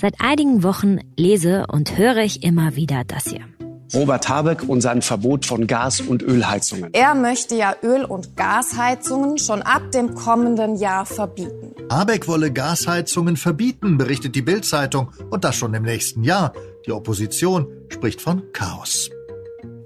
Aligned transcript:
Seit 0.00 0.14
einigen 0.18 0.62
Wochen 0.62 0.96
lese 1.18 1.66
und 1.66 1.98
höre 1.98 2.16
ich 2.18 2.42
immer 2.42 2.74
wieder 2.74 3.02
das 3.06 3.24
hier. 3.24 3.44
Robert 3.92 4.30
Habeck 4.30 4.66
und 4.66 4.80
sein 4.80 5.02
Verbot 5.02 5.44
von 5.44 5.66
Gas- 5.66 6.00
und 6.00 6.22
Ölheizungen. 6.22 6.88
Er 6.94 7.14
möchte 7.14 7.54
ja 7.54 7.74
Öl- 7.82 8.06
und 8.06 8.34
Gasheizungen 8.34 9.36
schon 9.36 9.60
ab 9.60 9.92
dem 9.92 10.14
kommenden 10.14 10.76
Jahr 10.76 11.04
verbieten. 11.04 11.74
Habeck 11.90 12.28
wolle 12.28 12.50
Gasheizungen 12.50 13.36
verbieten, 13.36 13.98
berichtet 13.98 14.34
die 14.36 14.40
Bild-Zeitung. 14.40 15.12
Und 15.28 15.44
das 15.44 15.56
schon 15.56 15.74
im 15.74 15.82
nächsten 15.82 16.24
Jahr. 16.24 16.54
Die 16.86 16.92
Opposition 16.92 17.66
spricht 17.90 18.22
von 18.22 18.42
Chaos. 18.54 19.10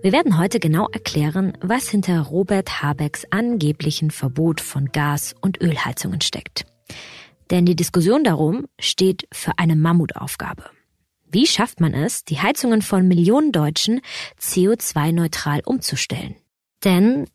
Wir 0.00 0.12
werden 0.12 0.38
heute 0.38 0.60
genau 0.60 0.86
erklären, 0.92 1.58
was 1.60 1.88
hinter 1.88 2.20
Robert 2.20 2.82
Habecks 2.84 3.24
angeblichen 3.30 4.12
Verbot 4.12 4.60
von 4.60 4.92
Gas- 4.92 5.34
und 5.40 5.60
Ölheizungen 5.60 6.20
steckt. 6.20 6.66
Denn 7.50 7.66
die 7.66 7.76
Diskussion 7.76 8.24
darum 8.24 8.66
steht 8.78 9.26
für 9.32 9.52
eine 9.58 9.76
Mammutaufgabe. 9.76 10.64
Wie 11.30 11.46
schafft 11.46 11.80
man 11.80 11.94
es, 11.94 12.24
die 12.24 12.40
Heizungen 12.40 12.80
von 12.80 13.08
Millionen 13.08 13.50
Deutschen 13.50 14.00
CO2-neutral 14.40 15.62
umzustellen? 15.64 16.36
Denn 16.84 17.26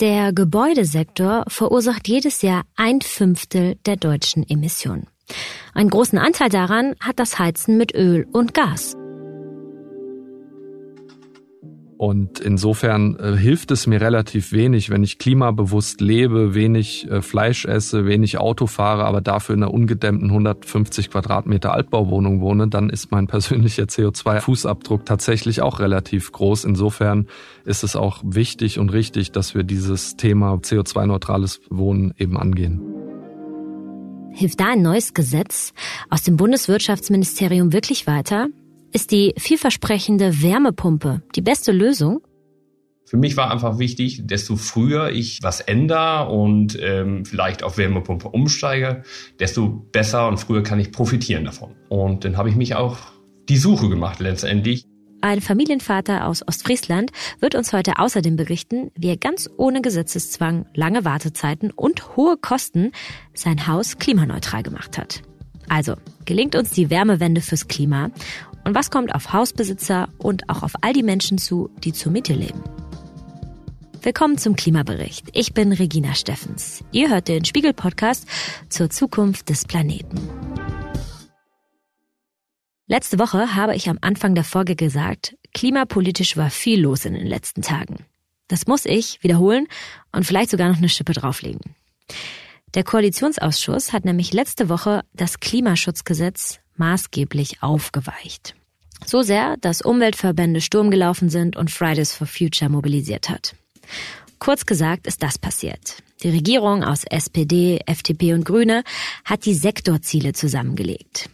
der 0.00 0.32
Gebäudesektor 0.32 1.44
verursacht 1.48 2.08
jedes 2.08 2.42
Jahr 2.42 2.64
ein 2.74 3.00
Fünftel 3.00 3.76
der 3.86 3.96
deutschen 3.96 4.48
Emissionen. 4.48 5.06
Einen 5.74 5.90
großen 5.90 6.18
Anteil 6.18 6.48
daran 6.48 6.94
hat 7.00 7.18
das 7.18 7.38
Heizen 7.38 7.76
mit 7.76 7.94
Öl 7.94 8.26
und 8.32 8.52
Gas. 8.52 8.96
Und 11.98 12.40
insofern 12.40 13.16
äh, 13.16 13.36
hilft 13.36 13.70
es 13.70 13.86
mir 13.86 14.00
relativ 14.00 14.52
wenig, 14.52 14.90
wenn 14.90 15.02
ich 15.02 15.18
klimabewusst 15.18 16.02
lebe, 16.02 16.54
wenig 16.54 17.10
äh, 17.10 17.22
Fleisch 17.22 17.64
esse, 17.64 18.04
wenig 18.04 18.36
Auto 18.38 18.66
fahre, 18.66 19.04
aber 19.06 19.22
dafür 19.22 19.54
in 19.54 19.62
einer 19.62 19.72
ungedämmten 19.72 20.28
150 20.28 21.10
Quadratmeter 21.10 21.72
Altbauwohnung 21.72 22.42
wohne, 22.42 22.68
dann 22.68 22.90
ist 22.90 23.10
mein 23.12 23.26
persönlicher 23.28 23.84
CO2-Fußabdruck 23.84 25.06
tatsächlich 25.06 25.62
auch 25.62 25.80
relativ 25.80 26.32
groß. 26.32 26.64
Insofern 26.64 27.28
ist 27.64 27.82
es 27.82 27.96
auch 27.96 28.20
wichtig 28.24 28.78
und 28.78 28.92
richtig, 28.92 29.32
dass 29.32 29.54
wir 29.54 29.62
dieses 29.62 30.16
Thema 30.16 30.54
CO2-neutrales 30.56 31.60
Wohnen 31.70 32.12
eben 32.18 32.36
angehen. 32.36 32.82
Hilft 34.32 34.60
da 34.60 34.72
ein 34.72 34.82
neues 34.82 35.14
Gesetz 35.14 35.72
aus 36.10 36.22
dem 36.24 36.36
Bundeswirtschaftsministerium 36.36 37.72
wirklich 37.72 38.06
weiter? 38.06 38.48
Ist 38.92 39.10
die 39.10 39.34
vielversprechende 39.36 40.42
Wärmepumpe 40.42 41.22
die 41.34 41.42
beste 41.42 41.72
Lösung? 41.72 42.20
Für 43.04 43.16
mich 43.16 43.36
war 43.36 43.52
einfach 43.52 43.78
wichtig, 43.78 44.22
desto 44.24 44.56
früher 44.56 45.10
ich 45.10 45.38
was 45.42 45.60
ändere 45.60 46.28
und 46.28 46.76
ähm, 46.80 47.24
vielleicht 47.24 47.62
auf 47.62 47.78
Wärmepumpe 47.78 48.28
umsteige, 48.28 49.04
desto 49.38 49.68
besser 49.68 50.26
und 50.26 50.38
früher 50.38 50.64
kann 50.64 50.80
ich 50.80 50.90
profitieren 50.90 51.44
davon. 51.44 51.76
Und 51.88 52.24
dann 52.24 52.36
habe 52.36 52.48
ich 52.48 52.56
mich 52.56 52.74
auch 52.74 52.98
die 53.48 53.58
Suche 53.58 53.88
gemacht 53.88 54.18
letztendlich. 54.18 54.86
Ein 55.20 55.40
Familienvater 55.40 56.26
aus 56.26 56.46
Ostfriesland 56.46 57.10
wird 57.40 57.54
uns 57.54 57.72
heute 57.72 57.98
außerdem 57.98 58.36
berichten, 58.36 58.90
wie 58.96 59.08
er 59.08 59.16
ganz 59.16 59.48
ohne 59.56 59.82
Gesetzeszwang, 59.82 60.66
lange 60.74 61.04
Wartezeiten 61.04 61.70
und 61.70 62.16
hohe 62.16 62.36
Kosten 62.36 62.92
sein 63.34 63.66
Haus 63.66 63.98
klimaneutral 63.98 64.62
gemacht 64.62 64.98
hat. 64.98 65.22
Also, 65.68 65.94
gelingt 66.24 66.54
uns 66.54 66.70
die 66.70 66.90
Wärmewende 66.90 67.40
fürs 67.40 67.66
Klima 67.66 68.10
und 68.66 68.74
was 68.74 68.90
kommt 68.90 69.14
auf 69.14 69.32
Hausbesitzer 69.32 70.08
und 70.18 70.50
auch 70.50 70.64
auf 70.64 70.72
all 70.80 70.92
die 70.92 71.04
Menschen 71.04 71.38
zu, 71.38 71.70
die 71.84 71.92
zur 71.92 72.10
Miete 72.10 72.34
leben? 72.34 72.64
Willkommen 74.02 74.38
zum 74.38 74.56
Klimabericht. 74.56 75.28
Ich 75.34 75.54
bin 75.54 75.72
Regina 75.72 76.14
Steffens. 76.14 76.82
Ihr 76.90 77.08
hört 77.10 77.28
den 77.28 77.44
Spiegel-Podcast 77.44 78.26
zur 78.68 78.90
Zukunft 78.90 79.50
des 79.50 79.66
Planeten. 79.66 80.18
Letzte 82.88 83.20
Woche 83.20 83.54
habe 83.54 83.76
ich 83.76 83.88
am 83.88 83.98
Anfang 84.00 84.34
der 84.34 84.44
Folge 84.44 84.74
gesagt, 84.74 85.36
klimapolitisch 85.54 86.36
war 86.36 86.50
viel 86.50 86.80
los 86.80 87.04
in 87.04 87.14
den 87.14 87.26
letzten 87.26 87.62
Tagen. 87.62 88.04
Das 88.48 88.66
muss 88.66 88.84
ich 88.84 89.22
wiederholen 89.22 89.68
und 90.10 90.26
vielleicht 90.26 90.50
sogar 90.50 90.68
noch 90.68 90.78
eine 90.78 90.88
Schippe 90.88 91.12
drauflegen. 91.12 91.76
Der 92.74 92.82
Koalitionsausschuss 92.82 93.92
hat 93.92 94.04
nämlich 94.04 94.32
letzte 94.32 94.68
Woche 94.68 95.04
das 95.14 95.38
Klimaschutzgesetz 95.38 96.58
maßgeblich 96.78 97.62
aufgeweicht. 97.62 98.54
So 99.04 99.22
sehr, 99.22 99.56
dass 99.58 99.82
Umweltverbände 99.82 100.60
Sturm 100.60 100.90
gelaufen 100.90 101.28
sind 101.28 101.56
und 101.56 101.70
Fridays 101.70 102.14
for 102.14 102.26
Future 102.26 102.70
mobilisiert 102.70 103.28
hat. 103.28 103.54
Kurz 104.38 104.66
gesagt 104.66 105.06
ist 105.06 105.22
das 105.22 105.38
passiert. 105.38 106.02
Die 106.22 106.30
Regierung 106.30 106.82
aus 106.82 107.04
SPD, 107.04 107.80
FDP 107.86 108.34
und 108.34 108.44
Grüne 108.44 108.84
hat 109.24 109.44
die 109.44 109.54
Sektorziele 109.54 110.32
zusammengelegt. 110.32 111.28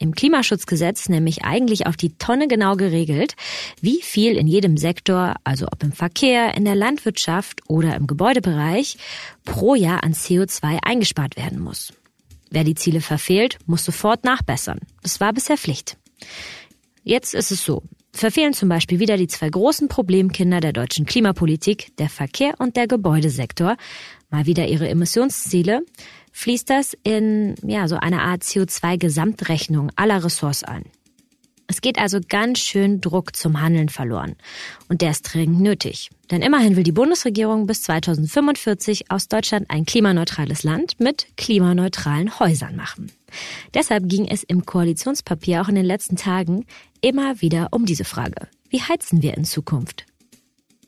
Im 0.00 0.14
Klimaschutzgesetz 0.14 1.08
nämlich 1.08 1.44
eigentlich 1.44 1.86
auf 1.86 1.96
die 1.96 2.16
Tonne 2.18 2.46
genau 2.46 2.76
geregelt, 2.76 3.34
wie 3.80 4.00
viel 4.00 4.36
in 4.36 4.46
jedem 4.46 4.76
Sektor, 4.76 5.34
also 5.42 5.66
ob 5.66 5.82
im 5.82 5.92
Verkehr, 5.92 6.54
in 6.54 6.64
der 6.64 6.76
Landwirtschaft 6.76 7.62
oder 7.68 7.96
im 7.96 8.06
Gebäudebereich, 8.06 8.96
pro 9.44 9.74
Jahr 9.74 10.04
an 10.04 10.12
CO2 10.12 10.78
eingespart 10.82 11.36
werden 11.36 11.58
muss. 11.58 11.92
Wer 12.50 12.64
die 12.64 12.74
Ziele 12.74 13.00
verfehlt, 13.00 13.58
muss 13.66 13.84
sofort 13.84 14.24
nachbessern. 14.24 14.80
Das 15.02 15.20
war 15.20 15.32
bisher 15.32 15.56
Pflicht. 15.56 15.96
Jetzt 17.02 17.34
ist 17.34 17.50
es 17.50 17.64
so. 17.64 17.82
Verfehlen 18.12 18.52
zum 18.52 18.68
Beispiel 18.68 18.98
wieder 18.98 19.16
die 19.16 19.28
zwei 19.28 19.48
großen 19.48 19.88
Problemkinder 19.88 20.60
der 20.60 20.72
deutschen 20.72 21.06
Klimapolitik, 21.06 21.96
der 21.98 22.08
Verkehr 22.08 22.54
und 22.58 22.76
der 22.76 22.88
Gebäudesektor, 22.88 23.76
mal 24.30 24.46
wieder 24.46 24.66
ihre 24.66 24.88
Emissionsziele, 24.88 25.82
fließt 26.32 26.68
das 26.68 26.96
in 27.02 27.54
ja 27.62 27.86
so 27.86 27.96
eine 27.96 28.22
Art 28.22 28.42
CO2-Gesamtrechnung 28.42 29.90
aller 29.96 30.24
Ressorts 30.24 30.64
ein. 30.64 30.84
Es 31.70 31.82
geht 31.82 31.98
also 31.98 32.18
ganz 32.26 32.60
schön 32.60 33.02
Druck 33.02 33.36
zum 33.36 33.60
Handeln 33.60 33.90
verloren. 33.90 34.36
Und 34.88 35.02
der 35.02 35.10
ist 35.10 35.22
dringend 35.22 35.60
nötig. 35.60 36.08
Denn 36.30 36.40
immerhin 36.40 36.76
will 36.76 36.82
die 36.82 36.92
Bundesregierung 36.92 37.66
bis 37.66 37.82
2045 37.82 39.10
aus 39.10 39.28
Deutschland 39.28 39.66
ein 39.68 39.84
klimaneutrales 39.84 40.62
Land 40.62 40.98
mit 40.98 41.26
klimaneutralen 41.36 42.38
Häusern 42.40 42.74
machen. 42.74 43.12
Deshalb 43.74 44.08
ging 44.08 44.26
es 44.26 44.42
im 44.44 44.64
Koalitionspapier 44.64 45.60
auch 45.60 45.68
in 45.68 45.74
den 45.74 45.84
letzten 45.84 46.16
Tagen 46.16 46.64
immer 47.02 47.42
wieder 47.42 47.68
um 47.70 47.84
diese 47.84 48.04
Frage. 48.04 48.48
Wie 48.70 48.80
heizen 48.80 49.20
wir 49.20 49.36
in 49.36 49.44
Zukunft? 49.44 50.06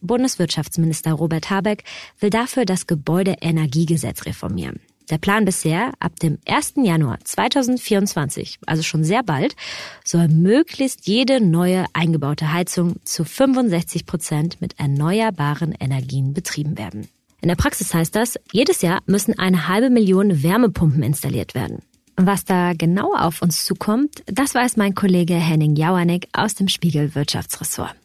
Bundeswirtschaftsminister 0.01 1.13
Robert 1.13 1.51
Habeck 1.51 1.85
will 2.21 2.31
dafür 2.31 2.65
das 2.65 2.87
Gebäudeenergiegesetz 2.87 4.25
reformieren. 4.25 4.81
Der 5.11 5.19
Plan 5.19 5.45
bisher, 5.45 5.93
ab 5.99 6.21
dem 6.21 6.39
1. 6.47 6.75
Januar 6.77 7.19
2024, 7.25 8.61
also 8.67 8.85
schon 8.85 9.03
sehr 9.03 9.25
bald, 9.25 9.57
soll 10.05 10.29
möglichst 10.29 11.09
jede 11.09 11.41
neue 11.41 11.85
eingebaute 11.95 12.53
Heizung 12.53 12.97
zu 13.05 13.25
65 13.25 14.07
Prozent 14.07 14.61
mit 14.61 14.79
erneuerbaren 14.79 15.75
Energien 15.79 16.33
betrieben 16.33 16.79
werden. 16.79 17.09
In 17.41 17.49
der 17.49 17.57
Praxis 17.57 17.93
heißt 17.93 18.15
das, 18.15 18.39
jedes 18.53 18.83
Jahr 18.83 19.01
müssen 19.07 19.37
eine 19.37 19.67
halbe 19.67 19.91
Million 19.91 20.45
Wärmepumpen 20.45 21.03
installiert 21.03 21.55
werden. 21.57 21.81
Was 22.17 22.45
da 22.45 22.75
genau 22.75 23.15
auf 23.15 23.43
uns 23.43 23.65
zukommt, 23.65 24.23
das 24.27 24.55
weiß 24.55 24.77
mein 24.77 24.95
Kollege 24.95 25.35
Henning 25.35 25.75
Jauernick 25.75 26.29
aus 26.33 26.55
dem 26.55 26.69
Spiegel 26.69 27.15
Wirtschaftsressort. 27.17 27.97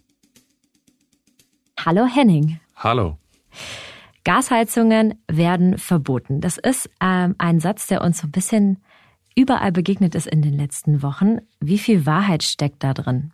Hallo 1.78 2.08
Henning. 2.08 2.60
Hallo. 2.78 3.18
Gasheizungen 4.26 5.16
werden 5.32 5.78
verboten. 5.78 6.42
Das 6.42 6.58
ist 6.58 6.90
ähm, 7.00 7.36
ein 7.38 7.62
Satz, 7.62 7.88
der 7.88 8.02
uns 8.02 8.18
so 8.18 8.28
ein 8.28 8.32
bisschen 8.32 8.84
überall 9.36 9.72
begegnet 9.72 10.16
ist 10.16 10.28
in 10.28 10.42
den 10.42 10.54
letzten 10.54 11.02
Wochen. 11.02 11.38
Wie 11.62 11.78
viel 11.78 12.06
Wahrheit 12.06 12.44
steckt 12.44 12.84
da 12.84 12.94
drin? 12.94 13.32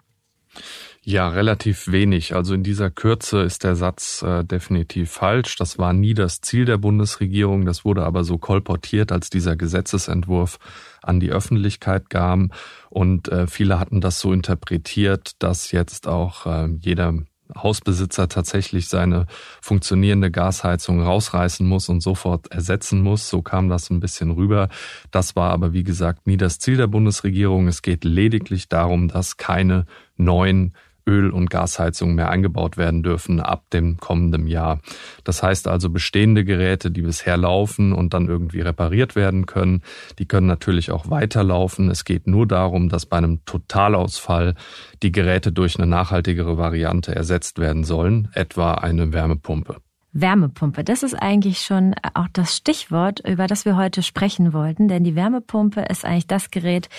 Ja, 1.04 1.30
relativ 1.30 1.88
wenig. 1.88 2.36
Also 2.36 2.54
in 2.54 2.62
dieser 2.62 2.92
Kürze 2.92 3.42
ist 3.42 3.64
der 3.64 3.76
Satz 3.76 4.22
äh, 4.22 4.44
definitiv 4.44 5.10
falsch. 5.10 5.56
Das 5.56 5.80
war 5.80 5.94
nie 5.94 6.14
das 6.14 6.42
Ziel 6.42 6.66
der 6.66 6.78
Bundesregierung. 6.78 7.66
Das 7.66 7.86
wurde 7.86 8.04
aber 8.04 8.24
so 8.24 8.38
kolportiert, 8.38 9.12
als 9.12 9.32
dieser 9.32 9.56
Gesetzesentwurf 9.56 10.60
an 11.02 11.20
die 11.20 11.32
Öffentlichkeit 11.32 12.12
kam. 12.12 12.52
Und 12.90 13.30
äh, 13.30 13.48
viele 13.48 13.80
hatten 13.80 14.00
das 14.00 14.20
so 14.20 14.32
interpretiert, 14.32 15.32
dass 15.40 15.72
jetzt 15.72 16.08
auch 16.08 16.46
äh, 16.46 16.68
jeder 16.80 17.14
Hausbesitzer 17.56 18.30
tatsächlich 18.30 18.88
seine 18.88 19.28
funktionierende 19.62 20.32
Gasheizung 20.32 21.02
rausreißen 21.02 21.68
muss 21.68 21.90
und 21.90 22.02
sofort 22.02 22.52
ersetzen 22.52 23.02
muss. 23.02 23.30
So 23.30 23.42
kam 23.42 23.70
das 23.70 23.90
ein 23.90 24.00
bisschen 24.00 24.32
rüber. 24.32 24.70
Das 25.12 25.36
war 25.36 25.52
aber, 25.52 25.74
wie 25.74 25.84
gesagt, 25.84 26.28
nie 26.28 26.38
das 26.38 26.60
Ziel 26.60 26.78
der 26.78 26.88
Bundesregierung. 26.88 27.68
Es 27.68 27.82
geht 27.82 28.04
lediglich 28.04 28.70
darum, 28.70 29.08
dass 29.08 29.38
keine 29.38 29.86
neuen 30.18 30.74
Öl- 31.08 31.32
und 31.32 31.50
Gasheizungen 31.50 32.16
mehr 32.16 32.30
eingebaut 32.30 32.78
werden 32.78 33.04
dürfen 33.04 33.40
ab 33.40 33.70
dem 33.72 33.98
kommenden 33.98 34.48
Jahr. 34.48 34.80
Das 35.24 35.44
heißt 35.44 35.68
also, 35.68 35.90
bestehende 35.90 36.46
Geräte, 36.46 36.92
die 36.92 37.02
bisher 37.02 37.38
laufen 37.38 37.94
und 37.94 38.14
dann 38.14 38.28
irgendwie 38.28 38.62
repariert 38.62 39.16
werden 39.16 39.46
können, 39.46 39.82
die 40.20 40.26
können 40.26 40.48
natürlich 40.48 40.92
auch 40.92 41.10
weiterlaufen. 41.10 41.90
Es 41.90 42.06
geht 42.06 42.28
nur 42.28 42.48
darum, 42.48 42.90
dass 42.90 43.06
bei 43.06 43.18
einem 43.18 43.44
Totalausfall 43.46 44.56
die 45.04 45.12
Geräte 45.12 45.52
durch 45.52 45.78
eine 45.78 45.88
nachhaltigere 45.88 46.58
Variante 46.58 47.16
ersetzt 47.16 47.60
werden 47.60 47.84
sollen, 47.84 48.30
etwa 48.34 48.74
eine 48.74 49.14
Wärmepumpe. 49.14 49.78
Wärmepumpe, 50.14 50.84
das 50.84 51.04
ist 51.04 51.16
eigentlich 51.16 51.62
schon 51.62 51.96
auch 52.14 52.28
das 52.34 52.56
Stichwort, 52.56 53.22
über 53.28 53.48
das 53.48 53.66
wir 53.66 53.78
heute 53.78 54.04
sprechen 54.04 54.54
wollten, 54.54 54.88
denn 54.88 55.04
die 55.04 55.16
Wärmepumpe 55.16 55.82
ist 55.82 56.06
eigentlich 56.06 56.28
das 56.28 56.52
Gerät, 56.52 56.90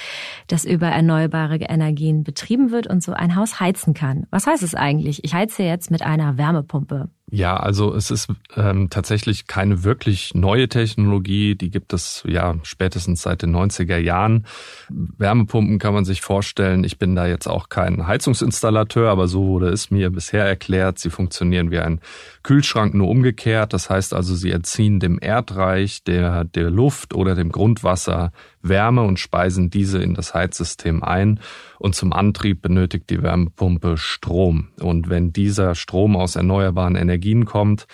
das 0.47 0.65
über 0.65 0.87
erneuerbare 0.87 1.57
Energien 1.57 2.25
betrieben 2.25 2.71
wird 2.71 2.87
und 2.87 3.03
so 3.03 3.13
ein 3.13 3.37
Haus 3.37 3.61
heizen 3.61 3.95
kann. 3.95 4.27
Was 4.31 4.47
heißt 4.47 4.63
es 4.63 4.75
eigentlich? 4.75 5.25
Ich 5.25 5.35
heize 5.35 5.63
jetzt 5.63 5.91
mit 5.91 6.03
einer 6.03 6.39
Wärmepumpe. 6.39 7.11
Ja, 7.31 7.57
also 7.57 7.95
es 7.95 8.11
ist 8.11 8.29
ähm, 8.57 8.91
tatsächlich 8.91 9.47
keine 9.47 9.85
wirklich 9.85 10.35
neue 10.35 10.69
Technologie. 10.69 11.55
Die 11.55 11.71
gibt 11.71 11.95
es 11.95 12.23
ja 12.27 12.57
spätestens 12.63 13.23
seit 13.23 13.41
den 13.41 13.57
90er 13.57 13.97
Jahren. 13.97 14.45
Wärmepumpen 14.91 15.79
kann 15.79 15.95
man 15.95 16.05
sich 16.05 16.21
vorstellen. 16.21 16.85
Ich 16.85 16.99
bin 16.99 17.15
da 17.15 17.27
jetzt 17.27 17.47
auch 17.47 17.71
kein 17.71 18.07
Heizungsinstallateur, 18.07 19.09
aber 19.11 19.29
so 19.29 19.47
wurde 19.47 19.69
es 19.69 19.91
mir 19.91 20.11
bisher 20.11 20.45
erklärt. 20.45 20.99
Sie 20.99 21.09
funktionieren 21.09 21.71
wie 21.71 21.79
ein 21.79 22.01
Kühlschrank 22.43 22.93
nur 22.93 23.09
umgekehrt. 23.09 23.73
Das 23.73 23.89
heißt 23.89 24.13
also, 24.13 24.35
sie 24.35 24.51
entziehen 24.51 25.01
dem 25.01 25.19
Erdreich, 25.19 26.05
der, 26.05 26.45
der 26.45 26.71
Luft 26.71 27.15
oder 27.15 27.35
dem 27.35 27.51
Grundwasser 27.51 28.33
Wärme 28.63 29.03
und 29.03 29.19
speisen 29.19 29.71
diese 29.71 30.01
in 30.03 30.15
das 30.15 30.35
Heizsystem 30.35 31.03
ein. 31.03 31.41
Und 31.79 31.97
zum 31.97 32.13
Antrieb 32.13 32.63
benötigt 32.63 33.11
die 33.11 33.23
Wärmepumpe 33.23 33.97
Strom. 33.97 34.69
Und 34.81 35.09
wenn 35.09 35.33
dieser 35.33 35.75
Strom 35.75 36.15
aus 36.15 36.37
erneuerbaren 36.37 36.95
Energien 36.95 37.12
kommt, 37.45 37.87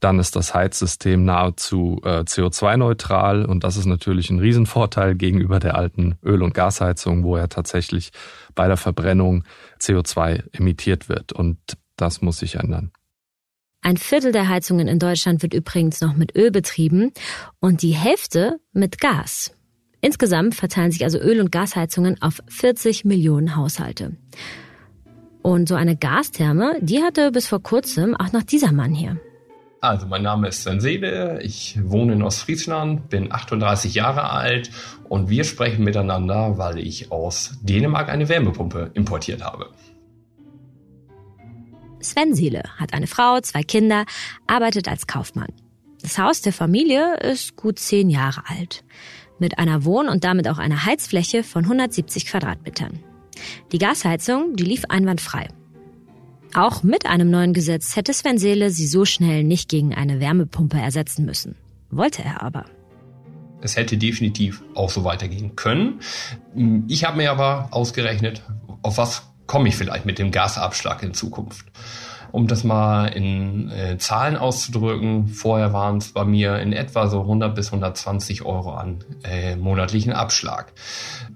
dann 0.00 0.18
ist 0.18 0.36
das 0.36 0.54
Heizsystem 0.54 1.24
nahezu 1.24 2.00
äh, 2.04 2.20
CO2-neutral 2.20 3.44
und 3.44 3.64
das 3.64 3.76
ist 3.76 3.86
natürlich 3.86 4.30
ein 4.30 4.38
Riesenvorteil 4.38 5.14
gegenüber 5.14 5.58
der 5.58 5.76
alten 5.76 6.18
Öl- 6.24 6.42
und 6.42 6.54
Gasheizung, 6.54 7.24
wo 7.24 7.36
ja 7.36 7.46
tatsächlich 7.46 8.10
bei 8.54 8.66
der 8.68 8.76
Verbrennung 8.76 9.44
CO2 9.80 10.44
emittiert 10.52 11.08
wird 11.08 11.32
und 11.32 11.58
das 11.96 12.20
muss 12.20 12.38
sich 12.38 12.56
ändern. 12.56 12.92
Ein 13.82 13.96
Viertel 13.96 14.32
der 14.32 14.48
Heizungen 14.48 14.88
in 14.88 14.98
Deutschland 14.98 15.42
wird 15.42 15.54
übrigens 15.54 16.00
noch 16.00 16.14
mit 16.14 16.36
Öl 16.36 16.50
betrieben 16.50 17.12
und 17.60 17.82
die 17.82 17.94
Hälfte 17.94 18.58
mit 18.72 19.00
Gas. 19.00 19.52
Insgesamt 20.00 20.54
verteilen 20.54 20.90
sich 20.90 21.04
also 21.04 21.18
Öl- 21.18 21.40
und 21.40 21.52
Gasheizungen 21.52 22.20
auf 22.20 22.42
40 22.48 23.04
Millionen 23.04 23.56
Haushalte. 23.56 24.16
Und 25.46 25.68
so 25.68 25.76
eine 25.76 25.94
Gastherme, 25.94 26.74
die 26.80 27.04
hatte 27.04 27.30
bis 27.30 27.46
vor 27.46 27.62
kurzem 27.62 28.16
auch 28.16 28.32
noch 28.32 28.42
dieser 28.42 28.72
Mann 28.72 28.92
hier. 28.92 29.20
Also 29.80 30.08
mein 30.08 30.22
Name 30.22 30.48
ist 30.48 30.64
Sven 30.64 30.80
Seele, 30.80 31.40
ich 31.40 31.78
wohne 31.84 32.14
in 32.14 32.22
Ostfriesland, 32.24 33.08
bin 33.10 33.30
38 33.30 33.94
Jahre 33.94 34.28
alt 34.28 34.72
und 35.08 35.30
wir 35.30 35.44
sprechen 35.44 35.84
miteinander, 35.84 36.58
weil 36.58 36.80
ich 36.80 37.12
aus 37.12 37.60
Dänemark 37.62 38.08
eine 38.08 38.28
Wärmepumpe 38.28 38.90
importiert 38.94 39.44
habe. 39.44 39.70
Sven 42.00 42.34
Seele 42.34 42.64
hat 42.76 42.92
eine 42.92 43.06
Frau, 43.06 43.38
zwei 43.40 43.62
Kinder, 43.62 44.04
arbeitet 44.48 44.88
als 44.88 45.06
Kaufmann. 45.06 45.52
Das 46.02 46.18
Haus 46.18 46.40
der 46.40 46.54
Familie 46.54 47.18
ist 47.18 47.54
gut 47.54 47.78
zehn 47.78 48.10
Jahre 48.10 48.42
alt 48.48 48.82
mit 49.38 49.60
einer 49.60 49.84
Wohn- 49.84 50.08
und 50.08 50.24
damit 50.24 50.48
auch 50.48 50.58
einer 50.58 50.86
Heizfläche 50.86 51.44
von 51.44 51.62
170 51.62 52.26
Quadratmetern. 52.26 52.98
Die 53.72 53.78
Gasheizung, 53.78 54.56
die 54.56 54.64
lief 54.64 54.84
einwandfrei. 54.88 55.48
Auch 56.54 56.82
mit 56.82 57.06
einem 57.06 57.30
neuen 57.30 57.52
Gesetz 57.52 57.96
hätte 57.96 58.14
Sven 58.14 58.38
Seele 58.38 58.70
sie 58.70 58.86
so 58.86 59.04
schnell 59.04 59.44
nicht 59.44 59.68
gegen 59.68 59.94
eine 59.94 60.20
Wärmepumpe 60.20 60.78
ersetzen 60.78 61.26
müssen. 61.26 61.56
Wollte 61.90 62.22
er 62.22 62.42
aber. 62.42 62.64
Es 63.60 63.76
hätte 63.76 63.98
definitiv 63.98 64.62
auch 64.74 64.90
so 64.90 65.04
weitergehen 65.04 65.56
können. 65.56 66.00
Ich 66.88 67.04
habe 67.04 67.16
mir 67.16 67.30
aber 67.30 67.68
ausgerechnet, 67.72 68.42
auf 68.82 68.98
was 68.98 69.22
komme 69.46 69.68
ich 69.68 69.76
vielleicht 69.76 70.06
mit 70.06 70.18
dem 70.18 70.30
Gasabschlag 70.30 71.02
in 71.02 71.14
Zukunft. 71.14 71.66
Um 72.32 72.46
das 72.46 72.64
mal 72.64 73.06
in 73.06 73.70
äh, 73.70 73.98
Zahlen 73.98 74.36
auszudrücken, 74.36 75.28
vorher 75.28 75.72
waren 75.72 75.98
es 75.98 76.12
bei 76.12 76.24
mir 76.24 76.58
in 76.58 76.72
etwa 76.72 77.06
so 77.08 77.20
100 77.20 77.54
bis 77.54 77.66
120 77.66 78.44
Euro 78.44 78.72
an 78.72 78.98
äh, 79.24 79.56
monatlichen 79.56 80.12
Abschlag. 80.12 80.72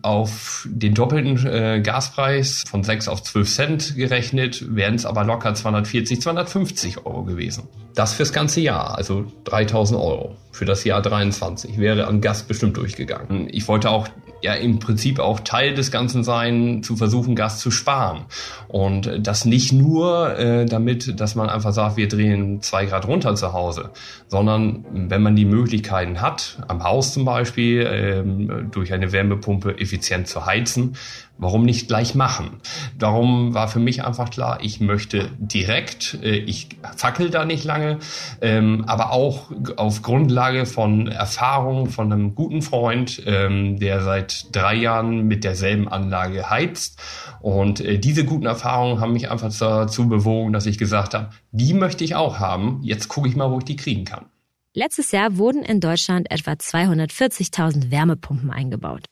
Auf 0.03 0.67
den 0.71 0.95
doppelten 0.95 1.47
äh, 1.47 1.81
Gaspreis 1.81 2.65
von 2.69 2.83
6 2.83 3.09
auf 3.09 3.23
12 3.23 3.49
Cent 3.49 3.97
gerechnet, 3.97 4.75
wären 4.75 4.95
es 4.95 5.07
aber 5.07 5.25
locker 5.25 5.55
240, 5.55 6.21
250 6.21 7.07
Euro 7.07 7.25
gewesen. 7.25 7.69
Das 7.95 8.15
fürs 8.15 8.33
ganze 8.33 8.61
Jahr, 8.61 8.97
also 8.97 9.27
3000 9.45 10.01
Euro 10.01 10.37
für 10.53 10.65
das 10.65 10.85
Jahr 10.85 11.03
23 11.03 11.79
wäre 11.79 12.07
an 12.07 12.21
Gas 12.21 12.43
bestimmt 12.43 12.77
durchgegangen. 12.77 13.49
Ich 13.51 13.69
wollte 13.69 13.91
auch 13.91 14.09
ja 14.43 14.55
im 14.55 14.79
Prinzip 14.79 15.19
auch 15.19 15.41
Teil 15.41 15.75
des 15.75 15.91
Ganzen 15.91 16.25
sein, 16.25 16.83
zu 16.83 16.97
versuchen, 16.97 17.35
Gas 17.35 17.59
zu 17.59 17.71
sparen. 17.71 18.27
Und 18.69 19.11
das 19.21 19.45
nicht 19.45 19.73
nur 19.73 20.39
äh, 20.39 20.67
damit, 20.67 21.21
dass 21.21 21.35
man 21.35 21.49
einfach 21.49 21.73
sagt, 21.73 21.97
wir 21.97 22.09
drehen 22.09 22.63
zwei 22.63 22.87
Grad 22.87 23.07
runter 23.07 23.35
zu 23.35 23.53
Hause, 23.53 23.91
sondern 24.29 24.85
wenn 24.93 25.23
man 25.23 25.37
die 25.37 25.45
Möglichkeiten 25.45 26.21
hat, 26.21 26.59
am 26.69 26.85
Haus 26.85 27.13
zum 27.13 27.25
Beispiel, 27.25 27.87
ähm, 27.91 28.71
durch 28.71 28.93
eine 28.93 29.13
Wärmepumpe 29.13 29.79
effizient 29.79 30.29
zu 30.29 30.47
heizen, 30.47 30.95
Warum 31.43 31.65
nicht 31.65 31.89
gleich 31.89 32.15
machen? 32.15 32.61
Darum 32.99 33.55
war 33.55 33.67
für 33.67 33.79
mich 33.79 34.05
einfach 34.05 34.29
klar, 34.29 34.59
ich 34.61 34.79
möchte 34.81 35.31
direkt, 35.39 36.19
äh, 36.23 36.37
ich 36.37 36.69
fackel 36.97 37.31
da 37.31 37.47
nicht 37.47 37.65
lange, 37.65 37.99
ähm, 38.43 38.85
aber 38.87 39.11
auch 39.11 39.51
auf 39.77 40.03
Grundlage 40.03 40.67
von 40.67 41.07
Erfahrung 41.09 41.87
von 41.87 42.13
einem 42.13 42.35
guten 42.35 42.61
Freund, 42.61 43.23
ähm, 43.25 43.79
der 43.79 44.03
seit 44.03 44.30
drei 44.53 44.75
Jahren 44.75 45.27
mit 45.27 45.45
derselben 45.45 45.89
Anlage 45.89 46.51
heizt. 46.51 47.01
Und 47.41 47.81
äh, 47.81 47.99
diese 47.99 48.25
guten 48.25 48.47
Erfahrungen 48.47 49.01
haben 49.01 49.13
mich 49.13 49.31
einfach 49.31 49.53
dazu 49.57 50.09
bewogen, 50.09 50.53
dass 50.53 50.67
ich 50.67 50.79
gesagt 50.79 51.15
habe, 51.15 51.31
die 51.53 51.75
möchte 51.75 52.05
ich 52.05 52.15
auch 52.15 52.39
haben. 52.39 52.81
Jetzt 52.83 53.09
gucke 53.09 53.29
ich 53.29 53.37
mal, 53.37 53.51
wo 53.51 53.59
ich 53.59 53.65
die 53.65 53.77
kriegen 53.77 54.05
kann. 54.05 54.27
Letztes 54.75 55.11
Jahr 55.13 55.37
wurden 55.37 55.63
in 55.63 55.81
Deutschland 55.81 56.31
etwa 56.31 56.53
240.000 56.53 57.91
Wärmepumpen 57.91 58.51
eingebaut 58.51 59.07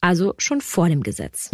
also 0.00 0.34
schon 0.38 0.60
vor 0.60 0.88
dem 0.88 1.02
Gesetz. 1.02 1.50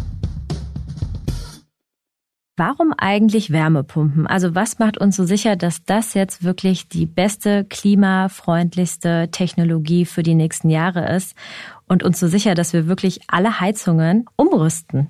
Warum 2.56 2.94
eigentlich 2.96 3.50
Wärmepumpen? 3.50 4.28
Also 4.28 4.54
was 4.54 4.78
macht 4.78 4.96
uns 4.96 5.16
so 5.16 5.24
sicher, 5.24 5.56
dass 5.56 5.84
das 5.84 6.14
jetzt 6.14 6.44
wirklich 6.44 6.88
die 6.88 7.04
beste, 7.04 7.64
klimafreundlichste 7.64 9.28
Technologie 9.32 10.04
für 10.04 10.22
die 10.22 10.36
nächsten 10.36 10.70
Jahre 10.70 11.12
ist 11.16 11.34
und 11.88 12.02
uns 12.02 12.20
so 12.20 12.28
sicher, 12.28 12.54
dass 12.54 12.72
wir 12.72 12.86
wirklich 12.86 13.20
alle 13.28 13.60
Heizungen 13.60 14.26
umrüsten? 14.36 15.08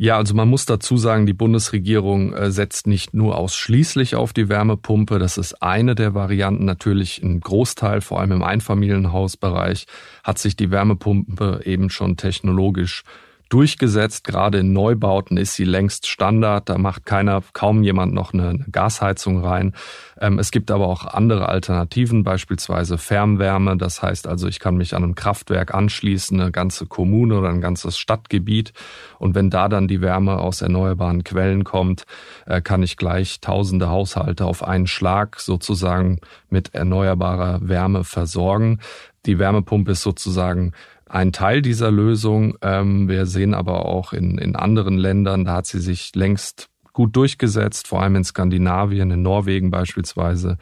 Ja, 0.00 0.16
also 0.16 0.32
man 0.32 0.48
muss 0.48 0.64
dazu 0.64 0.96
sagen, 0.96 1.26
die 1.26 1.32
Bundesregierung 1.32 2.32
äh, 2.32 2.52
setzt 2.52 2.86
nicht 2.86 3.14
nur 3.14 3.36
ausschließlich 3.36 4.14
auf 4.14 4.32
die 4.32 4.48
Wärmepumpe. 4.48 5.18
Das 5.18 5.38
ist 5.38 5.60
eine 5.60 5.96
der 5.96 6.14
Varianten. 6.14 6.64
Natürlich 6.64 7.20
ein 7.20 7.40
Großteil, 7.40 8.00
vor 8.00 8.20
allem 8.20 8.30
im 8.30 8.44
Einfamilienhausbereich, 8.44 9.86
hat 10.22 10.38
sich 10.38 10.54
die 10.54 10.70
Wärmepumpe 10.70 11.62
eben 11.64 11.90
schon 11.90 12.16
technologisch 12.16 13.02
durchgesetzt. 13.48 14.24
Gerade 14.24 14.58
in 14.58 14.72
Neubauten 14.72 15.36
ist 15.36 15.54
sie 15.54 15.64
längst 15.64 16.06
Standard. 16.06 16.68
Da 16.68 16.78
macht 16.78 17.06
keiner, 17.06 17.42
kaum 17.52 17.82
jemand 17.82 18.12
noch 18.12 18.32
eine 18.32 18.64
Gasheizung 18.70 19.44
rein. 19.44 19.74
Ähm, 20.20 20.38
es 20.38 20.50
gibt 20.50 20.70
aber 20.70 20.86
auch 20.86 21.06
andere 21.06 21.48
Alternativen, 21.48 22.24
beispielsweise 22.24 22.98
Fernwärme. 22.98 23.76
Das 23.76 24.02
heißt 24.02 24.26
also, 24.26 24.48
ich 24.48 24.60
kann 24.60 24.76
mich 24.76 24.94
an 24.94 25.04
ein 25.04 25.14
Kraftwerk 25.14 25.74
anschließen, 25.74 26.40
eine 26.40 26.50
ganze 26.50 26.86
Kommune 26.86 27.38
oder 27.38 27.48
ein 27.48 27.60
ganzes 27.60 27.98
Stadtgebiet. 27.98 28.72
Und 29.18 29.34
wenn 29.34 29.50
da 29.50 29.68
dann 29.68 29.88
die 29.88 30.00
Wärme 30.00 30.38
aus 30.38 30.62
erneuerbaren 30.62 31.24
Quellen 31.24 31.64
kommt, 31.64 32.04
äh, 32.46 32.60
kann 32.60 32.82
ich 32.82 32.96
gleich 32.96 33.40
tausende 33.40 33.88
Haushalte 33.88 34.44
auf 34.44 34.62
einen 34.62 34.86
Schlag 34.86 35.40
sozusagen 35.40 36.20
mit 36.50 36.74
erneuerbarer 36.74 37.60
Wärme 37.62 38.04
versorgen. 38.04 38.80
Die 39.26 39.38
Wärmepumpe 39.38 39.92
ist 39.92 40.02
sozusagen 40.02 40.72
ein 41.08 41.32
Teil 41.32 41.62
dieser 41.62 41.90
Lösung. 41.90 42.56
Ähm, 42.62 43.08
wir 43.08 43.26
sehen 43.26 43.54
aber 43.54 43.86
auch 43.86 44.12
in, 44.12 44.38
in 44.38 44.56
anderen 44.56 44.98
Ländern, 44.98 45.44
da 45.44 45.54
hat 45.54 45.66
sie 45.66 45.80
sich 45.80 46.14
längst 46.14 46.68
gut 46.92 47.14
durchgesetzt, 47.14 47.88
vor 47.88 48.02
allem 48.02 48.16
in 48.16 48.24
Skandinavien, 48.24 49.10
in 49.10 49.22
Norwegen 49.22 49.70
beispielsweise, 49.70 50.58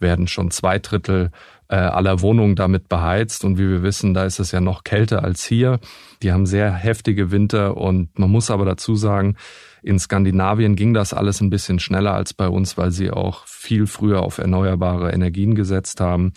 werden 0.00 0.28
schon 0.28 0.50
zwei 0.50 0.78
Drittel 0.78 1.30
äh, 1.68 1.76
aller 1.76 2.20
Wohnungen 2.20 2.56
damit 2.56 2.88
beheizt. 2.88 3.44
Und 3.44 3.58
wie 3.58 3.68
wir 3.68 3.82
wissen, 3.82 4.14
da 4.14 4.24
ist 4.24 4.38
es 4.38 4.52
ja 4.52 4.60
noch 4.60 4.84
kälter 4.84 5.24
als 5.24 5.44
hier. 5.44 5.80
Die 6.22 6.32
haben 6.32 6.46
sehr 6.46 6.72
heftige 6.72 7.30
Winter 7.30 7.76
und 7.76 8.18
man 8.18 8.30
muss 8.30 8.50
aber 8.50 8.64
dazu 8.64 8.94
sagen, 8.94 9.36
in 9.82 9.98
Skandinavien 9.98 10.74
ging 10.74 10.94
das 10.94 11.14
alles 11.14 11.40
ein 11.40 11.50
bisschen 11.50 11.78
schneller 11.78 12.14
als 12.14 12.34
bei 12.34 12.48
uns, 12.48 12.76
weil 12.76 12.90
sie 12.90 13.10
auch 13.10 13.46
viel 13.46 13.86
früher 13.86 14.22
auf 14.22 14.38
erneuerbare 14.38 15.12
Energien 15.12 15.54
gesetzt 15.54 16.00
haben 16.00 16.32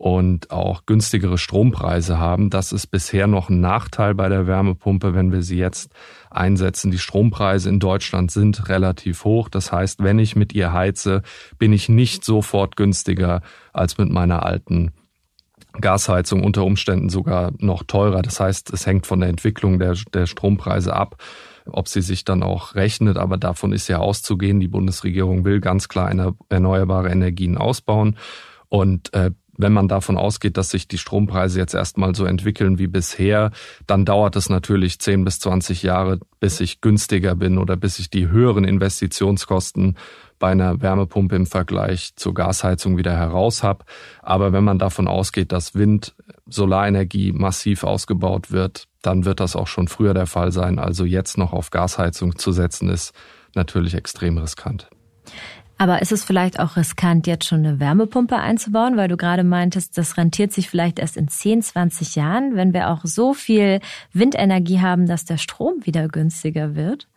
und 0.00 0.50
auch 0.50 0.86
günstigere 0.86 1.36
Strompreise 1.36 2.18
haben. 2.18 2.48
Das 2.48 2.72
ist 2.72 2.86
bisher 2.86 3.26
noch 3.26 3.50
ein 3.50 3.60
Nachteil 3.60 4.14
bei 4.14 4.30
der 4.30 4.46
Wärmepumpe, 4.46 5.12
wenn 5.12 5.30
wir 5.30 5.42
sie 5.42 5.58
jetzt 5.58 5.92
einsetzen. 6.30 6.90
Die 6.90 6.98
Strompreise 6.98 7.68
in 7.68 7.80
Deutschland 7.80 8.30
sind 8.30 8.70
relativ 8.70 9.24
hoch. 9.24 9.50
Das 9.50 9.72
heißt, 9.72 10.02
wenn 10.02 10.18
ich 10.18 10.36
mit 10.36 10.54
ihr 10.54 10.72
heize, 10.72 11.20
bin 11.58 11.74
ich 11.74 11.90
nicht 11.90 12.24
sofort 12.24 12.76
günstiger 12.76 13.42
als 13.74 13.98
mit 13.98 14.08
meiner 14.10 14.42
alten 14.46 14.92
Gasheizung 15.82 16.44
unter 16.44 16.64
Umständen 16.64 17.10
sogar 17.10 17.52
noch 17.58 17.82
teurer. 17.82 18.22
Das 18.22 18.40
heißt, 18.40 18.72
es 18.72 18.86
hängt 18.86 19.06
von 19.06 19.20
der 19.20 19.28
Entwicklung 19.28 19.78
der, 19.78 19.96
der 20.14 20.24
Strompreise 20.24 20.96
ab, 20.96 21.22
ob 21.66 21.88
sie 21.88 22.00
sich 22.00 22.24
dann 22.24 22.42
auch 22.42 22.74
rechnet. 22.74 23.18
Aber 23.18 23.36
davon 23.36 23.74
ist 23.74 23.86
ja 23.88 23.98
auszugehen. 23.98 24.60
Die 24.60 24.68
Bundesregierung 24.68 25.44
will 25.44 25.60
ganz 25.60 25.90
klar 25.90 26.10
erneuerbare 26.48 27.10
Energien 27.10 27.58
ausbauen. 27.58 28.16
Und 28.70 29.12
äh, 29.14 29.32
wenn 29.62 29.72
man 29.72 29.88
davon 29.88 30.16
ausgeht, 30.16 30.56
dass 30.56 30.70
sich 30.70 30.88
die 30.88 30.98
Strompreise 30.98 31.58
jetzt 31.58 31.74
erstmal 31.74 32.14
so 32.14 32.24
entwickeln 32.24 32.78
wie 32.78 32.86
bisher, 32.86 33.50
dann 33.86 34.04
dauert 34.04 34.36
es 34.36 34.48
natürlich 34.48 34.98
10 34.98 35.24
bis 35.24 35.40
20 35.40 35.82
Jahre, 35.82 36.20
bis 36.40 36.60
ich 36.60 36.80
günstiger 36.80 37.34
bin 37.34 37.58
oder 37.58 37.76
bis 37.76 37.98
ich 37.98 38.10
die 38.10 38.28
höheren 38.28 38.64
Investitionskosten 38.64 39.96
bei 40.38 40.50
einer 40.50 40.80
Wärmepumpe 40.80 41.36
im 41.36 41.46
Vergleich 41.46 42.12
zur 42.16 42.34
Gasheizung 42.34 42.96
wieder 42.96 43.16
heraus 43.16 43.62
habe. 43.62 43.84
Aber 44.22 44.52
wenn 44.52 44.64
man 44.64 44.78
davon 44.78 45.06
ausgeht, 45.06 45.52
dass 45.52 45.74
Wind, 45.74 46.14
Solarenergie 46.46 47.32
massiv 47.32 47.84
ausgebaut 47.84 48.50
wird, 48.50 48.88
dann 49.02 49.24
wird 49.24 49.40
das 49.40 49.54
auch 49.54 49.66
schon 49.66 49.88
früher 49.88 50.14
der 50.14 50.26
Fall 50.26 50.50
sein. 50.50 50.78
Also 50.78 51.04
jetzt 51.04 51.38
noch 51.38 51.52
auf 51.52 51.70
Gasheizung 51.70 52.36
zu 52.38 52.52
setzen, 52.52 52.88
ist 52.88 53.12
natürlich 53.54 53.94
extrem 53.94 54.38
riskant. 54.38 54.88
Aber 55.80 56.02
ist 56.02 56.12
es 56.12 56.24
vielleicht 56.24 56.60
auch 56.60 56.76
riskant, 56.76 57.26
jetzt 57.26 57.46
schon 57.46 57.64
eine 57.64 57.80
Wärmepumpe 57.80 58.36
einzubauen, 58.36 58.98
weil 58.98 59.08
du 59.08 59.16
gerade 59.16 59.44
meintest, 59.44 59.96
das 59.96 60.18
rentiert 60.18 60.52
sich 60.52 60.68
vielleicht 60.68 60.98
erst 60.98 61.16
in 61.16 61.26
10, 61.26 61.62
20 61.62 62.16
Jahren, 62.16 62.54
wenn 62.54 62.74
wir 62.74 62.90
auch 62.90 63.00
so 63.04 63.32
viel 63.32 63.80
Windenergie 64.12 64.80
haben, 64.80 65.06
dass 65.06 65.24
der 65.24 65.38
Strom 65.38 65.86
wieder 65.86 66.08
günstiger 66.08 66.74
wird? 66.74 67.08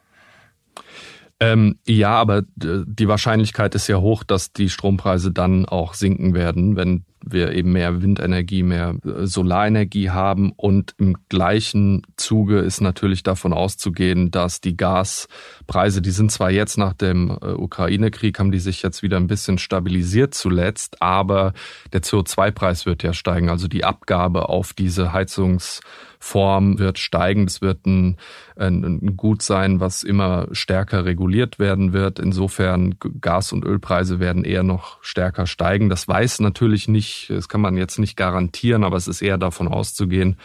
Ähm, 1.42 1.78
ja, 1.86 2.12
aber 2.12 2.44
die 2.56 3.10
Wahrscheinlichkeit 3.10 3.76
ist 3.76 3.90
ja 3.90 3.98
hoch, 3.98 4.24
dass 4.24 4.54
die 4.54 4.70
Strompreise 4.70 5.34
dann 5.34 5.66
auch 5.66 5.94
sinken 5.94 6.34
werden, 6.34 6.78
wenn 6.78 7.04
wir 7.26 7.54
eben 7.54 7.72
mehr 7.72 8.02
Windenergie, 8.02 8.64
mehr 8.64 8.96
äh, 9.06 9.26
Solarenergie 9.26 10.10
haben. 10.10 10.52
Und 10.56 10.96
im 10.98 11.18
gleichen 11.30 12.04
Zuge 12.18 12.60
ist 12.60 12.82
natürlich 12.82 13.24
davon 13.24 13.54
auszugehen, 13.54 14.32
dass 14.32 14.62
die 14.62 14.78
Gaspreise, 14.78 16.02
die 16.02 16.12
sind 16.12 16.32
zwar 16.32 16.52
jetzt 16.52 16.78
nach 16.78 16.94
dem 16.94 17.30
äh, 17.30 17.52
Ukraine-Krieg, 17.52 18.40
haben 18.40 18.52
die 18.52 18.60
sich 18.60 18.82
jetzt 18.84 19.04
wieder 19.04 19.18
ein 19.18 19.28
bisschen 19.28 19.58
stabilisiert 19.58 20.34
zuletzt, 20.34 21.02
aber 21.02 21.54
der 21.92 22.02
CO2-Preis 22.02 22.86
wird 22.86 23.04
ja 23.04 23.14
steigen. 23.14 23.50
Also 23.50 23.68
die 23.68 23.84
Abgabe 23.84 24.50
auf 24.50 24.74
diese 24.74 25.14
Heizungs 25.14 25.82
Form 26.24 26.80
wird 26.80 27.00
steigen. 27.00 27.44
Es 27.44 27.62
wird 27.62 27.86
ein, 27.86 28.16
ein, 28.56 29.18
Gut 29.18 29.42
sein, 29.42 29.82
was 29.82 30.04
immer 30.04 30.48
stärker 30.54 31.04
reguliert 31.04 31.60
werden 31.60 31.92
wird. 31.92 32.18
Insofern 32.18 32.96
Gas- 33.20 33.52
und 33.52 33.66
Ölpreise 33.66 34.22
werden 34.22 34.46
eher 34.46 34.64
noch 34.64 35.04
stärker 35.04 35.46
steigen. 35.46 35.90
Das 35.90 36.08
weiß 36.08 36.40
natürlich 36.40 36.88
nicht, 36.88 37.30
das 37.30 37.50
kann 37.50 37.60
man 37.60 37.76
jetzt 37.76 38.00
nicht 38.00 38.16
garantieren, 38.16 38.86
aber 38.86 38.96
es 38.96 39.10
ist 39.10 39.22
eher 39.22 39.38
davon 39.38 39.68
auszugehen. 39.68 40.38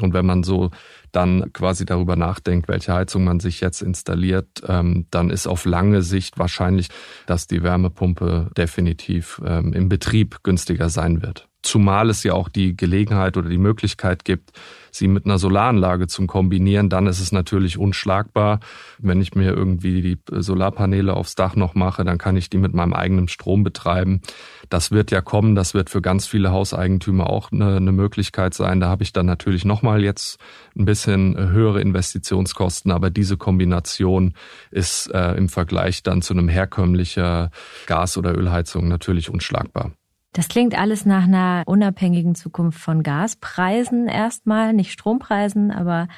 Und 0.00 0.12
wenn 0.12 0.26
man 0.26 0.42
so 0.42 0.70
dann 1.12 1.52
quasi 1.52 1.84
darüber 1.84 2.16
nachdenkt, 2.16 2.66
welche 2.66 2.92
Heizung 2.92 3.22
man 3.22 3.38
sich 3.38 3.60
jetzt 3.60 3.80
installiert, 3.80 4.62
ähm, 4.66 5.06
dann 5.10 5.30
ist 5.30 5.46
auf 5.46 5.66
lange 5.66 6.02
Sicht 6.02 6.36
wahrscheinlich, 6.36 6.88
dass 7.26 7.46
die 7.46 7.62
Wärmepumpe 7.62 8.50
definitiv 8.56 9.40
ähm, 9.46 9.72
im 9.72 9.88
Betrieb 9.88 10.42
günstiger 10.42 10.88
sein 10.88 11.22
wird. 11.22 11.48
Zumal 11.62 12.10
es 12.10 12.24
ja 12.24 12.34
auch 12.34 12.48
die 12.48 12.76
Gelegenheit 12.76 13.36
oder 13.36 13.48
die 13.48 13.58
Möglichkeit 13.58 14.24
gibt, 14.24 14.50
sie 14.90 15.08
mit 15.08 15.24
einer 15.24 15.38
Solaranlage 15.38 16.06
zu 16.06 16.26
kombinieren, 16.26 16.88
dann 16.88 17.06
ist 17.06 17.20
es 17.20 17.32
natürlich 17.32 17.78
unschlagbar. 17.78 18.60
Wenn 18.98 19.20
ich 19.20 19.34
mir 19.34 19.52
irgendwie 19.52 20.02
die 20.02 20.18
Solarpaneele 20.30 21.14
aufs 21.14 21.34
Dach 21.34 21.56
noch 21.56 21.74
mache, 21.74 22.04
dann 22.04 22.18
kann 22.18 22.36
ich 22.36 22.50
die 22.50 22.58
mit 22.58 22.74
meinem 22.74 22.92
eigenen 22.92 23.28
Strom 23.28 23.64
betreiben. 23.64 24.20
Das 24.68 24.90
wird 24.90 25.10
ja 25.10 25.20
kommen, 25.20 25.54
das 25.54 25.72
wird 25.72 25.88
für 25.88 26.02
ganz 26.02 26.26
viele 26.26 26.52
Hauseigentümer 26.52 27.30
auch 27.30 27.50
eine, 27.50 27.76
eine 27.76 27.92
Möglichkeit 27.92 28.54
sein. 28.54 28.80
Da 28.80 28.88
habe 28.88 29.02
ich 29.02 29.12
dann 29.12 29.26
natürlich 29.26 29.64
nochmal 29.64 30.02
jetzt 30.02 30.38
ein 30.76 30.84
bisschen 30.84 31.36
höhere 31.36 31.80
Investitionskosten, 31.80 32.90
aber 32.90 33.10
diese 33.10 33.36
Kombination 33.36 34.34
ist 34.70 35.06
äh, 35.12 35.32
im 35.34 35.48
Vergleich 35.48 36.02
dann 36.02 36.22
zu 36.22 36.34
einem 36.34 36.48
herkömmlicher 36.48 37.50
Gas- 37.86 38.18
oder 38.18 38.36
Ölheizung 38.36 38.88
natürlich 38.88 39.30
unschlagbar. 39.30 39.92
Das 40.32 40.48
klingt 40.48 40.78
alles 40.78 41.04
nach 41.04 41.24
einer 41.24 41.62
unabhängigen 41.66 42.34
Zukunft 42.34 42.78
von 42.78 43.02
Gaspreisen 43.02 44.08
erstmal, 44.08 44.72
nicht 44.72 44.92
Strompreisen, 44.92 45.70
aber 45.70 46.08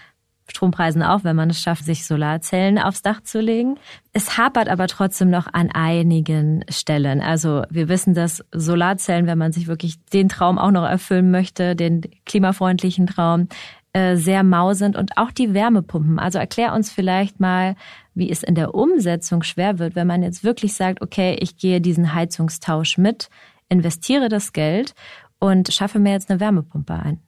Strompreisen 0.46 1.02
auch, 1.02 1.24
wenn 1.24 1.36
man 1.36 1.50
es 1.50 1.60
schafft, 1.60 1.84
sich 1.84 2.06
Solarzellen 2.06 2.78
aufs 2.78 3.02
Dach 3.02 3.22
zu 3.22 3.40
legen. 3.40 3.76
Es 4.12 4.36
hapert 4.36 4.68
aber 4.68 4.86
trotzdem 4.88 5.30
noch 5.30 5.46
an 5.52 5.70
einigen 5.70 6.64
Stellen. 6.68 7.22
Also 7.22 7.62
wir 7.70 7.88
wissen, 7.88 8.14
dass 8.14 8.44
Solarzellen, 8.52 9.26
wenn 9.26 9.38
man 9.38 9.52
sich 9.52 9.66
wirklich 9.66 10.04
den 10.12 10.28
Traum 10.28 10.58
auch 10.58 10.70
noch 10.70 10.84
erfüllen 10.84 11.30
möchte, 11.30 11.74
den 11.74 12.02
klimafreundlichen 12.26 13.06
Traum, 13.06 13.48
äh, 13.94 14.16
sehr 14.16 14.42
mau 14.42 14.74
sind 14.74 14.96
und 14.96 15.16
auch 15.16 15.30
die 15.30 15.54
Wärmepumpen. 15.54 16.18
Also 16.18 16.38
erklär 16.38 16.74
uns 16.74 16.90
vielleicht 16.90 17.40
mal, 17.40 17.74
wie 18.14 18.30
es 18.30 18.42
in 18.42 18.54
der 18.54 18.74
Umsetzung 18.74 19.42
schwer 19.42 19.78
wird, 19.78 19.94
wenn 19.94 20.06
man 20.06 20.22
jetzt 20.22 20.44
wirklich 20.44 20.74
sagt, 20.74 21.00
okay, 21.00 21.36
ich 21.40 21.56
gehe 21.56 21.80
diesen 21.80 22.12
Heizungstausch 22.12 22.98
mit 22.98 23.28
investiere 23.74 24.28
das 24.28 24.52
Geld 24.52 24.94
und 25.38 25.72
schaffe 25.72 25.98
mir 25.98 26.12
jetzt 26.12 26.30
eine 26.30 26.40
Wärmepumpe 26.40 26.94
ein. 26.94 27.20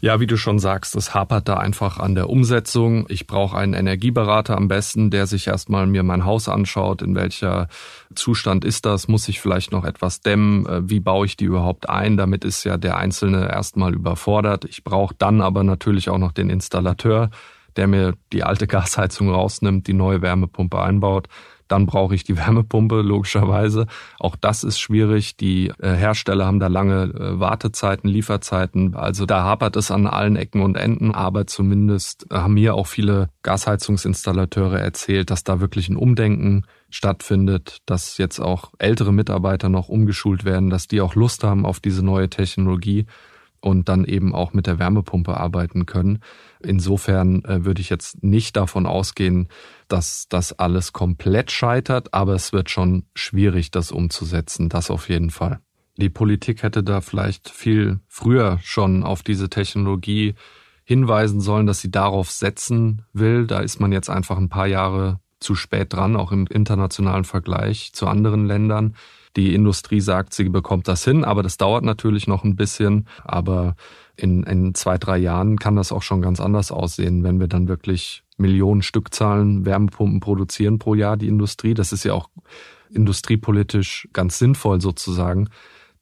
Ja, 0.00 0.20
wie 0.20 0.28
du 0.28 0.36
schon 0.36 0.60
sagst, 0.60 0.94
es 0.94 1.12
hapert 1.12 1.48
da 1.48 1.56
einfach 1.56 1.98
an 1.98 2.14
der 2.14 2.30
Umsetzung. 2.30 3.06
Ich 3.08 3.26
brauche 3.26 3.58
einen 3.58 3.74
Energieberater 3.74 4.56
am 4.56 4.68
besten, 4.68 5.10
der 5.10 5.26
sich 5.26 5.48
erstmal 5.48 5.88
mir 5.88 6.04
mein 6.04 6.24
Haus 6.24 6.48
anschaut, 6.48 7.02
in 7.02 7.16
welcher 7.16 7.66
Zustand 8.14 8.64
ist 8.64 8.86
das, 8.86 9.08
muss 9.08 9.28
ich 9.28 9.40
vielleicht 9.40 9.72
noch 9.72 9.84
etwas 9.84 10.20
dämmen, 10.20 10.66
äh, 10.66 10.88
wie 10.88 11.00
baue 11.00 11.26
ich 11.26 11.36
die 11.36 11.46
überhaupt 11.46 11.88
ein, 11.88 12.16
damit 12.16 12.44
ist 12.44 12.62
ja 12.62 12.76
der 12.76 12.96
Einzelne 12.96 13.48
erstmal 13.48 13.92
überfordert. 13.92 14.64
Ich 14.66 14.84
brauche 14.84 15.16
dann 15.18 15.40
aber 15.40 15.64
natürlich 15.64 16.10
auch 16.10 16.18
noch 16.18 16.30
den 16.30 16.48
Installateur, 16.48 17.30
der 17.74 17.88
mir 17.88 18.14
die 18.32 18.44
alte 18.44 18.66
Gasheizung 18.68 19.30
rausnimmt, 19.30 19.88
die 19.88 19.94
neue 19.94 20.22
Wärmepumpe 20.22 20.80
einbaut. 20.80 21.26
Dann 21.68 21.86
brauche 21.86 22.14
ich 22.14 22.24
die 22.24 22.36
Wärmepumpe, 22.38 23.02
logischerweise. 23.02 23.86
Auch 24.18 24.36
das 24.36 24.64
ist 24.64 24.78
schwierig. 24.78 25.36
Die 25.36 25.72
äh, 25.78 25.94
Hersteller 25.94 26.46
haben 26.46 26.60
da 26.60 26.66
lange 26.66 27.04
äh, 27.04 27.38
Wartezeiten, 27.38 28.08
Lieferzeiten. 28.08 28.94
Also 28.94 29.26
da 29.26 29.44
hapert 29.44 29.76
es 29.76 29.90
an 29.90 30.06
allen 30.06 30.36
Ecken 30.36 30.62
und 30.62 30.76
Enden. 30.76 31.14
Aber 31.14 31.46
zumindest 31.46 32.26
haben 32.30 32.54
mir 32.54 32.74
auch 32.74 32.86
viele 32.86 33.28
Gasheizungsinstallateure 33.42 34.80
erzählt, 34.80 35.30
dass 35.30 35.44
da 35.44 35.60
wirklich 35.60 35.88
ein 35.88 35.96
Umdenken 35.96 36.64
stattfindet, 36.90 37.78
dass 37.86 38.18
jetzt 38.18 38.40
auch 38.40 38.72
ältere 38.78 39.12
Mitarbeiter 39.12 39.68
noch 39.68 39.88
umgeschult 39.88 40.44
werden, 40.44 40.70
dass 40.70 40.88
die 40.88 41.00
auch 41.00 41.14
Lust 41.14 41.44
haben 41.44 41.66
auf 41.66 41.80
diese 41.80 42.04
neue 42.04 42.30
Technologie 42.30 43.06
und 43.60 43.88
dann 43.88 44.04
eben 44.04 44.34
auch 44.34 44.52
mit 44.52 44.66
der 44.66 44.78
Wärmepumpe 44.78 45.36
arbeiten 45.36 45.86
können. 45.86 46.20
Insofern 46.60 47.44
äh, 47.44 47.64
würde 47.64 47.80
ich 47.80 47.90
jetzt 47.90 48.22
nicht 48.22 48.56
davon 48.56 48.86
ausgehen, 48.86 49.48
dass 49.88 50.26
das 50.28 50.58
alles 50.58 50.92
komplett 50.92 51.50
scheitert, 51.50 52.14
aber 52.14 52.34
es 52.34 52.52
wird 52.52 52.70
schon 52.70 53.04
schwierig, 53.14 53.70
das 53.70 53.90
umzusetzen, 53.90 54.68
das 54.68 54.90
auf 54.90 55.08
jeden 55.08 55.30
Fall. 55.30 55.60
Die 55.96 56.10
Politik 56.10 56.62
hätte 56.62 56.84
da 56.84 57.00
vielleicht 57.00 57.48
viel 57.48 58.00
früher 58.06 58.58
schon 58.62 59.02
auf 59.02 59.22
diese 59.22 59.50
Technologie 59.50 60.34
hinweisen 60.84 61.40
sollen, 61.40 61.66
dass 61.66 61.80
sie 61.80 61.90
darauf 61.90 62.30
setzen 62.30 63.02
will. 63.12 63.46
Da 63.46 63.60
ist 63.60 63.80
man 63.80 63.92
jetzt 63.92 64.08
einfach 64.08 64.38
ein 64.38 64.48
paar 64.48 64.66
Jahre 64.66 65.20
zu 65.40 65.54
spät 65.54 65.92
dran, 65.92 66.16
auch 66.16 66.32
im 66.32 66.46
internationalen 66.46 67.24
Vergleich 67.24 67.92
zu 67.92 68.06
anderen 68.06 68.46
Ländern. 68.46 68.94
Die 69.38 69.54
Industrie 69.54 70.00
sagt, 70.00 70.34
sie 70.34 70.48
bekommt 70.48 70.88
das 70.88 71.04
hin, 71.04 71.22
aber 71.22 71.44
das 71.44 71.58
dauert 71.58 71.84
natürlich 71.84 72.26
noch 72.26 72.42
ein 72.42 72.56
bisschen. 72.56 73.06
Aber 73.22 73.76
in, 74.16 74.42
in 74.42 74.74
zwei, 74.74 74.98
drei 74.98 75.16
Jahren 75.16 75.60
kann 75.60 75.76
das 75.76 75.92
auch 75.92 76.02
schon 76.02 76.20
ganz 76.20 76.40
anders 76.40 76.72
aussehen, 76.72 77.22
wenn 77.22 77.38
wir 77.38 77.46
dann 77.46 77.68
wirklich 77.68 78.24
Millionen 78.36 78.82
Stückzahlen 78.82 79.64
Wärmepumpen 79.64 80.18
produzieren 80.18 80.80
pro 80.80 80.96
Jahr, 80.96 81.16
die 81.16 81.28
Industrie. 81.28 81.74
Das 81.74 81.92
ist 81.92 82.02
ja 82.02 82.14
auch 82.14 82.30
industriepolitisch 82.90 84.08
ganz 84.12 84.40
sinnvoll 84.40 84.80
sozusagen, 84.80 85.50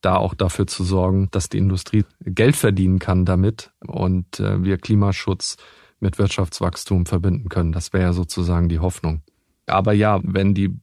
da 0.01 0.17
auch 0.17 0.33
dafür 0.33 0.67
zu 0.67 0.83
sorgen, 0.83 1.29
dass 1.31 1.51
die 1.51 1.59
Industrie 1.59 2.07
Geld 2.25 2.57
verdienen 2.57 3.01
kann 3.01 3.27
damit 3.27 3.71
und 3.87 4.41
äh, 4.41 4.65
wir 4.65 4.79
Klimaschutz 4.79 5.59
mit 6.01 6.19
Wirtschaftswachstum 6.19 7.05
verbinden 7.05 7.51
können. 7.51 7.73
Das 7.73 7.93
wäre 7.93 8.05
ja 8.05 8.13
sozusagen 8.15 8.71
die 8.71 8.79
Hoffnung. 8.79 9.21
Aber 9.67 9.93
ja, 9.93 10.21
wenn 10.23 10.55
die 10.55 10.75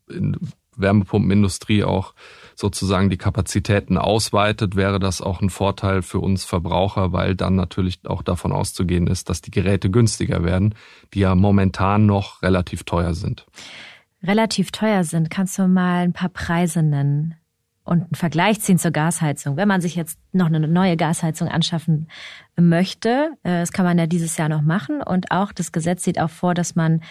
Wärmepumpenindustrie 0.76 1.84
auch 1.84 2.14
sozusagen 2.56 3.10
die 3.10 3.18
Kapazitäten 3.18 3.98
ausweitet, 3.98 4.76
wäre 4.76 5.00
das 5.00 5.22
auch 5.22 5.42
ein 5.42 5.50
Vorteil 5.50 6.02
für 6.02 6.20
uns 6.20 6.44
Verbraucher, 6.44 7.12
weil 7.12 7.36
dann 7.36 7.56
natürlich 7.56 8.00
auch 8.06 8.22
davon 8.22 8.52
auszugehen 8.52 9.08
ist, 9.08 9.30
dass 9.30 9.42
die 9.42 9.52
Geräte 9.52 9.90
günstiger 9.90 10.44
werden, 10.44 10.76
die 11.14 11.20
ja 11.22 11.36
momentan 11.36 12.06
noch 12.06 12.42
relativ 12.42 12.84
teuer 12.84 13.14
sind. 13.14 13.46
Relativ 14.22 14.72
teuer 14.72 15.04
sind, 15.04 15.30
kannst 15.30 15.58
du 15.58 15.68
mal 15.68 16.04
ein 16.04 16.14
paar 16.14 16.30
Preise 16.30 16.82
nennen? 16.82 17.36
und 17.86 18.02
einen 18.04 18.16
Vergleich 18.16 18.62
ziehen 18.62 18.78
zur 18.78 18.92
Gasheizung. 18.92 19.58
Wenn 19.58 19.68
man 19.68 19.82
sich 19.82 19.96
jetzt 19.96 20.18
noch 20.32 20.46
eine 20.46 20.68
neue 20.68 20.96
Gasheizung 20.96 21.50
anschaffen 21.50 22.08
möchte, 22.56 23.32
äh, 23.44 23.60
das 23.60 23.72
kann 23.72 23.86
man 23.86 23.98
ja 23.98 24.08
dieses 24.08 24.38
Jahr 24.38 24.50
noch 24.50 24.62
machen. 24.62 25.02
Und 25.02 25.32
auch 25.32 25.52
das 25.52 25.72
Gesetz 25.72 26.04
sieht 26.04 26.20
auch 26.20 26.30
vor, 26.30 26.54
dass 26.54 26.76
man 26.76 27.02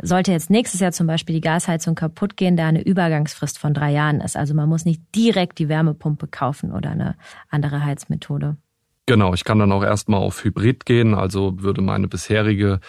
sollte 0.00 0.32
jetzt 0.32 0.50
nächstes 0.50 0.80
Jahr 0.80 0.92
zum 0.92 1.06
Beispiel 1.06 1.34
die 1.34 1.40
Gasheizung 1.40 1.94
kaputt 1.94 2.36
gehen, 2.36 2.56
da 2.56 2.68
eine 2.68 2.82
Übergangsfrist 2.82 3.58
von 3.58 3.74
drei 3.74 3.92
Jahren 3.92 4.20
ist. 4.20 4.36
Also 4.36 4.54
man 4.54 4.68
muss 4.68 4.84
nicht 4.84 5.02
direkt 5.14 5.58
die 5.58 5.68
Wärmepumpe 5.68 6.28
kaufen 6.28 6.72
oder 6.72 6.90
eine 6.90 7.16
andere 7.48 7.84
Heizmethode. 7.84 8.56
Genau, 9.06 9.34
ich 9.34 9.44
kann 9.44 9.58
dann 9.58 9.72
auch 9.72 9.82
erstmal 9.82 10.20
auf 10.20 10.44
Hybrid 10.44 10.84
gehen, 10.84 11.14
also 11.14 11.62
würde 11.62 11.80
meine 11.80 12.08
bisherige 12.08 12.80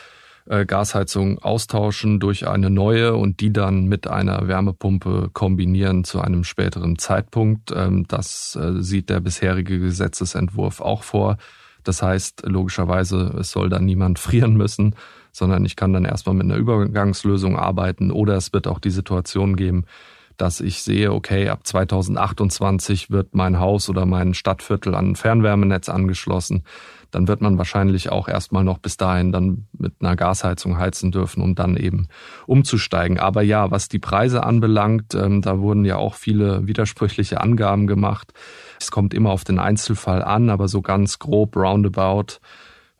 äh, 0.49 0.65
Gasheizung 0.65 1.39
austauschen 1.39 2.19
durch 2.19 2.47
eine 2.47 2.69
neue 2.69 3.15
und 3.15 3.39
die 3.39 3.53
dann 3.53 3.85
mit 3.85 4.07
einer 4.07 4.47
Wärmepumpe 4.47 5.29
kombinieren 5.31 6.03
zu 6.03 6.19
einem 6.19 6.43
späteren 6.43 6.97
Zeitpunkt. 6.97 7.71
Ähm, 7.73 8.05
das 8.07 8.57
äh, 8.59 8.81
sieht 8.81 9.09
der 9.09 9.21
bisherige 9.21 9.79
Gesetzesentwurf 9.79 10.81
auch 10.81 11.03
vor. 11.03 11.37
Das 11.83 12.01
heißt, 12.01 12.43
logischerweise, 12.45 13.35
es 13.39 13.51
soll 13.51 13.69
dann 13.69 13.85
niemand 13.85 14.19
frieren 14.19 14.57
müssen, 14.57 14.95
sondern 15.39 15.65
ich 15.65 15.75
kann 15.75 15.93
dann 15.93 16.05
erstmal 16.05 16.35
mit 16.35 16.45
einer 16.45 16.57
Übergangslösung 16.57 17.57
arbeiten 17.57 18.11
oder 18.11 18.35
es 18.35 18.53
wird 18.53 18.67
auch 18.67 18.79
die 18.79 18.91
Situation 18.91 19.55
geben, 19.55 19.85
dass 20.37 20.61
ich 20.61 20.83
sehe, 20.83 21.11
okay, 21.11 21.49
ab 21.49 21.65
2028 21.65 23.09
wird 23.09 23.35
mein 23.35 23.59
Haus 23.59 23.89
oder 23.89 24.05
mein 24.05 24.33
Stadtviertel 24.33 24.95
an 24.95 25.11
ein 25.11 25.15
Fernwärmenetz 25.15 25.89
angeschlossen. 25.89 26.63
Dann 27.11 27.27
wird 27.27 27.41
man 27.41 27.57
wahrscheinlich 27.57 28.11
auch 28.11 28.27
erstmal 28.27 28.63
noch 28.63 28.77
bis 28.77 28.95
dahin 28.95 29.31
dann 29.31 29.67
mit 29.77 29.93
einer 29.99 30.15
Gasheizung 30.15 30.77
heizen 30.77 31.11
dürfen, 31.11 31.41
um 31.41 31.55
dann 31.55 31.75
eben 31.75 32.07
umzusteigen. 32.45 33.19
Aber 33.19 33.41
ja, 33.41 33.71
was 33.71 33.89
die 33.89 33.99
Preise 33.99 34.43
anbelangt, 34.43 35.15
ähm, 35.15 35.41
da 35.41 35.59
wurden 35.59 35.85
ja 35.85 35.97
auch 35.97 36.13
viele 36.13 36.67
widersprüchliche 36.67 37.41
Angaben 37.41 37.87
gemacht. 37.87 38.31
Es 38.79 38.91
kommt 38.91 39.13
immer 39.13 39.31
auf 39.31 39.43
den 39.43 39.59
Einzelfall 39.59 40.23
an, 40.23 40.49
aber 40.49 40.67
so 40.67 40.81
ganz 40.81 41.19
grob 41.19 41.55
roundabout 41.57 42.39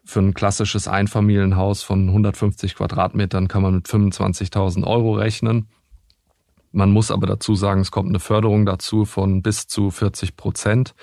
für 0.09 0.19
ein 0.19 0.33
klassisches 0.33 0.87
Einfamilienhaus 0.87 1.83
von 1.83 2.07
150 2.07 2.75
Quadratmetern 2.75 3.47
kann 3.47 3.61
man 3.61 3.75
mit 3.75 3.87
25.000 3.87 4.83
Euro 4.85 5.13
rechnen. 5.13 5.67
Man 6.71 6.91
muss 6.91 7.11
aber 7.11 7.27
dazu 7.27 7.55
sagen, 7.55 7.81
es 7.81 7.91
kommt 7.91 8.09
eine 8.09 8.19
Förderung 8.19 8.65
dazu 8.65 9.05
von 9.05 9.43
bis 9.43 9.67
zu 9.67 9.91
40 9.91 10.35
Prozent. 10.35 10.95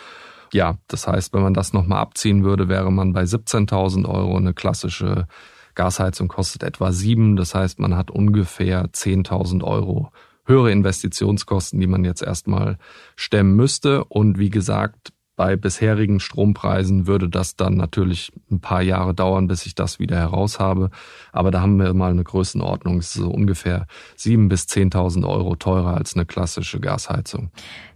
Ja, 0.53 0.79
das 0.89 1.07
heißt, 1.07 1.33
wenn 1.33 1.43
man 1.43 1.55
das 1.55 1.73
nochmal 1.73 2.01
abziehen 2.01 2.43
würde, 2.43 2.69
wäre 2.69 2.91
man 2.91 3.13
bei 3.13 3.23
17.000 3.23 4.09
Euro. 4.09 4.37
Eine 4.37 4.55
klassische 4.55 5.29
Gasheizung 5.77 6.27
kostet 6.27 6.65
etwa 6.65 6.91
sieben. 6.91 7.37
Das 7.37 7.55
heißt, 7.55 7.79
man 7.79 7.97
hat 7.97 8.11
ungefähr 8.11 8.87
10.000 8.87 9.63
Euro 9.63 10.11
höhere 10.47 10.73
Investitionskosten, 10.73 11.79
die 11.79 11.87
man 11.87 12.05
jetzt 12.05 12.23
erstmal 12.23 12.79
stemmen 13.15 13.55
müsste. 13.55 14.05
Und 14.05 14.39
wie 14.39 14.51
gesagt, 14.51 15.13
bei 15.37 15.55
bisherigen 15.57 16.19
Strompreisen 16.19 17.07
würde 17.07 17.29
das 17.29 17.57
dann 17.57 17.75
natürlich 17.75 18.33
ein 18.51 18.61
paar 18.61 18.83
Jahre 18.83 19.15
dauern, 19.15 19.47
bis 19.47 19.67
ich 19.67 19.75
das 19.75 19.99
wieder 19.99 20.17
heraus 20.17 20.59
habe. 20.59 20.91
Aber 21.33 21.51
da 21.51 21.61
haben 21.61 21.79
wir 21.79 21.93
mal 21.95 22.11
eine 22.11 22.25
Größenordnung. 22.25 22.99
Es 22.99 23.15
ist 23.15 23.23
so 23.23 23.31
ungefähr 23.31 23.87
sieben 24.17 24.49
bis 24.49 24.67
zehntausend 24.67 25.27
Euro 25.27 25.55
teurer 25.55 25.95
als 25.95 26.15
eine 26.15 26.25
klassische 26.25 26.81
Gasheizung. 26.81 27.51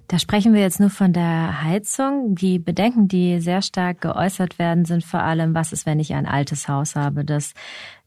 Da 0.08 0.18
sprechen 0.18 0.54
wir 0.54 0.60
jetzt 0.60 0.80
nur 0.80 0.90
von 0.90 1.12
der 1.12 1.62
Heizung. 1.62 2.34
Die 2.34 2.58
Bedenken, 2.58 3.08
die 3.08 3.40
sehr 3.40 3.62
stark 3.62 4.00
geäußert 4.00 4.58
werden, 4.58 4.84
sind 4.84 5.04
vor 5.04 5.20
allem, 5.20 5.54
was 5.54 5.72
ist, 5.72 5.86
wenn 5.86 6.00
ich 6.00 6.14
ein 6.14 6.26
altes 6.26 6.68
Haus 6.68 6.96
habe, 6.96 7.24
das 7.24 7.54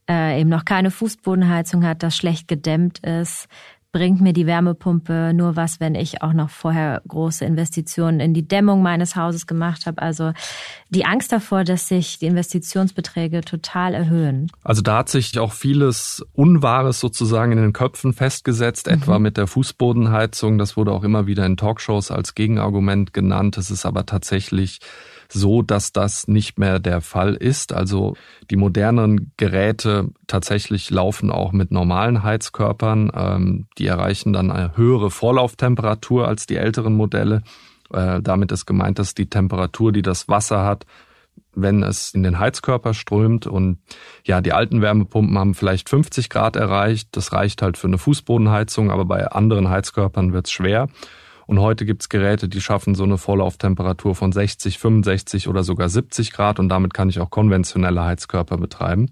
äh, 0.08 0.38
eben 0.40 0.50
noch 0.50 0.64
keine 0.64 0.90
Fußbodenheizung 0.90 1.84
hat, 1.84 2.02
das 2.02 2.16
schlecht 2.16 2.46
gedämmt 2.46 2.98
ist, 2.98 3.48
bringt 3.94 4.20
mir 4.20 4.32
die 4.32 4.46
Wärmepumpe 4.46 5.32
nur 5.34 5.54
was, 5.54 5.78
wenn 5.78 5.94
ich 5.94 6.20
auch 6.20 6.32
noch 6.32 6.50
vorher 6.50 7.00
große 7.06 7.44
Investitionen 7.44 8.18
in 8.18 8.34
die 8.34 8.46
Dämmung 8.46 8.82
meines 8.82 9.14
Hauses 9.14 9.46
gemacht 9.46 9.86
habe. 9.86 10.02
Also 10.02 10.32
die 10.90 11.04
Angst 11.04 11.30
davor, 11.30 11.62
dass 11.62 11.86
sich 11.86 12.18
die 12.18 12.26
Investitionsbeträge 12.26 13.42
total 13.42 13.94
erhöhen. 13.94 14.50
Also 14.64 14.82
da 14.82 14.98
hat 14.98 15.10
sich 15.10 15.38
auch 15.38 15.52
vieles 15.52 16.26
Unwahres 16.32 16.98
sozusagen 16.98 17.52
in 17.52 17.58
den 17.58 17.72
Köpfen 17.72 18.12
festgesetzt, 18.12 18.88
mhm. 18.88 18.94
etwa 18.94 19.20
mit 19.20 19.36
der 19.36 19.46
Fußbodenheizung. 19.46 20.58
Das 20.58 20.76
wurde 20.76 20.90
auch 20.90 21.04
immer 21.04 21.28
wieder 21.28 21.46
in 21.46 21.56
Talkshows 21.56 22.10
als 22.10 22.34
Gegenargument 22.34 23.12
genannt. 23.12 23.56
Es 23.58 23.70
ist 23.70 23.86
aber 23.86 24.06
tatsächlich 24.06 24.80
so, 25.34 25.62
dass 25.62 25.92
das 25.92 26.28
nicht 26.28 26.58
mehr 26.58 26.78
der 26.78 27.00
Fall 27.00 27.34
ist. 27.34 27.72
Also 27.72 28.16
die 28.50 28.56
modernen 28.56 29.32
Geräte 29.36 30.10
tatsächlich 30.26 30.90
laufen 30.90 31.30
auch 31.30 31.52
mit 31.52 31.70
normalen 31.70 32.22
Heizkörpern. 32.22 33.10
Ähm, 33.14 33.66
die 33.76 33.86
erreichen 33.86 34.32
dann 34.32 34.50
eine 34.50 34.76
höhere 34.76 35.10
Vorlauftemperatur 35.10 36.26
als 36.26 36.46
die 36.46 36.56
älteren 36.56 36.94
Modelle. 36.94 37.42
Äh, 37.92 38.22
damit 38.22 38.52
ist 38.52 38.64
gemeint, 38.64 38.98
dass 38.98 39.14
die 39.14 39.28
Temperatur, 39.28 39.92
die 39.92 40.02
das 40.02 40.28
Wasser 40.28 40.64
hat, 40.64 40.86
wenn 41.54 41.82
es 41.82 42.14
in 42.14 42.22
den 42.22 42.38
Heizkörper 42.38 42.94
strömt. 42.94 43.46
Und 43.46 43.78
ja, 44.24 44.40
die 44.40 44.52
alten 44.52 44.80
Wärmepumpen 44.80 45.38
haben 45.38 45.54
vielleicht 45.54 45.88
50 45.88 46.30
Grad 46.30 46.56
erreicht. 46.56 47.08
Das 47.12 47.32
reicht 47.32 47.60
halt 47.60 47.76
für 47.76 47.88
eine 47.88 47.98
Fußbodenheizung, 47.98 48.90
aber 48.90 49.04
bei 49.04 49.26
anderen 49.26 49.68
Heizkörpern 49.68 50.32
wird 50.32 50.46
es 50.46 50.52
schwer. 50.52 50.88
Und 51.46 51.60
heute 51.60 51.84
gibt's 51.84 52.08
Geräte, 52.08 52.48
die 52.48 52.60
schaffen 52.60 52.94
so 52.94 53.04
eine 53.04 53.18
Vorlauftemperatur 53.18 54.14
von 54.14 54.32
60, 54.32 54.78
65 54.78 55.48
oder 55.48 55.62
sogar 55.62 55.88
70 55.88 56.32
Grad 56.32 56.58
und 56.58 56.68
damit 56.68 56.94
kann 56.94 57.08
ich 57.08 57.20
auch 57.20 57.30
konventionelle 57.30 58.04
Heizkörper 58.04 58.56
betreiben. 58.56 59.10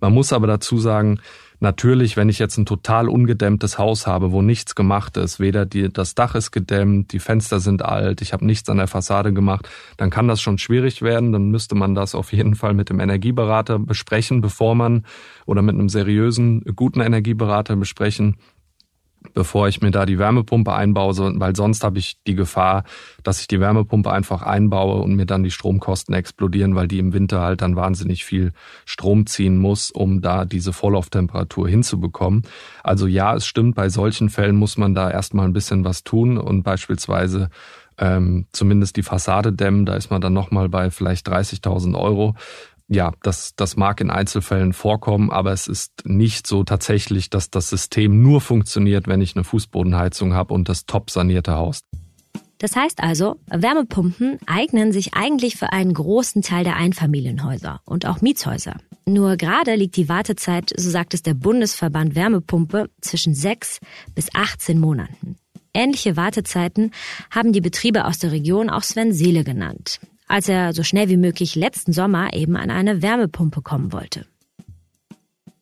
Man 0.00 0.12
muss 0.12 0.32
aber 0.32 0.46
dazu 0.46 0.78
sagen, 0.78 1.20
Natürlich, 1.58 2.18
wenn 2.18 2.28
ich 2.28 2.38
jetzt 2.38 2.58
ein 2.58 2.66
total 2.66 3.08
ungedämmtes 3.08 3.78
Haus 3.78 4.06
habe, 4.06 4.30
wo 4.30 4.42
nichts 4.42 4.74
gemacht 4.74 5.16
ist, 5.16 5.40
weder 5.40 5.64
die, 5.64 5.90
das 5.90 6.14
Dach 6.14 6.34
ist 6.34 6.50
gedämmt, 6.50 7.12
die 7.12 7.18
Fenster 7.18 7.60
sind 7.60 7.82
alt, 7.82 8.20
ich 8.20 8.34
habe 8.34 8.44
nichts 8.44 8.68
an 8.68 8.76
der 8.76 8.88
Fassade 8.88 9.32
gemacht, 9.32 9.68
dann 9.96 10.10
kann 10.10 10.28
das 10.28 10.42
schon 10.42 10.58
schwierig 10.58 11.00
werden. 11.00 11.32
Dann 11.32 11.50
müsste 11.50 11.74
man 11.74 11.94
das 11.94 12.14
auf 12.14 12.32
jeden 12.32 12.56
Fall 12.56 12.74
mit 12.74 12.90
dem 12.90 13.00
Energieberater 13.00 13.78
besprechen, 13.78 14.42
bevor 14.42 14.74
man 14.74 15.06
oder 15.46 15.62
mit 15.62 15.74
einem 15.74 15.88
seriösen, 15.88 16.62
guten 16.76 17.00
Energieberater 17.00 17.74
besprechen, 17.76 18.36
bevor 19.34 19.68
ich 19.68 19.80
mir 19.80 19.90
da 19.90 20.06
die 20.06 20.18
Wärmepumpe 20.18 20.72
einbaue, 20.72 21.14
weil 21.40 21.56
sonst 21.56 21.84
habe 21.84 21.98
ich 21.98 22.16
die 22.26 22.34
Gefahr, 22.34 22.84
dass 23.22 23.40
ich 23.40 23.48
die 23.48 23.60
Wärmepumpe 23.60 24.10
einfach 24.10 24.42
einbaue 24.42 25.02
und 25.02 25.14
mir 25.14 25.26
dann 25.26 25.42
die 25.42 25.50
Stromkosten 25.50 26.14
explodieren, 26.14 26.74
weil 26.74 26.88
die 26.88 26.98
im 26.98 27.12
Winter 27.12 27.40
halt 27.40 27.62
dann 27.62 27.76
wahnsinnig 27.76 28.24
viel 28.24 28.52
Strom 28.84 29.26
ziehen 29.26 29.58
muss, 29.58 29.90
um 29.90 30.20
da 30.20 30.44
diese 30.44 30.72
Vorlauftemperatur 30.72 31.68
hinzubekommen. 31.68 32.42
Also 32.82 33.06
ja, 33.06 33.34
es 33.34 33.46
stimmt, 33.46 33.74
bei 33.74 33.88
solchen 33.88 34.28
Fällen 34.30 34.56
muss 34.56 34.76
man 34.76 34.94
da 34.94 35.10
erstmal 35.10 35.46
ein 35.46 35.52
bisschen 35.52 35.84
was 35.84 36.04
tun 36.04 36.38
und 36.38 36.62
beispielsweise 36.62 37.50
ähm, 37.98 38.46
zumindest 38.52 38.96
die 38.96 39.02
Fassade 39.02 39.52
dämmen, 39.52 39.86
da 39.86 39.94
ist 39.94 40.10
man 40.10 40.20
dann 40.20 40.32
nochmal 40.34 40.68
bei 40.68 40.90
vielleicht 40.90 41.28
30.000 41.28 41.98
Euro 41.98 42.34
ja, 42.88 43.12
das, 43.22 43.54
das 43.56 43.76
mag 43.76 44.00
in 44.00 44.10
Einzelfällen 44.10 44.72
vorkommen, 44.72 45.30
aber 45.30 45.52
es 45.52 45.66
ist 45.66 45.92
nicht 46.04 46.46
so 46.46 46.62
tatsächlich, 46.62 47.30
dass 47.30 47.50
das 47.50 47.68
System 47.68 48.22
nur 48.22 48.40
funktioniert, 48.40 49.08
wenn 49.08 49.20
ich 49.20 49.34
eine 49.34 49.44
Fußbodenheizung 49.44 50.34
habe 50.34 50.54
und 50.54 50.68
das 50.68 50.86
top 50.86 51.10
sanierte 51.10 51.56
Haus. 51.56 51.80
Das 52.58 52.74
heißt 52.74 53.02
also, 53.02 53.36
Wärmepumpen 53.48 54.38
eignen 54.46 54.92
sich 54.92 55.14
eigentlich 55.14 55.56
für 55.56 55.72
einen 55.72 55.92
großen 55.92 56.40
Teil 56.42 56.64
der 56.64 56.76
Einfamilienhäuser 56.76 57.80
und 57.84 58.06
auch 58.06 58.22
Mietshäuser. 58.22 58.76
Nur 59.04 59.36
gerade 59.36 59.74
liegt 59.74 59.96
die 59.96 60.08
Wartezeit, 60.08 60.72
so 60.74 60.88
sagt 60.88 61.12
es 61.12 61.22
der 61.22 61.34
Bundesverband 61.34 62.14
Wärmepumpe, 62.14 62.88
zwischen 63.00 63.34
sechs 63.34 63.78
bis 64.14 64.34
18 64.34 64.80
Monaten. 64.80 65.36
Ähnliche 65.74 66.16
Wartezeiten 66.16 66.92
haben 67.30 67.52
die 67.52 67.60
Betriebe 67.60 68.06
aus 68.06 68.18
der 68.18 68.32
Region 68.32 68.70
auch 68.70 68.82
Sven 68.82 69.12
Seele 69.12 69.44
genannt 69.44 70.00
als 70.26 70.48
er 70.48 70.72
so 70.72 70.82
schnell 70.82 71.08
wie 71.08 71.16
möglich 71.16 71.54
letzten 71.54 71.92
Sommer 71.92 72.32
eben 72.34 72.56
an 72.56 72.70
eine 72.70 73.02
Wärmepumpe 73.02 73.62
kommen 73.62 73.92
wollte. 73.92 74.26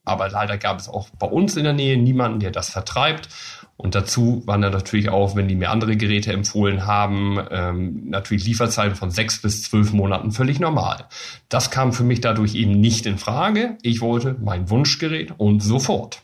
Aber 0.04 0.28
leider 0.28 0.58
gab 0.58 0.78
es 0.78 0.88
auch 0.88 1.08
bei 1.18 1.26
uns 1.26 1.56
in 1.56 1.64
der 1.64 1.72
Nähe 1.72 1.96
niemanden, 1.96 2.40
der 2.40 2.50
das 2.50 2.68
vertreibt. 2.68 3.28
Und 3.76 3.94
dazu 3.94 4.42
waren 4.46 4.62
dann 4.62 4.72
natürlich 4.72 5.08
auch, 5.08 5.34
wenn 5.34 5.48
die 5.48 5.56
mir 5.56 5.70
andere 5.70 5.96
Geräte 5.96 6.32
empfohlen 6.32 6.86
haben, 6.86 7.38
ähm, 7.50 8.08
natürlich 8.08 8.44
Lieferzeiten 8.44 8.94
von 8.94 9.10
sechs 9.10 9.42
bis 9.42 9.62
zwölf 9.62 9.92
Monaten 9.92 10.30
völlig 10.30 10.60
normal. 10.60 11.06
Das 11.48 11.70
kam 11.70 11.92
für 11.92 12.04
mich 12.04 12.20
dadurch 12.20 12.54
eben 12.54 12.72
nicht 12.80 13.06
in 13.06 13.18
Frage. 13.18 13.76
Ich 13.82 14.00
wollte 14.00 14.36
mein 14.40 14.70
Wunschgerät 14.70 15.32
und 15.38 15.60
sofort 15.60 16.22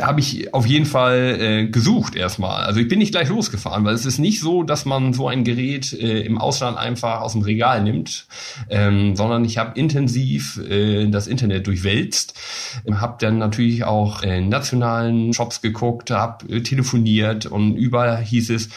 habe 0.00 0.18
ich 0.18 0.52
auf 0.52 0.66
jeden 0.66 0.84
Fall 0.84 1.38
äh, 1.40 1.66
gesucht 1.68 2.16
erstmal. 2.16 2.64
Also 2.64 2.80
ich 2.80 2.88
bin 2.88 2.98
nicht 2.98 3.12
gleich 3.12 3.28
losgefahren, 3.28 3.84
weil 3.84 3.94
es 3.94 4.04
ist 4.04 4.18
nicht 4.18 4.40
so, 4.40 4.64
dass 4.64 4.84
man 4.84 5.12
so 5.12 5.28
ein 5.28 5.44
Gerät 5.44 5.92
äh, 5.92 6.22
im 6.22 6.38
Ausland 6.38 6.76
einfach 6.76 7.20
aus 7.20 7.32
dem 7.32 7.42
Regal 7.42 7.82
nimmt, 7.84 8.26
ähm, 8.68 9.14
sondern 9.14 9.44
ich 9.44 9.58
habe 9.58 9.78
intensiv 9.78 10.58
äh, 10.68 11.06
das 11.06 11.28
Internet 11.28 11.68
durchwälzt, 11.68 12.34
habe 12.90 13.16
dann 13.20 13.38
natürlich 13.38 13.84
auch 13.84 14.22
in 14.22 14.48
nationalen 14.48 15.32
Shops 15.32 15.62
geguckt, 15.62 16.10
habe 16.10 16.52
äh, 16.52 16.62
telefoniert 16.62 17.46
und 17.46 17.76
überall 17.76 18.20
hieß 18.20 18.50
es, 18.50 18.68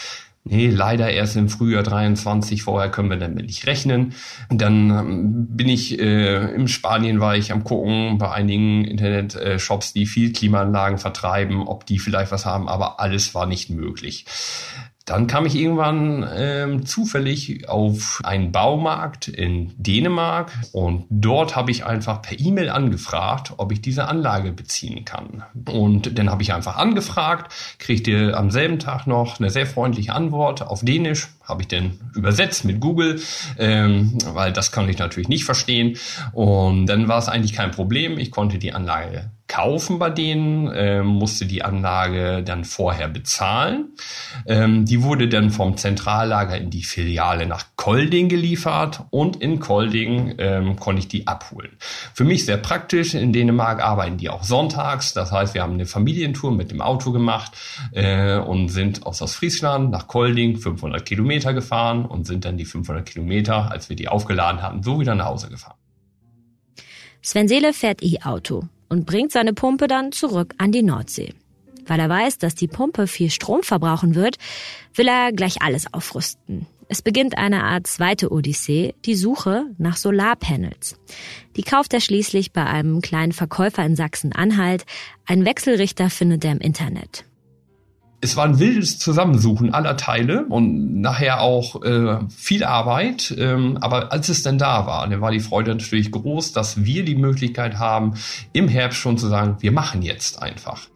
Nee, 0.46 0.70
leider 0.70 1.12
erst 1.12 1.36
im 1.36 1.50
Frühjahr 1.50 1.84
23, 1.84 2.64
vorher 2.64 2.90
können 2.90 3.10
wir 3.10 3.18
damit 3.18 3.46
nicht 3.46 3.68
rechnen. 3.68 4.14
Dann 4.50 4.90
ähm, 4.90 5.48
bin 5.50 5.68
ich 5.68 6.00
äh, 6.00 6.56
in 6.56 6.68
Spanien 6.68 7.20
war 7.20 7.36
ich 7.36 7.52
am 7.52 7.64
gucken 7.64 8.18
bei 8.18 8.32
einigen 8.32 8.86
Internet-Shops, 8.86 9.94
die 9.94 10.06
viel 10.06 10.32
Klimaanlagen 10.32 10.98
vertreiben, 10.98 11.68
ob 11.68 11.86
die 11.86 12.00
vielleicht 12.00 12.32
was 12.32 12.46
haben, 12.46 12.68
aber 12.70 13.00
alles 13.00 13.36
war 13.36 13.46
nicht 13.46 13.70
möglich. 13.70 14.26
Dann 15.10 15.26
kam 15.26 15.48
ich 15.48 15.56
irgendwann 15.56 16.24
ähm, 16.38 16.86
zufällig 16.86 17.68
auf 17.68 18.22
einen 18.24 18.52
Baumarkt 18.52 19.28
in 19.28 19.74
Dänemark 19.76 20.52
und 20.72 21.06
dort 21.10 21.56
habe 21.56 21.72
ich 21.72 21.84
einfach 21.84 22.22
per 22.22 22.40
E-Mail 22.40 22.70
angefragt, 22.70 23.54
ob 23.58 23.72
ich 23.72 23.82
diese 23.82 24.08
Anlage 24.08 24.52
beziehen 24.52 25.06
kann. 25.06 25.42
Und 25.68 26.20
dann 26.20 26.30
habe 26.30 26.44
ich 26.44 26.54
einfach 26.54 26.78
angefragt, 26.78 27.52
kriegte 27.80 28.38
am 28.38 28.52
selben 28.52 28.78
Tag 28.78 29.08
noch 29.08 29.40
eine 29.40 29.50
sehr 29.50 29.66
freundliche 29.66 30.14
Antwort 30.14 30.62
auf 30.62 30.82
Dänisch, 30.82 31.30
habe 31.44 31.64
ich 31.64 31.68
denn 31.68 32.00
übersetzt 32.14 32.64
mit 32.64 32.80
Google, 32.80 33.20
ähm, 33.58 34.16
weil 34.34 34.54
das 34.54 34.72
kann 34.72 34.88
ich 34.90 35.00
natürlich 35.00 35.28
nicht 35.28 35.44
verstehen. 35.44 35.98
Und 36.34 36.86
dann 36.86 37.08
war 37.08 37.18
es 37.18 37.30
eigentlich 37.30 37.54
kein 37.54 37.72
Problem. 37.72 38.20
Ich 38.20 38.30
konnte 38.30 38.60
die 38.60 38.74
Anlage 38.74 39.32
kaufen 39.50 40.00
bei 40.00 40.12
denen, 40.12 40.68
äh, 40.68 41.02
musste 41.02 41.46
die 41.46 41.64
Anlage 41.64 42.44
dann 42.44 42.64
vorher 42.64 43.10
bezahlen. 43.10 43.96
Ähm, 44.46 44.86
die 44.86 45.04
wurde 45.04 45.28
dann 45.28 45.50
vom 45.50 45.76
Zentrallager 45.76 46.58
in 46.58 46.70
die 46.70 46.84
Filiale 46.84 47.48
nach 47.48 47.66
Kolding 47.76 48.30
geliefert 48.30 49.04
und 49.10 49.42
in 49.42 49.60
Kolding 49.60 50.36
ähm, 50.38 50.78
konnte 50.78 51.00
ich 51.02 51.08
die 51.08 51.28
abholen. 51.28 51.72
Für 52.14 52.24
mich 52.24 52.46
sehr 52.46 52.58
praktisch. 52.58 53.16
In 53.16 53.34
Dänemark 53.34 53.84
arbeiten 53.84 54.18
die 54.18 54.30
auch 54.30 54.44
sonntags. 54.44 55.14
Das 55.14 55.32
heißt, 55.32 55.56
wir 55.56 55.64
haben 55.64 55.74
eine 55.74 55.88
Familientour 55.88 56.52
mit 56.52 56.70
dem 56.70 56.80
Auto 56.80 57.12
gemacht 57.12 57.52
äh, 57.92 58.38
und 58.38 58.70
sind 58.70 59.06
aus 59.06 59.22
Ostfriesland 59.22 59.90
nach 59.90 60.08
Kolding 60.08 60.58
500 60.58 61.04
Kilometer 61.04 61.54
gefahren 61.54 62.06
und 62.06 62.28
sind 62.28 62.46
dann 62.46 62.58
die 62.58 62.66
500 62.66 63.04
Kilometer, 63.04 63.72
als 63.72 63.90
wir 63.90 63.96
die 63.96 64.08
aufgeladen 64.10 64.62
hatten, 64.62 64.84
so 64.84 65.00
wieder 65.00 65.16
nach 65.16 65.26
Hause 65.26 65.50
gefahren. 65.50 65.76
Sven 67.22 67.48
Seele 67.48 67.74
fährt 67.74 68.04
E-Auto 68.04 68.70
und 68.90 69.06
bringt 69.06 69.32
seine 69.32 69.54
Pumpe 69.54 69.88
dann 69.88 70.12
zurück 70.12 70.54
an 70.58 70.72
die 70.72 70.84
Nordsee. 70.84 71.34
Weil 71.86 72.00
er 72.00 72.10
weiß, 72.10 72.38
dass 72.38 72.56
die 72.56 72.68
Pumpe 72.68 73.08
viel 73.08 73.30
Strom 73.30 73.64
verbrauchen 73.64 74.16
wird, 74.16 74.38
will 74.94 75.08
er 75.08 75.32
gleich 75.32 75.62
alles 75.62 75.92
aufrüsten. 75.94 76.68
Es 76.88 77.02
beginnt 77.04 77.38
eine 77.38 77.64
Art 77.64 77.86
zweite 77.86 78.32
Odyssee, 78.32 78.96
die 79.06 79.16
Suche 79.16 79.66
nach 79.78 79.96
Solarpanels. 79.96 81.00
Die 81.56 81.62
kauft 81.62 81.94
er 81.94 82.02
schließlich 82.02 82.52
bei 82.52 82.66
einem 82.66 83.02
kleinen 83.02 83.32
Verkäufer 83.32 83.86
in 83.86 83.96
Sachsen-Anhalt. 83.96 84.86
Einen 85.26 85.46
Wechselrichter 85.46 86.10
findet 86.10 86.44
er 86.44 86.52
im 86.52 86.60
Internet 86.60 87.26
es 88.22 88.36
war 88.36 88.46
ein 88.46 88.60
wildes 88.60 89.00
Zusammensuchen 89.00 89.74
aller 89.74 89.96
Teile 89.96 90.46
und 90.46 91.00
nachher 91.00 91.42
auch 91.42 91.84
äh, 91.84 92.20
viel 92.30 92.64
Arbeit. 92.64 93.34
Ähm, 93.38 93.78
aber 93.80 94.12
als 94.12 94.30
es 94.30 94.44
denn 94.44 94.58
da 94.58 94.86
war, 94.86 95.08
dann 95.08 95.22
war 95.22 95.32
die 95.32 95.40
Freude 95.40 95.72
natürlich 95.72 96.12
groß, 96.12 96.52
dass 96.52 96.84
wir 96.84 97.06
die 97.06 97.16
Möglichkeit 97.16 97.80
haben, 97.80 98.16
im 98.52 98.68
Herbst 98.68 99.00
schon 99.00 99.18
zu 99.18 99.28
sagen, 99.28 99.58
wir 99.60 99.72
machen 99.72 100.02
jetzt 100.02 100.42
einfach. 100.42 100.88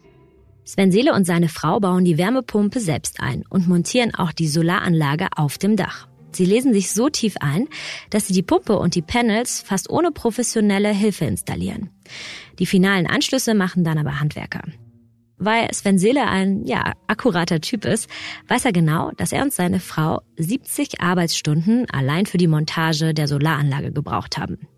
Sven 0.64 0.92
Seele 0.92 1.12
und 1.14 1.26
seine 1.26 1.48
Frau 1.48 1.80
bauen 1.80 2.04
die 2.04 2.18
Wärmepumpe 2.18 2.80
selbst 2.80 3.20
ein 3.20 3.44
und 3.48 3.68
montieren 3.68 4.14
auch 4.14 4.32
die 4.32 4.48
Solaranlage 4.48 5.28
auf 5.36 5.58
dem 5.58 5.76
Dach. 5.76 6.08
Sie 6.32 6.46
lesen 6.46 6.72
sich 6.72 6.92
so 6.92 7.10
tief 7.10 7.36
ein, 7.40 7.68
dass 8.10 8.26
sie 8.26 8.32
die 8.34 8.42
Pumpe 8.42 8.76
und 8.78 8.94
die 8.94 9.02
Panels 9.02 9.62
fast 9.62 9.88
ohne 9.88 10.10
professionelle 10.10 10.90
Hilfe 10.90 11.26
installieren. 11.26 11.90
Die 12.58 12.66
finalen 12.66 13.06
Anschlüsse 13.06 13.54
machen 13.54 13.84
dann 13.84 13.98
aber 13.98 14.20
Handwerker. 14.20 14.62
Weil 15.36 15.72
Sven 15.72 15.98
Seele 15.98 16.26
ein, 16.26 16.64
ja, 16.64 16.92
akkurater 17.06 17.60
Typ 17.60 17.84
ist, 17.84 18.08
weiß 18.48 18.64
er 18.64 18.72
genau, 18.72 19.10
dass 19.16 19.32
er 19.32 19.42
und 19.42 19.52
seine 19.52 19.80
Frau 19.80 20.22
70 20.36 21.00
Arbeitsstunden 21.00 21.90
allein 21.90 22.26
für 22.26 22.38
die 22.38 22.46
Montage 22.46 23.14
der 23.14 23.28
Solaranlage 23.28 23.92
gebraucht 23.92 24.38
haben. 24.38 24.68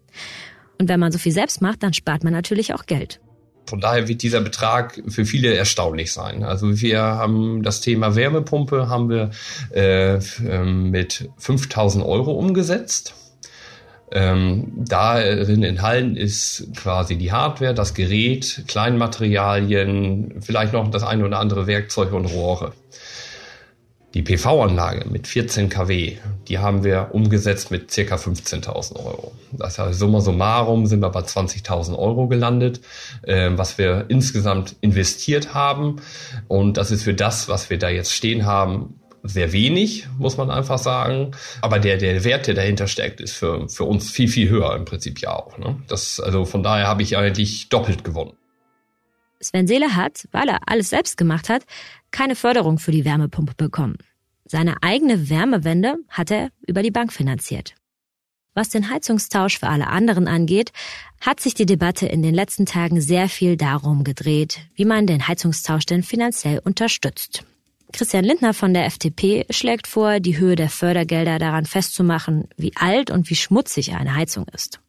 Und 0.79 0.89
wenn 0.89 1.01
man 1.01 1.13
so 1.13 1.19
viel 1.19 1.33
selbst 1.33 1.63
macht, 1.63 1.83
dann 1.83 1.93
spart 1.93 2.25
man 2.25 2.33
natürlich 2.33 2.75
auch 2.75 2.87
Geld. 2.87 3.21
Von 3.67 3.81
daher 3.81 4.07
wird 4.07 4.23
dieser 4.23 4.41
Betrag 4.41 5.03
für 5.09 5.25
viele 5.25 5.53
erstaunlich 5.53 6.13
sein. 6.13 6.45
Also 6.45 6.81
wir 6.81 7.01
haben 7.01 7.63
das 7.63 7.81
Thema 7.81 8.15
Wärmepumpe 8.15 8.89
haben 8.89 9.11
wir 9.11 9.31
äh, 9.75 10.19
ähm, 10.49 10.91
mit 10.91 11.31
5000 11.39 12.05
Euro 12.05 12.33
umgesetzt. 12.33 13.15
Ähm, 14.13 14.73
darin 14.77 15.65
enthalten 15.65 16.17
ist 16.17 16.69
quasi 16.77 17.17
die 17.17 17.33
Hardware, 17.33 17.75
das 17.75 17.95
Gerät, 17.95 18.65
Kleinmaterialien, 18.69 20.41
vielleicht 20.41 20.73
noch 20.73 20.89
das 20.91 21.03
eine 21.03 21.25
oder 21.25 21.41
andere 21.41 21.67
Werkzeug 21.67 22.13
und 22.13 22.27
Rohre. 22.27 22.73
Die 24.15 24.23
PV-Anlage 24.23 25.11
mit 25.11 25.27
14 25.27 25.69
kW, 25.69 26.17
die 26.49 26.59
haben 26.59 26.85
wir 26.85 27.11
umgesetzt 27.13 27.71
mit 27.71 27.91
circa 27.91 28.15
15.000 28.15 28.97
Euro. 28.97 29.33
Das 29.53 29.79
heißt, 29.79 29.99
summa 29.99 30.21
summarum 30.21 30.87
sind 30.87 31.01
wir 31.01 31.11
bei 31.11 31.21
20.000 31.21 31.99
Euro 31.99 32.27
gelandet, 32.27 32.81
äh, 33.25 33.51
was 33.53 33.77
wir 33.77 34.07
insgesamt 34.09 34.77
investiert 34.81 35.53
haben. 35.53 35.97
Und 36.49 36.79
das 36.79 36.93
ist 36.93 37.03
für 37.03 37.13
das, 37.13 37.51
was 37.51 37.69
wir 37.69 37.79
da 37.79 37.91
jetzt 37.91 38.13
stehen 38.13 38.47
haben, 38.47 39.01
sehr 39.29 39.53
wenig, 39.53 40.09
muss 40.19 40.37
man 40.37 40.51
einfach 40.51 40.79
sagen. 40.79 41.33
Aber 41.63 41.79
der, 41.79 41.99
der 41.99 42.25
Wert, 42.25 42.47
der 42.47 42.55
dahinter 42.55 42.87
steckt, 42.87 43.21
ist 43.21 43.35
für, 43.35 43.69
für 43.69 43.85
uns 43.85 44.11
viel, 44.11 44.29
viel 44.29 44.49
höher 44.49 44.75
im 44.75 44.85
Prinzip 44.85 45.21
ja 45.21 45.35
auch. 45.35 45.59
Ne? 45.59 45.77
Das, 45.89 46.21
also 46.21 46.45
von 46.45 46.63
daher 46.63 46.87
habe 46.87 47.03
ich 47.03 47.17
eigentlich 47.17 47.69
doppelt 47.69 48.05
gewonnen. 48.05 48.33
Sven 49.41 49.67
Seele 49.67 49.97
hat, 49.97 50.27
weil 50.33 50.49
er 50.49 50.61
alles 50.67 50.91
selbst 50.91 51.17
gemacht 51.17 51.49
hat, 51.49 51.65
keine 52.11 52.37
Förderung 52.37 52.79
für 52.79 52.93
die 52.93 53.05
Wärmepumpe 53.05 53.55
bekommen. 53.57 53.99
Seine 54.45 54.83
eigene 54.83 55.29
Wärmewende 55.29 55.97
hat 56.09 56.31
er 56.31 56.51
über 56.67 56.83
die 56.83 56.91
Bank 56.91 57.13
finanziert. 57.13 57.75
Was 58.55 58.71
den 58.71 58.91
Heizungstausch 58.91 59.59
für 59.59 59.69
alle 59.69 59.89
anderen 59.89 60.29
angeht, 60.29 60.73
hat 61.21 61.41
sich 61.41 61.53
die 61.53 61.67
Debatte 61.67 62.07
in 62.07 62.23
den 62.23 62.35
letzten 62.35 62.65
Tagen 62.65 63.03
sehr 63.03 63.29
viel 63.29 63.59
darum 63.59 64.03
gedreht, 64.03 64.61
wie 64.75 64.87
man 64.87 65.07
den 65.07 65.29
Heizungstausch 65.29 65.85
denn 65.85 66.03
finanziell 66.03 66.61
unterstützt. 66.61 67.45
Christian 67.97 68.25
Lindner 68.25 68.53
von 68.53 68.75
der 68.75 68.85
FDP 68.85 69.47
schlägt 69.49 69.87
vor, 69.87 70.21
die 70.21 70.37
Höhe 70.37 70.55
der 70.55 70.69
Fördergelder 70.69 71.39
daran 71.39 71.65
festzumachen, 71.65 72.47
wie 72.59 72.73
alt 72.77 73.11
und 73.11 73.31
wie 73.31 73.35
schmutzig 73.35 73.95
eine 73.95 74.15
Heizung 74.15 74.45
ist. 74.53 74.81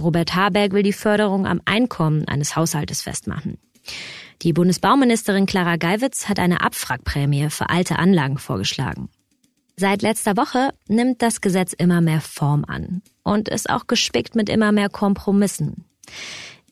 Robert 0.00 0.34
Habeck 0.34 0.72
will 0.72 0.82
die 0.82 0.94
Förderung 0.94 1.46
am 1.46 1.60
Einkommen 1.66 2.26
eines 2.28 2.56
Haushaltes 2.56 3.02
festmachen. 3.02 3.58
Die 4.40 4.54
Bundesbauministerin 4.54 5.44
Clara 5.44 5.76
Geiwitz 5.76 6.30
hat 6.30 6.38
eine 6.38 6.62
Abfragprämie 6.62 7.50
für 7.50 7.68
alte 7.68 7.98
Anlagen 7.98 8.38
vorgeschlagen. 8.38 9.10
Seit 9.76 10.00
letzter 10.00 10.38
Woche 10.38 10.70
nimmt 10.88 11.20
das 11.20 11.42
Gesetz 11.42 11.74
immer 11.74 12.00
mehr 12.00 12.22
Form 12.22 12.64
an 12.64 13.02
und 13.22 13.50
ist 13.50 13.68
auch 13.68 13.86
gespickt 13.86 14.34
mit 14.34 14.48
immer 14.48 14.72
mehr 14.72 14.88
Kompromissen. 14.88 15.84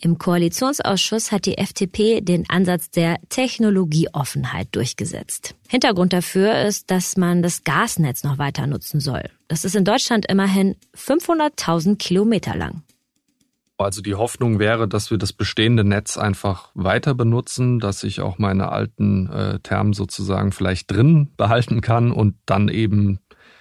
Im 0.00 0.16
Koalitionsausschuss 0.16 1.32
hat 1.32 1.46
die 1.46 1.58
FDP 1.58 2.20
den 2.20 2.48
Ansatz 2.48 2.88
der 2.90 3.16
Technologieoffenheit 3.30 4.68
durchgesetzt. 4.72 5.56
Hintergrund 5.68 6.12
dafür 6.12 6.62
ist, 6.62 6.90
dass 6.92 7.16
man 7.16 7.42
das 7.42 7.64
Gasnetz 7.64 8.22
noch 8.22 8.38
weiter 8.38 8.68
nutzen 8.68 9.00
soll. 9.00 9.24
Das 9.48 9.64
ist 9.64 9.74
in 9.74 9.84
Deutschland 9.84 10.26
immerhin 10.30 10.76
500.000 10.96 11.96
Kilometer 11.96 12.54
lang. 12.54 12.82
Also 13.76 14.00
die 14.00 14.14
Hoffnung 14.14 14.58
wäre, 14.58 14.88
dass 14.88 15.11
wir 15.11 15.18
das 15.18 15.32
bestehende 15.32 15.84
Netz 15.84 16.16
einfach 16.16 16.70
weiter 16.74 17.14
benutzen, 17.14 17.78
dass 17.78 18.02
ich 18.04 18.20
auch 18.20 18.38
meine 18.38 18.70
alten 18.70 19.28
äh, 19.28 19.58
Thermen 19.61 19.92
sozusagen 19.92 20.52
vielleicht 20.52 20.90
drin 20.90 21.28
behalten 21.37 21.80
kann 21.80 22.11
und 22.12 22.34
dann 22.46 22.68
eben 22.68 23.18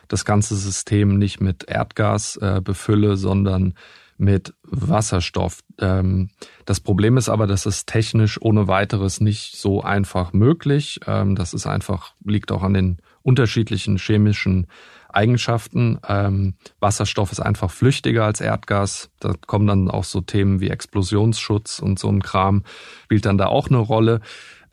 das 0.08 0.26
ganze 0.26 0.56
System 0.56 1.17
nicht 1.17 1.39
mit 1.39 1.65
Erdgas 1.67 2.36
äh, 2.38 2.62
befülle, 2.63 3.17
sondern 3.17 3.73
mit 4.18 4.54
Wasserstoff. 4.64 5.60
Ähm, 5.80 6.30
das 6.66 6.80
Problem 6.80 7.18
ist 7.18 7.30
aber, 7.30 7.48
dass 7.48 7.66
es 7.66 7.86
technisch 7.86 8.42
ohne 8.42 8.68
weiteres 8.68 9.22
nicht 9.22 9.58
so 9.58 9.82
einfach 9.82 10.34
möglich. 10.34 11.00
Ähm, 11.08 11.36
das 11.36 11.54
ist 11.54 11.68
einfach, 11.68 12.14
liegt 12.24 12.52
auch 12.52 12.64
an 12.64 12.74
den 12.74 12.98
unterschiedlichen 13.22 13.98
chemischen 13.98 14.68
Eigenschaften. 15.10 16.00
Ähm, 16.08 16.56
Wasserstoff 16.80 17.32
ist 17.32 17.40
einfach 17.40 17.72
flüchtiger 17.72 18.26
als 18.26 18.42
Erdgas. 18.42 19.10
Da 19.20 19.34
kommen 19.46 19.68
dann 19.68 19.90
auch 19.90 20.04
so 20.04 20.22
Themen 20.22 20.60
wie 20.60 20.70
Explosionsschutz 20.70 21.80
und 21.80 22.00
so 22.00 22.10
ein 22.10 22.22
Kram, 22.22 22.64
spielt 23.04 23.26
dann 23.26 23.38
da 23.38 23.48
auch 23.48 23.68
eine 23.68 23.78
Rolle. 23.78 24.22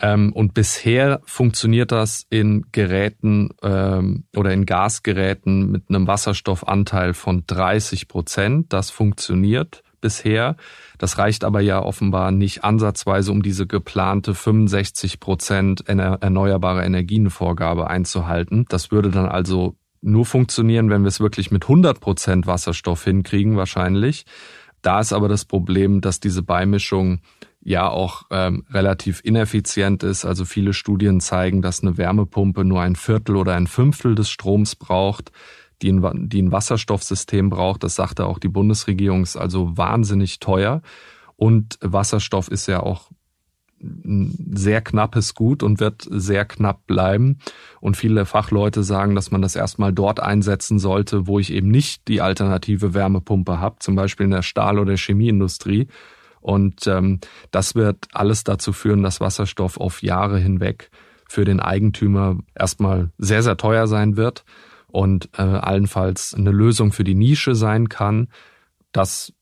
Ähm, 0.01 0.33
und 0.33 0.55
bisher 0.55 1.21
funktioniert 1.25 1.93
das 1.93 2.27
in 2.31 2.67
Geräten 2.73 3.51
ähm, 3.63 4.25
oder 4.35 4.53
in 4.53 4.67
Gasgeräten 4.67 5.71
mit 5.71 5.85
einem 5.89 6.07
Wasserstoffanteil 6.07 7.15
von 7.15 7.45
30 7.47 8.09
Prozent. 8.09 8.73
Das 8.73 8.91
funktioniert 8.91 9.83
bisher. 10.01 10.57
Das 10.99 11.17
reicht 11.17 11.45
aber 11.45 11.61
ja 11.61 11.83
offenbar 11.83 12.31
nicht 12.31 12.63
ansatzweise, 12.63 13.33
um 13.33 13.43
diese 13.43 13.67
geplante 13.67 14.35
65 14.35 15.19
Prozent 15.19 15.89
erneuerbare 15.89 16.85
Energienvorgabe 16.85 17.89
einzuhalten. 17.89 18.67
Das 18.69 18.91
würde 18.91 19.11
dann 19.11 19.27
also 19.27 19.77
nur 20.03 20.27
funktionieren, 20.27 20.91
wenn 20.91 21.03
wir 21.03 21.09
es 21.09 21.21
wirklich 21.21 21.51
mit 21.51 21.65
100 21.65 22.01
Prozent 22.01 22.47
Wasserstoff 22.47 23.05
hinkriegen, 23.05 23.57
wahrscheinlich. 23.57 24.27
Da 24.83 25.01
ist 25.01 25.15
aber 25.15 25.29
das 25.29 25.47
Problem, 25.47 26.03
dass 26.03 26.21
diese 26.21 26.43
Beimischung 26.43 27.21
ja 27.65 27.89
auch 27.89 28.25
ähm, 28.31 28.65
relativ 28.71 29.21
ineffizient 29.25 30.03
ist. 30.03 30.25
Also 30.25 30.45
viele 30.45 30.75
Studien 30.75 31.21
zeigen, 31.21 31.63
dass 31.63 31.83
eine 31.83 31.97
Wärmepumpe 31.97 32.65
nur 32.65 32.83
ein 32.83 32.95
Viertel 32.95 33.37
oder 33.37 33.55
ein 33.55 33.67
Fünftel 33.67 34.15
des 34.15 34.29
Stroms 34.29 34.77
braucht, 34.77 35.33
die 35.83 35.91
ein, 35.91 36.29
die 36.29 36.43
ein 36.43 36.53
Wasserstoffsystem 36.53 37.49
braucht. 37.49 37.83
Das 37.83 37.95
sagte 37.95 38.27
auch 38.27 38.39
die 38.39 38.49
Bundesregierung, 38.49 39.23
ist 39.23 39.37
also 39.37 39.77
wahnsinnig 39.77 40.39
teuer. 40.41 40.83
Und 41.37 41.79
Wasserstoff 41.81 42.49
ist 42.49 42.67
ja 42.67 42.81
auch 42.81 43.11
ein 43.81 44.55
sehr 44.55 44.81
knappes 44.81 45.35
Gut 45.35 45.63
und 45.63 45.81
wird 45.81 46.07
sehr 46.09 46.45
knapp 46.45 46.87
bleiben. 46.87 47.39
Und 47.81 47.97
viele 47.97 48.27
Fachleute 48.27 48.83
sagen, 48.83 49.15
dass 49.15 49.31
man 49.31 49.43
das 49.43 49.57
erstmal 49.57 49.93
dort 49.93 50.21
einsetzen 50.21 50.79
sollte, 50.79 51.27
wo 51.27 51.39
ich 51.39 51.53
eben 51.53 51.71
nicht 51.71 52.09
die 52.09 52.21
alternative 52.21 52.95
Wärmepumpe 52.95 53.59
habe, 53.59 53.77
zum 53.81 53.97
Beispiel 53.97 54.25
in 54.25 54.31
der 54.31 54.43
Stahl- 54.43 54.79
oder 54.79 54.97
Chemieindustrie. 54.97 55.89
Und 56.45 56.87
ähm, 56.87 57.21
das 57.53 57.75
wird 57.75 58.07
alles 58.13 58.45
dazu 58.45 58.75
führen, 58.75 59.03
dass 59.03 59.19
Wasserstoff 59.19 59.79
auf 59.79 60.03
Jahre 60.03 60.39
hinweg 60.39 60.91
für 61.27 61.47
den 61.47 61.59
Eigentümer 61.59 62.37
erstmal 62.55 63.11
sehr, 63.17 63.43
sehr 63.43 63.57
teuer 63.57 63.87
sein 63.87 64.19
wird 64.19 64.45
und 64.89 65.31
äh, 65.39 65.41
allenfalls 65.41 66.35
eine 66.35 66.51
Lösung 66.51 66.93
für 66.93 67.03
die 67.03 67.15
Nische 67.15 67.55
sein 67.55 67.89
kann. 67.89 68.29
Das 68.93 69.33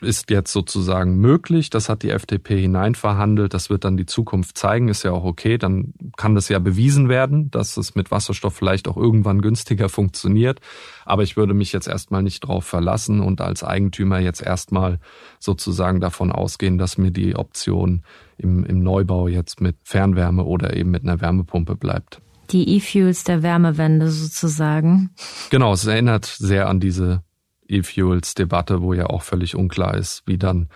ist 0.00 0.30
jetzt 0.30 0.52
sozusagen 0.52 1.16
möglich. 1.16 1.70
Das 1.70 1.88
hat 1.88 2.02
die 2.02 2.10
FDP 2.10 2.60
hineinverhandelt. 2.60 3.54
Das 3.54 3.70
wird 3.70 3.84
dann 3.84 3.96
die 3.96 4.06
Zukunft 4.06 4.58
zeigen. 4.58 4.88
Ist 4.88 5.02
ja 5.02 5.12
auch 5.12 5.24
okay. 5.24 5.58
Dann 5.58 5.94
kann 6.16 6.34
das 6.34 6.48
ja 6.48 6.58
bewiesen 6.58 7.08
werden, 7.08 7.50
dass 7.50 7.76
es 7.76 7.94
mit 7.94 8.10
Wasserstoff 8.10 8.54
vielleicht 8.54 8.88
auch 8.88 8.96
irgendwann 8.96 9.40
günstiger 9.40 9.88
funktioniert. 9.88 10.60
Aber 11.04 11.22
ich 11.22 11.36
würde 11.36 11.54
mich 11.54 11.72
jetzt 11.72 11.88
erstmal 11.88 12.22
nicht 12.22 12.40
drauf 12.40 12.64
verlassen 12.64 13.20
und 13.20 13.40
als 13.40 13.64
Eigentümer 13.64 14.18
jetzt 14.18 14.42
erstmal 14.42 14.98
sozusagen 15.38 16.00
davon 16.00 16.30
ausgehen, 16.30 16.78
dass 16.78 16.98
mir 16.98 17.10
die 17.10 17.36
Option 17.36 18.02
im, 18.36 18.64
im 18.64 18.80
Neubau 18.80 19.28
jetzt 19.28 19.60
mit 19.60 19.76
Fernwärme 19.82 20.44
oder 20.44 20.76
eben 20.76 20.90
mit 20.90 21.04
einer 21.04 21.20
Wärmepumpe 21.20 21.76
bleibt. 21.76 22.20
Die 22.50 22.76
E-Fuels 22.76 23.24
der 23.24 23.42
Wärmewende 23.42 24.08
sozusagen. 24.10 25.10
Genau, 25.50 25.72
es 25.72 25.86
erinnert 25.86 26.26
sehr 26.26 26.68
an 26.68 26.78
diese 26.80 27.22
E-Fuels-Debatte, 27.68 28.82
wo 28.82 28.92
ja 28.92 29.06
auch 29.06 29.22
völlig 29.22 29.54
unklar 29.54 29.96
ist, 29.96 30.22
wie 30.26 30.38
dann 30.38 30.68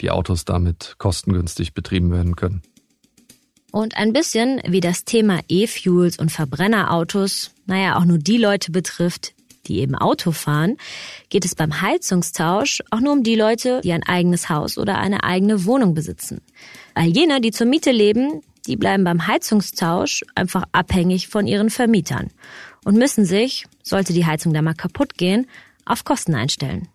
die 0.00 0.10
Autos 0.10 0.44
damit 0.44 0.94
kostengünstig 0.98 1.74
betrieben 1.74 2.10
werden 2.12 2.36
können. 2.36 2.62
Und 3.70 3.96
ein 3.96 4.12
bisschen 4.12 4.60
wie 4.66 4.80
das 4.80 5.04
Thema 5.04 5.40
E-Fuels 5.48 6.18
und 6.18 6.30
Verbrennerautos, 6.30 7.50
naja, 7.66 7.96
auch 7.96 8.04
nur 8.04 8.18
die 8.18 8.38
Leute 8.38 8.70
betrifft, 8.70 9.34
die 9.66 9.80
eben 9.80 9.94
Auto 9.94 10.30
fahren, 10.32 10.76
geht 11.28 11.44
es 11.44 11.54
beim 11.54 11.80
Heizungstausch 11.80 12.82
auch 12.90 13.00
nur 13.00 13.12
um 13.12 13.22
die 13.22 13.34
Leute, 13.34 13.80
die 13.82 13.92
ein 13.92 14.02
eigenes 14.04 14.48
Haus 14.48 14.78
oder 14.78 14.98
eine 14.98 15.24
eigene 15.24 15.64
Wohnung 15.64 15.94
besitzen. 15.94 16.40
All 16.94 17.06
jene, 17.06 17.40
die 17.40 17.50
zur 17.50 17.66
Miete 17.66 17.90
leben, 17.90 18.42
die 18.66 18.76
bleiben 18.76 19.04
beim 19.04 19.26
Heizungstausch 19.26 20.24
einfach 20.34 20.64
abhängig 20.72 21.28
von 21.28 21.46
ihren 21.46 21.70
Vermietern 21.70 22.30
und 22.84 22.96
müssen 22.96 23.24
sich, 23.24 23.66
sollte 23.82 24.12
die 24.12 24.26
Heizung 24.26 24.54
da 24.54 24.62
mal 24.62 24.74
kaputt 24.74 25.16
gehen, 25.16 25.46
auf 25.86 26.04
Kosten 26.04 26.34
einstellen. 26.34 26.88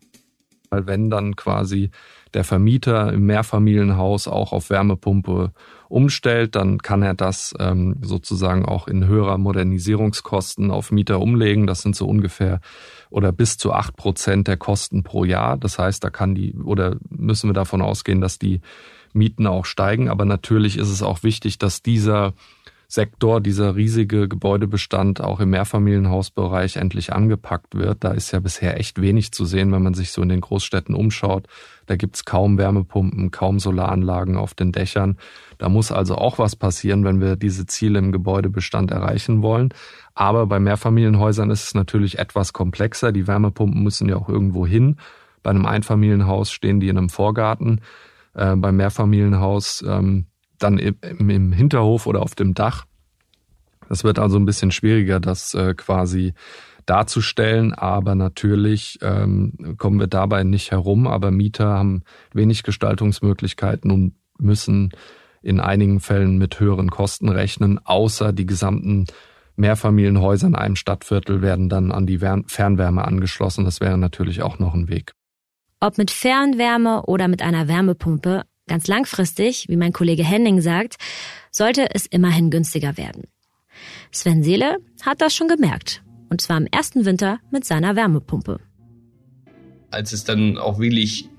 Weil 0.70 0.86
wenn 0.86 1.10
dann 1.10 1.36
quasi 1.36 1.90
der 2.34 2.44
Vermieter 2.44 3.12
im 3.12 3.26
Mehrfamilienhaus 3.26 4.28
auch 4.28 4.54
auf 4.54 4.70
Wärmepumpe 4.70 5.52
umstellt, 5.88 6.56
dann 6.56 6.78
kann 6.78 7.02
er 7.02 7.16
das 7.16 7.56
ähm, 7.60 7.98
sozusagen 8.02 8.66
auch 8.66 8.88
in 8.88 9.08
höherer 9.08 9.40
Modernisierungskosten 9.40 10.70
auf 10.70 10.92
Mieter 10.92 11.20
umlegen. 11.20 11.66
Das 11.66 11.82
sind 11.82 11.96
so 11.96 12.08
ungefähr 12.08 12.62
oder 13.10 13.32
bis 13.32 13.58
zu 13.58 13.74
acht 13.74 13.96
Prozent 13.96 14.48
der 14.48 14.58
Kosten 14.58 15.02
pro 15.02 15.26
Jahr. 15.26 15.58
Das 15.58 15.80
heißt, 15.80 16.04
da 16.04 16.12
kann 16.12 16.36
die 16.36 16.54
oder 16.54 16.98
müssen 17.10 17.50
wir 17.50 17.56
davon 17.56 17.82
ausgehen, 17.82 18.22
dass 18.22 18.38
die 18.38 18.62
Mieten 19.14 19.48
auch 19.48 19.66
steigen. 19.66 20.10
Aber 20.10 20.26
natürlich 20.26 20.78
ist 20.78 20.90
es 20.90 21.02
auch 21.02 21.24
wichtig, 21.24 21.58
dass 21.58 21.82
dieser 21.82 22.34
Sektor, 22.92 23.40
dieser 23.40 23.76
riesige 23.76 24.28
Gebäudebestand 24.28 25.22
auch 25.22 25.40
im 25.40 25.52
Mehrfamilienhausbereich 25.52 26.78
endlich 26.78 27.14
angepackt 27.14 27.76
wird. 27.76 28.04
Da 28.04 28.14
ist 28.14 28.32
ja 28.32 28.40
bisher 28.40 28.80
echt 28.80 29.00
wenig 29.00 29.32
zu 29.32 29.46
sehen, 29.46 29.72
wenn 29.72 29.84
man 29.84 29.94
sich 29.94 30.12
so 30.12 30.24
in 30.24 30.30
den 30.30 30.42
Großstädten 30.42 30.96
umschaut. 30.96 31.46
Da 31.86 31.98
gibt's 31.98 32.26
kaum 32.26 32.58
Wärmepumpen, 32.58 33.30
kaum 33.30 33.60
Solaranlagen 33.60 34.38
auf 34.38 34.56
den 34.56 34.72
Dächern. 34.72 35.18
Da 35.60 35.70
muss 35.70 35.92
also 35.92 36.16
auch 36.16 36.40
was 36.40 36.56
passieren, 36.56 37.04
wenn 37.04 37.22
wir 37.22 37.36
diese 37.36 37.68
Ziele 37.68 38.00
im 38.00 38.12
Gebäudebestand 38.12 38.90
erreichen 38.90 39.44
wollen. 39.44 39.70
Aber 40.16 40.48
bei 40.48 40.60
Mehrfamilienhäusern 40.60 41.52
ist 41.52 41.66
es 41.66 41.74
natürlich 41.76 42.18
etwas 42.18 42.54
komplexer. 42.54 43.12
Die 43.12 43.28
Wärmepumpen 43.28 43.84
müssen 43.84 44.10
ja 44.10 44.16
auch 44.16 44.30
irgendwo 44.30 44.66
hin. 44.66 44.96
Bei 45.44 45.52
einem 45.52 45.68
Einfamilienhaus 45.68 46.52
stehen 46.52 46.80
die 46.80 46.90
in 46.90 46.98
einem 46.98 47.10
Vorgarten. 47.10 47.82
Äh, 48.34 48.56
beim 48.56 48.78
Mehrfamilienhaus 48.78 49.84
ähm, 49.88 50.26
dann 50.60 50.78
im, 50.78 51.52
Hinterhof 51.52 52.08
oder 52.08 52.22
auf 52.22 52.36
dem 52.36 52.54
Dach. 52.54 52.86
Das 53.88 54.04
wird 54.04 54.20
also 54.20 54.38
ein 54.38 54.46
bisschen 54.46 54.72
schwieriger, 54.72 55.20
das 55.20 55.54
äh, 55.56 55.74
quasi 55.74 56.34
darzustellen, 56.86 57.74
aber 57.74 58.16
natürlich 58.16 59.00
ähm, 59.02 59.76
kommen 59.78 60.00
wir 60.00 60.08
dabei 60.08 60.44
nicht 60.44 60.72
herum. 60.72 61.08
Aber 61.08 61.32
Mieter 61.32 61.68
haben 61.68 62.04
wenig 62.34 62.64
Gestaltungsmöglichkeiten 62.64 63.92
und 63.92 64.14
müssen 64.38 64.92
in 65.42 65.60
einigen 65.60 66.00
Fällen 66.00 66.38
mit 66.38 66.60
höheren 66.60 66.90
Kosten 66.90 67.30
rechnen, 67.30 67.80
außer 67.84 68.34
die 68.34 68.46
gesamten 68.46 69.06
Mehrfamilienhäuser 69.56 70.48
in 70.48 70.56
einem 70.56 70.76
Stadtviertel 70.76 71.42
werden 71.42 71.70
dann 71.70 71.92
an 71.92 72.08
die 72.08 72.20
Fernwärme 72.20 73.06
angeschlossen. 73.06 73.66
Das 73.66 73.82
wäre 73.82 73.98
natürlich 73.98 74.42
auch 74.42 74.58
noch 74.58 74.74
ein 74.74 74.88
Weg. 74.88 75.14
Ob 75.82 75.98
mit 75.98 76.12
Fernwärme 76.12 77.04
oder 77.04 77.28
mit 77.28 77.42
einer 77.42 77.68
Wärmepumpe, 77.68 78.44
Ganz 78.70 78.86
langfristig, 78.86 79.66
wie 79.68 79.78
mein 79.78 79.94
Kollege 79.94 80.24
Henning 80.24 80.62
sagt, 80.62 80.98
sollte 81.50 81.88
es 81.96 82.06
immerhin 82.06 82.52
günstiger 82.52 82.98
werden. 82.98 83.24
Sven 84.12 84.44
Seele 84.44 84.78
hat 85.02 85.22
das 85.22 85.36
schon 85.36 85.48
gemerkt. 85.48 86.04
Und 86.30 86.40
zwar 86.40 86.58
im 86.58 86.68
ersten 86.68 87.04
Winter 87.04 87.40
mit 87.50 87.66
seiner 87.66 87.96
Wärmepumpe. 87.96 88.60
Als 89.90 90.14
es 90.14 90.24
dann 90.24 90.60
auch 90.60 90.78
wirklich 90.78 91.30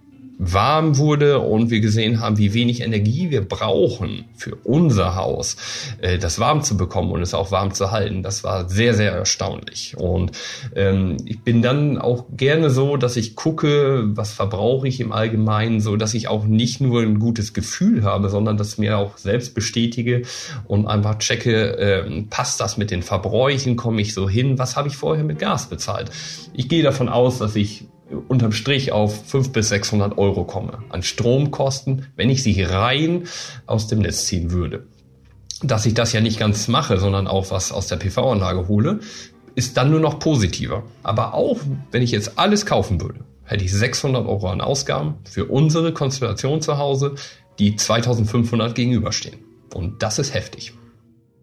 warm 0.43 0.97
wurde 0.97 1.41
und 1.41 1.69
wir 1.71 1.81
gesehen 1.81 2.19
haben, 2.21 2.39
wie 2.39 2.55
wenig 2.55 2.81
Energie 2.81 3.31
wir 3.31 3.47
brauchen 3.47 4.25
für 4.35 4.57
unser 4.65 5.15
Haus, 5.15 5.57
äh, 6.01 6.19
das 6.19 6.39
warm 6.39 6.63
zu 6.63 6.79
bekommen 6.79 7.13
und 7.13 7.21
es 7.21 7.35
auch 7.35 7.51
warm 7.51 7.75
zu 7.75 7.91
halten, 7.91 8.23
das 8.23 8.43
war 8.43 8.67
sehr, 8.67 8.95
sehr 8.95 9.13
erstaunlich. 9.13 9.97
Und 9.99 10.33
ähm, 10.75 11.19
ich 11.27 11.43
bin 11.43 11.61
dann 11.61 11.99
auch 11.99 12.25
gerne 12.35 12.71
so, 12.71 12.97
dass 12.97 13.19
ich 13.19 13.37
gucke, 13.37 14.05
was 14.17 14.33
verbrauche 14.33 14.89
ich 14.89 15.01
im 15.01 15.13
Allgemeinen, 15.13 15.81
so 15.81 15.97
dass 15.97 16.15
ich 16.15 16.29
auch 16.29 16.47
nicht 16.47 16.81
nur 16.81 17.03
ein 17.03 17.19
gutes 17.19 17.53
Gefühl 17.53 18.05
habe, 18.05 18.31
sondern 18.31 18.57
dass 18.57 18.79
mir 18.79 18.97
auch 18.97 19.19
selbst 19.19 19.55
bestätige 19.55 20.23
und 20.67 20.87
einfach 20.87 21.19
checke, 21.19 21.77
äh, 21.77 22.23
passt 22.31 22.61
das 22.61 22.79
mit 22.79 22.91
den 22.91 23.03
Verbräuchen, 23.03 23.77
komme 23.77 24.01
ich 24.01 24.15
so 24.15 24.27
hin, 24.27 24.59
was 24.59 24.75
habe 24.75 24.89
ich 24.89 24.97
vorher 24.97 25.25
mit 25.25 25.39
Gas 25.39 25.69
bezahlt. 25.69 26.11
Ich 26.55 26.71
gehe 26.71 26.83
davon 26.83 27.11
aus, 27.11 27.39
dass 27.39 27.57
ich 27.57 27.85
unterm 28.29 28.53
Strich 28.53 28.93
auf 28.93 29.27
500 29.27 29.53
bis 29.53 29.69
600 29.69 30.19
Euro 30.19 30.45
komme 30.45 30.79
an 30.89 31.03
Stromkosten, 31.03 32.07
wenn 32.17 32.31
ich 32.31 32.43
sie 32.43 32.63
rein 32.63 33.25
aus 33.67 33.87
dem 33.87 34.01
Netz 34.01 34.27
ziehen 34.27 34.51
würde. 34.51 34.87
Dass 35.63 35.87
ich 35.87 35.95
das 35.95 36.13
ja 36.13 36.21
nicht 36.21 36.39
ganz 36.39 36.69
mache, 36.69 36.99
sondern 36.99 37.27
auch 37.27 37.51
was 37.51 37.73
aus 37.73 37.87
der 37.87 37.97
PV-Anlage 37.97 38.69
hole, 38.69 39.01
ist 39.55 39.77
dann 39.77 39.91
nur 39.91 40.01
noch 40.01 40.19
positiver. 40.19 40.85
Aber 41.03 41.35
auch 41.35 41.59
wenn 41.91 42.03
ich 42.03 42.11
jetzt 42.11 42.39
alles 42.39 42.67
kaufen 42.67 43.01
würde, 43.01 43.21
hätte 43.45 43.65
ich 43.65 43.73
600 43.73 44.27
Euro 44.27 44.49
an 44.49 44.61
Ausgaben 44.61 45.17
für 45.25 45.47
unsere 45.47 45.93
Konstellation 45.93 46.63
zu 46.63 46.79
Hause, 46.79 47.15
die 47.59 47.77
2500 47.77 48.75
gegenüberstehen. 48.75 49.39
Und 49.75 50.03
das 50.03 50.19
ist 50.19 50.35
heftig. 50.35 50.73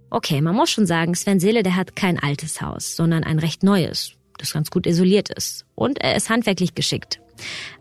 Okay, 0.10 0.42
man 0.42 0.56
muss 0.56 0.70
schon 0.70 0.86
sagen, 0.86 1.16
Sven 1.16 1.40
Seele, 1.40 1.64
der 1.64 1.76
hat 1.76 1.96
kein 1.96 2.18
altes 2.18 2.62
Haus, 2.62 2.96
sondern 2.96 3.24
ein 3.24 3.40
recht 3.40 3.62
neues 3.62 4.17
das 4.38 4.54
ganz 4.54 4.70
gut 4.70 4.86
isoliert 4.88 5.30
ist. 5.30 5.66
Und 5.76 6.00
er 6.00 6.16
ist 6.16 6.30
handwerklich 6.30 6.76
geschickt. 6.76 7.20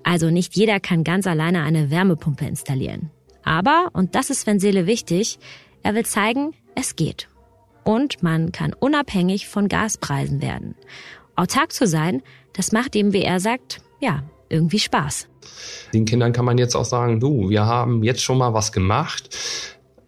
Also 0.02 0.30
nicht 0.30 0.56
jeder 0.56 0.80
kann 0.80 1.04
ganz 1.04 1.26
alleine 1.26 1.62
eine 1.62 1.90
Wärmepumpe 1.90 2.44
installieren. 2.46 3.10
Aber, 3.42 3.90
und 3.92 4.14
das 4.14 4.30
ist 4.30 4.42
Sven 4.42 4.58
Seele 4.58 4.86
wichtig, 4.86 5.38
er 5.82 5.94
will 5.94 6.04
zeigen, 6.04 6.52
es 6.74 6.96
geht. 6.96 7.28
Und 7.84 8.22
man 8.22 8.50
kann 8.50 8.72
unabhängig 8.72 9.46
von 9.46 9.68
Gaspreisen 9.68 10.42
werden. 10.42 10.74
Autark 11.36 11.72
zu 11.72 11.86
sein, 11.86 12.22
das 12.54 12.72
macht 12.72 12.96
ihm, 12.96 13.12
wie 13.12 13.22
er 13.22 13.38
sagt, 13.38 13.80
ja, 14.00 14.24
irgendwie 14.48 14.78
Spaß. 14.78 15.28
Den 15.92 16.04
Kindern 16.04 16.32
kann 16.32 16.44
man 16.44 16.58
jetzt 16.58 16.74
auch 16.74 16.84
sagen, 16.84 17.20
du, 17.20 17.48
wir 17.50 17.66
haben 17.66 18.02
jetzt 18.02 18.22
schon 18.22 18.38
mal 18.38 18.54
was 18.54 18.72
gemacht. 18.72 19.36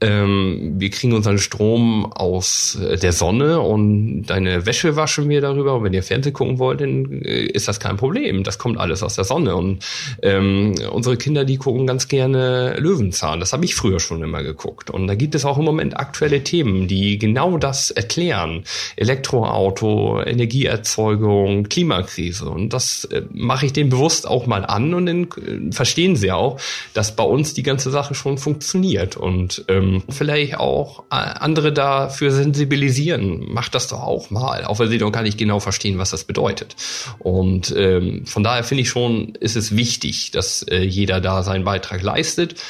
Ähm, 0.00 0.74
wir 0.78 0.90
kriegen 0.90 1.12
unseren 1.12 1.38
Strom 1.38 2.12
aus 2.12 2.76
äh, 2.76 2.96
der 2.96 3.12
Sonne 3.12 3.60
und 3.60 4.26
deine 4.26 4.64
Wäsche 4.64 4.94
waschen 4.94 5.28
wir 5.28 5.40
darüber. 5.40 5.74
Und 5.74 5.84
wenn 5.84 5.92
ihr 5.92 6.04
Fernsehen 6.04 6.32
gucken 6.32 6.58
wollt, 6.60 6.80
dann 6.80 7.22
äh, 7.22 7.46
ist 7.46 7.66
das 7.66 7.80
kein 7.80 7.96
Problem. 7.96 8.44
Das 8.44 8.58
kommt 8.58 8.78
alles 8.78 9.02
aus 9.02 9.16
der 9.16 9.24
Sonne. 9.24 9.56
Und 9.56 9.84
ähm, 10.22 10.74
unsere 10.92 11.16
Kinder, 11.16 11.44
die 11.44 11.56
gucken 11.56 11.86
ganz 11.86 12.06
gerne 12.06 12.76
Löwenzahn. 12.78 13.40
Das 13.40 13.52
habe 13.52 13.64
ich 13.64 13.74
früher 13.74 13.98
schon 13.98 14.22
immer 14.22 14.44
geguckt. 14.44 14.88
Und 14.90 15.08
da 15.08 15.16
gibt 15.16 15.34
es 15.34 15.44
auch 15.44 15.58
im 15.58 15.64
Moment 15.64 15.98
aktuelle 15.98 16.44
Themen, 16.44 16.86
die 16.86 17.18
genau 17.18 17.58
das 17.58 17.90
erklären. 17.90 18.62
Elektroauto, 18.94 20.22
Energieerzeugung, 20.22 21.64
Klimakrise. 21.64 22.48
Und 22.48 22.72
das 22.72 23.04
äh, 23.06 23.22
mache 23.32 23.66
ich 23.66 23.72
denen 23.72 23.90
bewusst 23.90 24.28
auch 24.28 24.46
mal 24.46 24.64
an 24.64 24.94
und 24.94 25.06
dann 25.06 25.24
äh, 25.24 25.72
verstehen 25.72 26.14
sie 26.14 26.30
auch, 26.30 26.60
dass 26.94 27.16
bei 27.16 27.24
uns 27.24 27.52
die 27.54 27.64
ganze 27.64 27.90
Sache 27.90 28.14
schon 28.14 28.38
funktioniert. 28.38 29.16
Und 29.16 29.64
ähm, 29.66 29.87
vielleicht 30.08 30.58
auch 30.58 31.04
äh, 31.10 31.16
andere 31.16 31.72
dafür 31.72 32.30
sensibilisieren. 32.30 33.52
Macht 33.52 33.74
das 33.74 33.88
doch 33.88 34.02
auch 34.02 34.30
mal, 34.30 34.64
auch 34.64 34.78
wenn 34.78 34.88
sie 34.88 34.98
doch 34.98 35.10
gar 35.10 35.22
nicht 35.22 35.38
genau 35.38 35.60
verstehen, 35.60 35.98
was 35.98 36.10
das 36.10 36.24
bedeutet. 36.24 36.76
Und 37.18 37.74
ähm, 37.76 38.26
von 38.26 38.42
daher 38.42 38.64
finde 38.64 38.82
ich 38.82 38.88
schon, 38.88 39.34
ist 39.40 39.56
es 39.56 39.76
wichtig, 39.76 40.30
dass 40.30 40.62
äh, 40.62 40.82
jeder 40.82 41.20
da 41.20 41.42
seinen 41.42 41.64
Beitrag 41.64 42.02
leistet. 42.02 42.60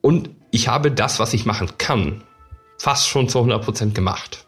Und 0.00 0.30
ich 0.50 0.68
habe 0.68 0.90
das, 0.90 1.18
was 1.18 1.34
ich 1.34 1.46
machen 1.46 1.72
kann, 1.78 2.22
fast 2.78 3.08
schon 3.08 3.28
zu 3.28 3.38
100 3.38 3.64
Prozent 3.64 3.94
gemacht. 3.94 4.46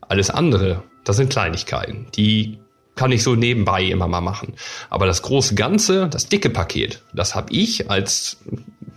Alles 0.00 0.30
andere, 0.30 0.82
das 1.04 1.16
sind 1.16 1.30
Kleinigkeiten, 1.30 2.08
die 2.16 2.58
kann 2.96 3.12
ich 3.12 3.22
so 3.22 3.34
nebenbei 3.34 3.84
immer 3.84 4.08
mal 4.08 4.20
machen. 4.20 4.54
Aber 4.90 5.06
das 5.06 5.22
große 5.22 5.54
Ganze, 5.54 6.08
das 6.08 6.28
dicke 6.28 6.50
Paket, 6.50 7.02
das 7.14 7.34
habe 7.34 7.52
ich 7.52 7.90
als 7.90 8.38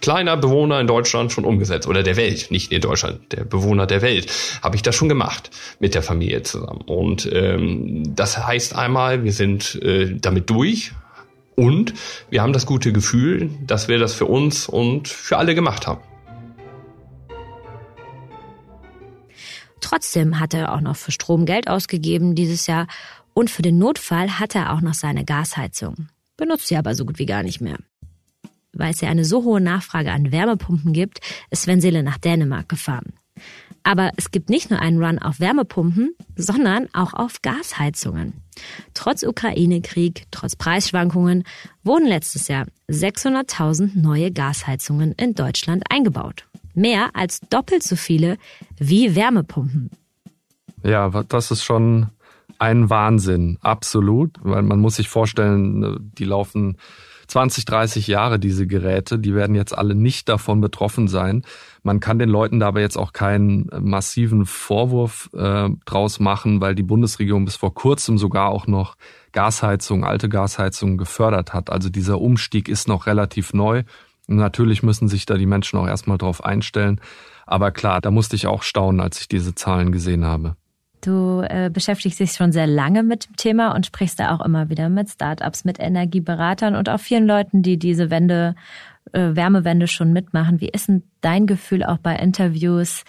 kleiner 0.04 0.36
Bewohner 0.36 0.82
in 0.82 0.88
Deutschland 0.88 1.32
schon 1.32 1.46
umgesetzt 1.46 1.88
oder 1.88 2.04
der 2.04 2.18
Welt, 2.18 2.52
nicht 2.52 2.74
in 2.74 2.82
Deutschland, 2.82 3.32
der 3.32 3.46
Bewohner 3.46 3.88
der 3.88 4.02
Welt, 4.02 4.30
habe 4.62 4.76
ich 4.76 4.82
das 4.82 4.96
schon 4.96 5.08
gemacht 5.08 5.50
mit 5.80 5.96
der 5.96 6.04
Familie 6.04 6.44
zusammen. 6.44 6.82
Und 6.82 7.28
ähm, 7.32 8.04
das 8.14 8.38
heißt 8.38 8.76
einmal, 8.76 9.24
wir 9.24 9.32
sind 9.32 9.82
äh, 9.82 10.14
damit 10.20 10.50
durch 10.50 10.92
und 11.56 11.94
wir 12.30 12.42
haben 12.42 12.52
das 12.52 12.66
gute 12.66 12.92
Gefühl, 12.92 13.50
dass 13.66 13.88
wir 13.88 13.98
das 13.98 14.14
für 14.14 14.26
uns 14.26 14.68
und 14.68 15.08
für 15.08 15.38
alle 15.38 15.56
gemacht 15.56 15.88
haben. 15.88 16.02
Trotzdem 19.80 20.40
hat 20.42 20.54
er 20.54 20.74
auch 20.74 20.82
noch 20.82 20.98
für 20.98 21.14
Strom 21.14 21.46
Geld 21.46 21.70
ausgegeben 21.70 22.36
dieses 22.36 22.68
Jahr 22.68 22.88
und 23.34 23.50
für 23.50 23.62
den 23.62 23.78
Notfall 23.78 24.38
hat 24.38 24.54
er 24.54 24.74
auch 24.74 24.82
noch 24.82 24.96
seine 24.96 25.24
Gasheizung. 25.24 26.10
Benutzt 26.36 26.68
sie 26.68 26.76
aber 26.76 26.94
so 26.94 27.06
gut 27.06 27.20
wie 27.20 27.26
gar 27.26 27.44
nicht 27.44 27.62
mehr. 27.62 27.78
Weil 28.74 28.92
es 28.92 29.02
ja 29.02 29.10
eine 29.10 29.26
so 29.26 29.44
hohe 29.44 29.62
Nachfrage 29.62 30.12
an 30.12 30.32
Wärmepumpen 30.32 30.94
gibt, 30.94 31.20
ist 31.52 31.64
Sven 31.64 31.82
Seele 31.82 32.04
nach 32.04 32.18
Dänemark 32.18 32.70
gefahren. 32.70 33.14
Aber 33.84 34.12
es 34.16 34.32
gibt 34.32 34.50
nicht 34.50 34.70
nur 34.70 34.80
einen 34.80 35.04
Run 35.04 35.20
auf 35.20 35.40
Wärmepumpen, 35.40 36.16
sondern 36.36 36.88
auch 36.94 37.14
auf 37.14 37.42
Gasheizungen. 37.42 38.34
Trotz 38.94 39.24
Ukraine-Krieg, 39.24 40.26
trotz 40.32 40.56
Preisschwankungen 40.56 41.44
wurden 41.84 42.08
letztes 42.08 42.48
Jahr 42.48 42.66
600.000 42.90 44.00
neue 44.00 44.32
Gasheizungen 44.32 45.12
in 45.14 45.36
Deutschland 45.36 45.84
eingebaut. 45.90 46.46
Mehr 46.74 47.10
als 47.14 47.42
doppelt 47.42 47.84
so 47.84 47.96
viele 47.96 48.38
wie 48.78 49.16
Wärmepumpen. 49.16 49.92
Ja, 50.84 51.10
das 51.10 51.52
ist 51.52 51.64
schon 51.64 52.08
ein 52.60 52.90
Wahnsinn, 52.90 53.58
absolut, 53.62 54.38
weil 54.42 54.62
man 54.62 54.80
muss 54.80 54.96
sich 54.96 55.10
vorstellen, 55.10 56.12
die 56.18 56.26
laufen 56.26 56.78
20, 57.34 57.66
30 57.66 58.06
Jahre, 58.06 58.38
diese 58.38 58.68
Geräte, 58.68 59.18
die 59.18 59.34
werden 59.34 59.56
jetzt 59.56 59.76
alle 59.76 59.96
nicht 59.96 60.30
davon 60.30 60.62
betroffen 60.62 61.08
sein. 61.08 61.42
Man 61.82 62.00
kann 62.00 62.20
den 62.20 62.30
Leuten 62.30 62.60
dabei 62.60 62.82
jetzt 62.82 62.96
auch 62.96 63.12
keinen 63.12 63.72
massiven 63.82 64.46
Vorwurf 64.46 65.32
äh, 65.34 65.70
draus 65.86 66.20
machen, 66.20 66.62
weil 66.62 66.76
die 66.76 66.84
Bundesregierung 66.84 67.46
bis 67.46 67.56
vor 67.56 67.74
kurzem 67.74 68.20
sogar 68.20 68.50
auch 68.50 68.68
noch 68.68 68.98
Gasheizung, 69.32 70.06
alte 70.06 70.30
Gasheizungen 70.30 71.00
gefördert 71.00 71.56
hat. 71.56 71.72
Also 71.72 71.90
dieser 71.90 72.22
Umstieg 72.22 72.70
ist 72.70 72.88
noch 72.88 73.08
relativ 73.08 73.52
neu. 73.52 73.82
Natürlich 74.28 74.84
müssen 74.84 75.08
sich 75.08 75.26
da 75.26 75.36
die 75.36 75.48
Menschen 75.48 75.80
auch 75.80 75.88
erstmal 75.88 76.20
drauf 76.20 76.46
einstellen. 76.46 77.02
Aber 77.48 77.72
klar, 77.72 78.00
da 78.00 78.12
musste 78.12 78.36
ich 78.36 78.46
auch 78.46 78.62
staunen, 78.62 79.02
als 79.02 79.20
ich 79.20 79.28
diese 79.28 79.56
Zahlen 79.56 79.92
gesehen 79.92 80.24
habe. 80.24 80.56
Du 81.04 81.42
äh, 81.42 81.70
beschäftigst 81.70 82.22
dich 82.22 82.32
schon 82.32 82.54
sehr 82.54 82.66
lange 82.66 83.04
mit 83.04 83.28
dem 83.28 83.36
Thema 83.36 83.76
und 83.76 83.86
sprichst 83.86 84.22
da 84.22 84.34
auch 84.34 84.44
immer 84.44 84.70
wieder 84.70 84.88
mit 84.88 85.10
Startups, 85.10 85.66
mit 85.66 85.78
Energieberatern 85.78 86.76
und 86.76 86.88
auch 86.88 87.00
vielen 87.00 87.28
Leuten, 87.28 87.62
die 87.62 87.78
diese 87.78 88.10
Wende, 88.10 88.56
äh, 89.12 89.36
Wärmewende 89.36 89.88
schon 89.88 90.14
mitmachen. 90.14 90.62
Wie 90.62 90.70
ist 90.70 90.88
denn 90.88 91.04
dein 91.20 91.46
Gefühl 91.46 91.84
auch 91.84 91.98
bei 91.98 92.16
Interviews? 92.16 93.04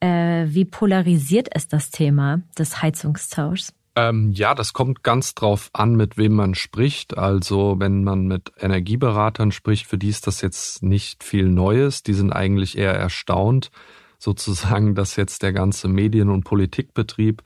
Äh, 0.00 0.46
wie 0.48 0.64
polarisiert 0.64 1.54
ist 1.54 1.72
das 1.72 1.90
Thema 1.90 2.40
des 2.58 2.82
Heizungstauschs? 2.82 3.72
Ähm, 3.94 4.32
ja, 4.32 4.56
das 4.56 4.72
kommt 4.72 5.04
ganz 5.04 5.36
drauf 5.36 5.70
an, 5.72 5.94
mit 5.94 6.18
wem 6.18 6.34
man 6.34 6.56
spricht. 6.56 7.16
Also 7.16 7.76
wenn 7.78 8.02
man 8.02 8.26
mit 8.26 8.50
Energieberatern 8.58 9.52
spricht, 9.52 9.86
für 9.86 9.98
die 9.98 10.08
ist 10.08 10.26
das 10.26 10.40
jetzt 10.40 10.82
nicht 10.82 11.22
viel 11.22 11.48
Neues. 11.48 12.02
Die 12.02 12.14
sind 12.14 12.32
eigentlich 12.32 12.76
eher 12.76 12.94
erstaunt 12.94 13.70
sozusagen, 14.18 14.94
dass 14.94 15.16
jetzt 15.16 15.42
der 15.42 15.52
ganze 15.52 15.88
Medien- 15.88 16.30
und 16.30 16.44
Politikbetrieb 16.44 17.42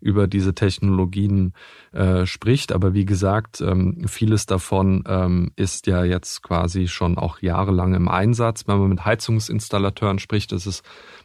über 0.00 0.26
diese 0.26 0.54
Technologien 0.54 1.54
äh, 1.92 2.26
spricht. 2.26 2.72
Aber 2.72 2.92
wie 2.94 3.06
gesagt, 3.06 3.60
ähm, 3.60 4.06
vieles 4.06 4.46
davon 4.46 5.02
ähm, 5.06 5.52
ist 5.56 5.86
ja 5.86 6.04
jetzt 6.04 6.42
quasi 6.42 6.86
schon 6.86 7.16
auch 7.16 7.40
jahrelang 7.40 7.94
im 7.94 8.08
Einsatz. 8.08 8.66
Wenn 8.66 8.78
man 8.78 8.88
mit 8.90 9.04
Heizungsinstallateuren 9.04 10.18
spricht, 10.18 10.52
ist 10.52 10.66
es 10.66 10.82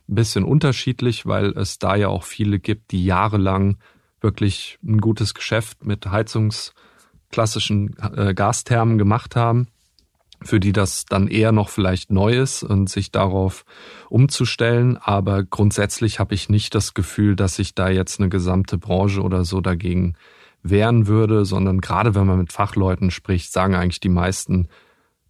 ein 0.07 0.15
bisschen 0.15 0.43
unterschiedlich, 0.43 1.25
weil 1.25 1.49
es 1.57 1.79
da 1.79 1.95
ja 1.95 2.07
auch 2.07 2.23
viele 2.23 2.59
gibt, 2.59 2.91
die 2.91 3.03
jahrelang 3.03 3.77
wirklich 4.21 4.77
ein 4.83 4.99
gutes 4.99 5.33
Geschäft 5.33 5.83
mit 5.85 6.05
heizungsklassischen 6.05 7.95
äh, 8.15 8.33
Gasthermen 8.33 8.97
gemacht 8.97 9.35
haben 9.35 9.67
für 10.43 10.59
die 10.59 10.71
das 10.71 11.05
dann 11.05 11.27
eher 11.27 11.51
noch 11.51 11.69
vielleicht 11.69 12.11
neu 12.11 12.39
ist 12.39 12.63
und 12.63 12.89
sich 12.89 13.11
darauf 13.11 13.65
umzustellen. 14.09 14.97
Aber 14.97 15.43
grundsätzlich 15.43 16.19
habe 16.19 16.33
ich 16.33 16.49
nicht 16.49 16.73
das 16.73 16.93
Gefühl, 16.93 17.35
dass 17.35 17.55
sich 17.55 17.75
da 17.75 17.89
jetzt 17.89 18.19
eine 18.19 18.29
gesamte 18.29 18.77
Branche 18.77 19.21
oder 19.21 19.45
so 19.45 19.61
dagegen 19.61 20.15
wehren 20.63 21.07
würde, 21.07 21.45
sondern 21.45 21.81
gerade 21.81 22.15
wenn 22.15 22.27
man 22.27 22.37
mit 22.37 22.51
Fachleuten 22.51 23.11
spricht, 23.11 23.51
sagen 23.51 23.75
eigentlich 23.75 23.99
die 23.99 24.09
meisten, 24.09 24.67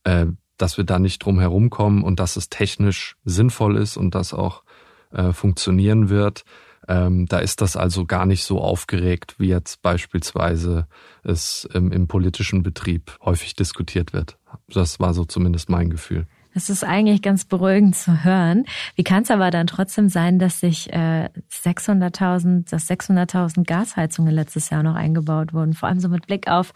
äh, 0.04 0.28
dass 0.58 0.78
wir 0.78 0.84
da 0.84 1.00
nicht 1.00 1.19
drum 1.19 1.39
herumkommen 1.39 2.04
und 2.04 2.19
dass 2.19 2.36
es 2.36 2.50
technisch 2.50 3.15
sinnvoll 3.26 3.78
ist 3.78 3.97
und 3.97 4.15
das 4.15 4.34
auch 4.34 4.63
äh, 5.12 5.34
funktionieren 5.34 6.10
wird. 6.10 6.43
Ähm, 6.92 7.26
da 7.26 7.40
ist 7.40 7.62
das 7.62 7.78
also 7.78 8.06
gar 8.06 8.26
nicht 8.26 8.44
so 8.44 8.60
aufgeregt, 8.60 9.36
wie 9.38 9.48
jetzt 9.48 9.82
beispielsweise 9.82 10.88
es 11.24 11.68
im, 11.74 11.90
im 11.94 12.08
politischen 12.08 12.64
Betrieb 12.64 13.18
häufig 13.24 13.56
diskutiert 13.56 14.12
wird. 14.12 14.38
Das 14.68 15.00
war 15.00 15.14
so 15.14 15.24
zumindest 15.24 15.70
mein 15.70 15.90
Gefühl. 15.90 16.28
Das 16.54 16.70
ist 16.70 16.84
eigentlich 16.84 17.22
ganz 17.22 17.46
beruhigend 17.46 17.96
zu 17.96 18.26
hören. 18.26 18.66
Wie 18.96 19.06
kann 19.06 19.24
es 19.24 19.32
aber 19.32 19.52
dann 19.52 19.68
trotzdem 19.68 20.10
sein, 20.10 20.38
dass 20.38 20.60
sich 20.60 20.92
äh, 20.92 21.30
600.000, 21.50 22.70
dass 22.70 22.90
600.000 22.90 23.64
Gasheizungen 23.64 24.34
letztes 24.34 24.70
Jahr 24.70 24.84
noch 24.84 24.96
eingebaut 24.96 25.54
wurden? 25.54 25.72
Vor 25.72 25.88
allem 25.88 26.02
so 26.02 26.10
mit 26.10 26.28
Blick 26.28 26.50
auf 26.50 26.74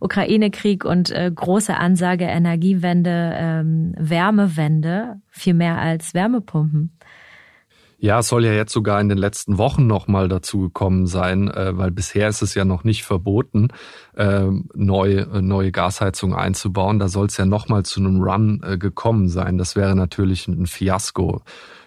Ukraine-Krieg 0.00 0.86
und 0.86 1.10
äh, 1.10 1.30
große 1.30 1.76
Ansage 1.76 2.24
Energiewende, 2.24 3.34
ähm, 3.36 3.94
Wärmewende, 3.98 5.20
viel 5.28 5.52
mehr 5.52 5.76
als 5.76 6.14
Wärmepumpen. 6.14 6.96
Ja, 8.00 8.20
es 8.20 8.28
soll 8.28 8.44
ja 8.44 8.52
jetzt 8.52 8.72
sogar 8.72 9.00
in 9.00 9.08
den 9.08 9.18
letzten 9.18 9.58
Wochen 9.58 9.88
nochmal 9.88 10.28
dazu 10.28 10.60
gekommen 10.60 11.08
sein, 11.08 11.50
äh, 11.50 11.76
weil 11.76 11.90
bisher 11.90 12.28
ist 12.28 12.42
es 12.42 12.54
ja 12.54 12.64
noch 12.64 12.84
nicht 12.84 13.02
verboten, 13.02 13.68
äh, 14.14 14.46
neue, 14.74 15.42
neue 15.42 15.72
Gasheizungen 15.72 16.38
einzubauen. 16.38 17.00
Da 17.00 17.08
soll 17.08 17.26
es 17.26 17.36
ja 17.38 17.44
nochmal 17.44 17.84
zu 17.84 17.98
einem 17.98 18.22
Run 18.22 18.62
äh, 18.62 18.78
gekommen 18.78 19.28
sein. 19.28 19.58
Das 19.58 19.74
wäre 19.74 19.96
natürlich 19.96 20.46
ein 20.46 20.66
Fiasko. 20.66 21.42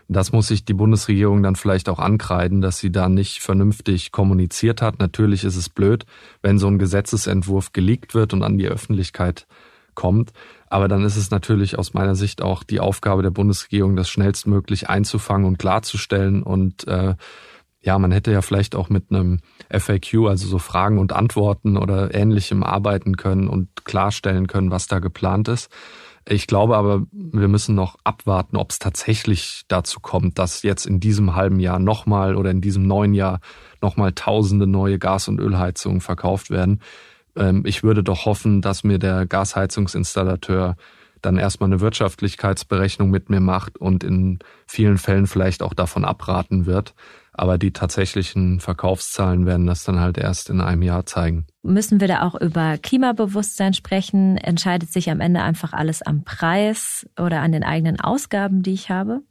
Das 0.09 0.33
muss 0.33 0.47
sich 0.47 0.65
die 0.65 0.73
Bundesregierung 0.73 1.41
dann 1.43 1.55
vielleicht 1.55 1.87
auch 1.87 1.99
ankreiden, 1.99 2.59
dass 2.59 2.79
sie 2.79 2.91
da 2.91 3.07
nicht 3.07 3.39
vernünftig 3.39 4.11
kommuniziert 4.11 4.81
hat. 4.81 4.99
Natürlich 4.99 5.45
ist 5.45 5.55
es 5.55 5.69
blöd, 5.69 6.05
wenn 6.41 6.57
so 6.57 6.67
ein 6.67 6.77
Gesetzesentwurf 6.77 7.71
geleakt 7.71 8.13
wird 8.13 8.33
und 8.33 8.43
an 8.43 8.57
die 8.57 8.67
Öffentlichkeit 8.67 9.47
kommt. 9.95 10.33
Aber 10.71 10.87
dann 10.87 11.03
ist 11.03 11.17
es 11.17 11.31
natürlich 11.31 11.77
aus 11.77 11.93
meiner 11.93 12.15
Sicht 12.15 12.41
auch 12.41 12.63
die 12.63 12.79
Aufgabe 12.79 13.23
der 13.23 13.29
Bundesregierung, 13.29 13.97
das 13.97 14.09
schnellstmöglich 14.09 14.89
einzufangen 14.89 15.45
und 15.45 15.59
klarzustellen. 15.59 16.43
Und 16.43 16.87
äh, 16.87 17.15
ja, 17.81 17.99
man 17.99 18.13
hätte 18.13 18.31
ja 18.31 18.41
vielleicht 18.41 18.75
auch 18.75 18.87
mit 18.87 19.07
einem 19.09 19.41
FAQ, 19.69 20.29
also 20.29 20.47
so 20.47 20.59
Fragen 20.59 20.97
und 20.97 21.11
Antworten 21.11 21.75
oder 21.75 22.15
ähnlichem 22.15 22.63
arbeiten 22.63 23.17
können 23.17 23.49
und 23.49 23.83
klarstellen 23.83 24.47
können, 24.47 24.71
was 24.71 24.87
da 24.87 24.99
geplant 24.99 25.49
ist. 25.49 25.69
Ich 26.25 26.47
glaube 26.47 26.77
aber, 26.77 27.01
wir 27.11 27.49
müssen 27.49 27.75
noch 27.75 27.97
abwarten, 28.05 28.55
ob 28.55 28.71
es 28.71 28.79
tatsächlich 28.79 29.63
dazu 29.67 29.99
kommt, 29.99 30.39
dass 30.39 30.63
jetzt 30.63 30.85
in 30.85 31.01
diesem 31.01 31.35
halben 31.35 31.59
Jahr 31.59 31.79
nochmal 31.79 32.37
oder 32.37 32.49
in 32.49 32.61
diesem 32.61 32.87
neuen 32.87 33.13
Jahr 33.13 33.41
nochmal 33.81 34.13
tausende 34.13 34.67
neue 34.67 34.99
Gas- 34.99 35.27
und 35.27 35.41
Ölheizungen 35.41 35.99
verkauft 35.99 36.49
werden. 36.49 36.79
Ähm, 37.35 37.63
ich 37.65 37.83
würde 37.83 38.03
doch 38.03 38.25
hoffen, 38.25 38.61
dass 38.61 38.83
mir 38.83 38.99
der 38.99 39.25
Gasheizungsinstallateur 39.25 40.75
dann 41.21 41.37
erstmal 41.37 41.69
eine 41.69 41.79
Wirtschaftlichkeitsberechnung 41.79 43.09
mit 43.09 43.29
mir 43.29 43.39
macht 43.39 43.77
und 43.77 44.03
in 44.03 44.39
vielen 44.65 44.97
Fällen 44.97 45.27
vielleicht 45.27 45.61
auch 45.61 45.73
davon 45.73 46.03
abraten 46.03 46.65
wird. 46.65 46.93
Aber 47.33 47.57
die 47.57 47.71
tatsächlichen 47.71 48.59
Verkaufszahlen 48.59 49.45
werden 49.45 49.65
das 49.65 49.83
dann 49.83 49.99
halt 49.99 50.17
erst 50.17 50.49
in 50.49 50.59
einem 50.59 50.81
Jahr 50.81 51.05
zeigen. 51.05 51.45
Müssen 51.63 52.01
wir 52.01 52.07
da 52.07 52.23
auch 52.23 52.35
über 52.35 52.77
Klimabewusstsein 52.77 53.73
sprechen? 53.73 54.37
Entscheidet 54.37 54.91
sich 54.91 55.09
am 55.09 55.21
Ende 55.21 55.41
einfach 55.41 55.71
alles 55.73 56.01
am 56.01 56.23
Preis 56.23 57.07
oder 57.17 57.41
an 57.41 57.51
den 57.51 57.63
eigenen 57.63 57.99
Ausgaben, 57.99 58.63
die 58.63 58.73
ich 58.73 58.89
habe? 58.89 59.21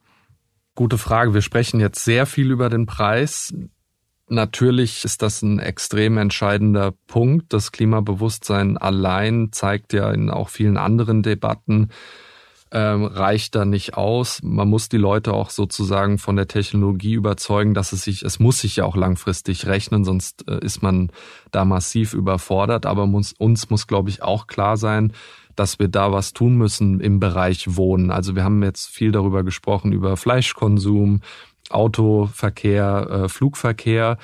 Gute 0.75 0.97
Frage. 0.97 1.35
Wir 1.35 1.43
sprechen 1.43 1.79
jetzt 1.79 2.03
sehr 2.05 2.25
viel 2.25 2.51
über 2.51 2.71
den 2.71 2.87
Preis. 2.87 3.53
Natürlich 4.33 5.05
ist 5.05 5.23
das 5.23 5.43
ein 5.43 5.59
extrem 5.59 6.16
entscheidender 6.16 6.93
Punkt. 7.09 7.53
Das 7.53 7.73
Klimabewusstsein 7.73 8.79
allein 8.79 9.49
zeigt 9.51 9.93
ja 9.93 10.12
in 10.12 10.31
auch 10.31 10.51
vielen 10.51 10.77
anderen 10.77 11.25
Debatten, 11.25 11.88
ähm, 12.71 13.07
reicht 13.07 13.57
da 13.57 13.64
nicht 13.64 13.95
aus. 13.95 14.40
Man 14.45 14.69
muss 14.69 14.88
die 14.88 14.99
Leute 14.99 15.33
auch 15.33 15.51
sozusagen 15.51 16.19
von 16.19 16.37
der 16.37 16.47
Technologie 16.47 17.14
überzeugen, 17.14 17.75
dass 17.75 17.93
es 17.93 18.05
sich, 18.05 18.23
es 18.23 18.38
muss 18.38 18.61
sich 18.61 18.77
ja 18.77 18.85
auch 18.85 18.94
langfristig 18.94 19.67
rechnen, 19.67 20.04
sonst 20.04 20.46
äh, 20.48 20.65
ist 20.65 20.81
man 20.81 21.11
da 21.50 21.65
massiv 21.65 22.15
überfordert. 22.15 22.87
Aber 22.87 23.09
muss, 23.09 23.33
uns 23.33 23.69
muss, 23.69 23.88
glaube 23.88 24.11
ich, 24.11 24.23
auch 24.23 24.46
klar 24.46 24.77
sein, 24.77 25.13
dass 25.57 25.81
wir 25.81 25.88
da 25.88 26.13
was 26.13 26.33
tun 26.33 26.57
müssen 26.57 27.00
im 27.00 27.19
Bereich 27.19 27.77
Wohnen. 27.77 28.13
Also 28.13 28.37
wir 28.37 28.44
haben 28.44 28.63
jetzt 28.63 28.87
viel 28.87 29.11
darüber 29.11 29.42
gesprochen, 29.42 29.90
über 29.90 30.17
Fleischkonsum, 30.17 31.23
Autoverkehr, 31.71 33.08
äh, 33.10 33.29
Flugverkehr. 33.29 34.18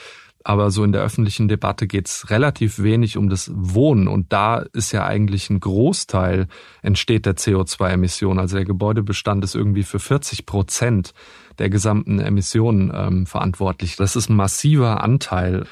aber 0.44 0.70
so 0.70 0.84
in 0.84 0.92
der 0.92 1.02
öffentlichen 1.02 1.48
Debatte 1.48 1.88
geht's 1.88 2.30
relativ 2.30 2.80
wenig 2.80 3.16
um 3.16 3.28
das 3.28 3.50
Wohnen. 3.52 4.06
Und 4.06 4.32
da 4.32 4.58
ist 4.58 4.92
ja 4.92 5.04
eigentlich 5.04 5.50
ein 5.50 5.58
Großteil 5.58 6.46
entsteht 6.82 7.26
der 7.26 7.36
CO2-Emission. 7.36 8.38
Also 8.38 8.54
der 8.54 8.64
Gebäudebestand 8.64 9.42
ist 9.42 9.56
irgendwie 9.56 9.82
für 9.82 9.98
40 9.98 10.46
Prozent 10.46 11.14
der 11.58 11.68
gesamten 11.68 12.20
Emissionen 12.20 12.92
ähm, 12.94 13.26
verantwortlich. 13.26 13.96
Das 13.96 14.14
ist 14.14 14.28
ein 14.28 14.36
massiver 14.36 15.02
Anteil. 15.02 15.66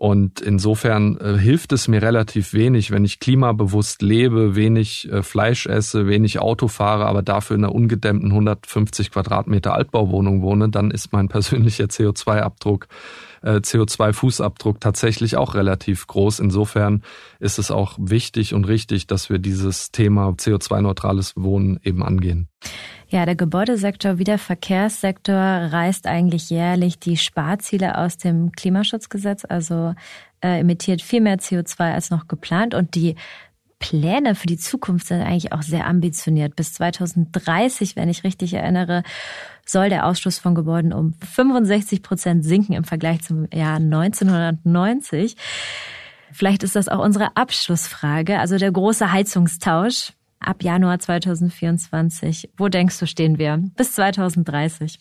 Und 0.00 0.40
insofern 0.40 1.18
äh, 1.18 1.36
hilft 1.36 1.72
es 1.72 1.86
mir 1.86 2.00
relativ 2.00 2.54
wenig, 2.54 2.90
wenn 2.90 3.04
ich 3.04 3.20
klimabewusst 3.20 4.00
lebe, 4.00 4.56
wenig 4.56 5.12
äh, 5.12 5.22
Fleisch 5.22 5.66
esse, 5.66 6.06
wenig 6.06 6.38
Auto 6.38 6.68
fahre, 6.68 7.04
aber 7.04 7.20
dafür 7.20 7.56
in 7.56 7.64
einer 7.64 7.74
ungedämmten 7.74 8.30
150 8.30 9.10
Quadratmeter 9.10 9.74
Altbauwohnung 9.74 10.40
wohne, 10.40 10.70
dann 10.70 10.90
ist 10.90 11.12
mein 11.12 11.28
persönlicher 11.28 11.84
CO2-Abdruck 11.84 12.88
äh, 13.42 13.56
CO2-Fußabdruck 13.56 14.80
tatsächlich 14.80 15.36
auch 15.36 15.54
relativ 15.54 16.06
groß. 16.06 16.40
Insofern 16.40 17.02
ist 17.38 17.58
es 17.58 17.70
auch 17.70 17.96
wichtig 17.98 18.54
und 18.54 18.66
richtig, 18.66 19.06
dass 19.06 19.30
wir 19.30 19.38
dieses 19.38 19.90
Thema 19.90 20.30
CO2-neutrales 20.30 21.34
Wohnen 21.36 21.80
eben 21.82 22.02
angehen. 22.02 22.48
Ja, 23.08 23.26
der 23.26 23.34
Gebäudesektor 23.34 24.18
wie 24.18 24.24
der 24.24 24.38
Verkehrssektor 24.38 25.34
reißt 25.34 26.06
eigentlich 26.06 26.50
jährlich 26.50 26.98
die 26.98 27.16
Sparziele 27.16 27.98
aus 27.98 28.18
dem 28.18 28.52
Klimaschutzgesetz, 28.52 29.44
also 29.48 29.94
äh, 30.40 30.60
emittiert 30.60 31.02
viel 31.02 31.20
mehr 31.20 31.38
CO2 31.38 31.92
als 31.92 32.10
noch 32.10 32.28
geplant 32.28 32.74
und 32.74 32.94
die 32.94 33.16
Pläne 33.80 34.36
für 34.36 34.46
die 34.46 34.58
Zukunft 34.58 35.08
sind 35.08 35.22
eigentlich 35.22 35.52
auch 35.52 35.62
sehr 35.62 35.86
ambitioniert. 35.86 36.54
Bis 36.54 36.74
2030, 36.74 37.96
wenn 37.96 38.08
ich 38.08 38.22
richtig 38.22 38.54
erinnere, 38.54 39.02
soll 39.66 39.88
der 39.88 40.06
Ausstoß 40.06 40.38
von 40.38 40.54
Gebäuden 40.54 40.92
um 40.92 41.14
65 41.14 42.02
Prozent 42.02 42.44
sinken 42.44 42.74
im 42.74 42.84
Vergleich 42.84 43.22
zum 43.22 43.48
Jahr 43.52 43.76
1990. 43.76 45.36
Vielleicht 46.30 46.62
ist 46.62 46.76
das 46.76 46.88
auch 46.88 47.02
unsere 47.02 47.36
Abschlussfrage, 47.36 48.38
also 48.38 48.58
der 48.58 48.70
große 48.70 49.10
Heizungstausch 49.10 50.12
ab 50.38 50.62
Januar 50.62 50.98
2024. 50.98 52.50
Wo 52.56 52.68
denkst 52.68 52.98
du, 52.98 53.06
stehen 53.06 53.38
wir 53.38 53.58
bis 53.76 53.94
2030? 53.94 55.00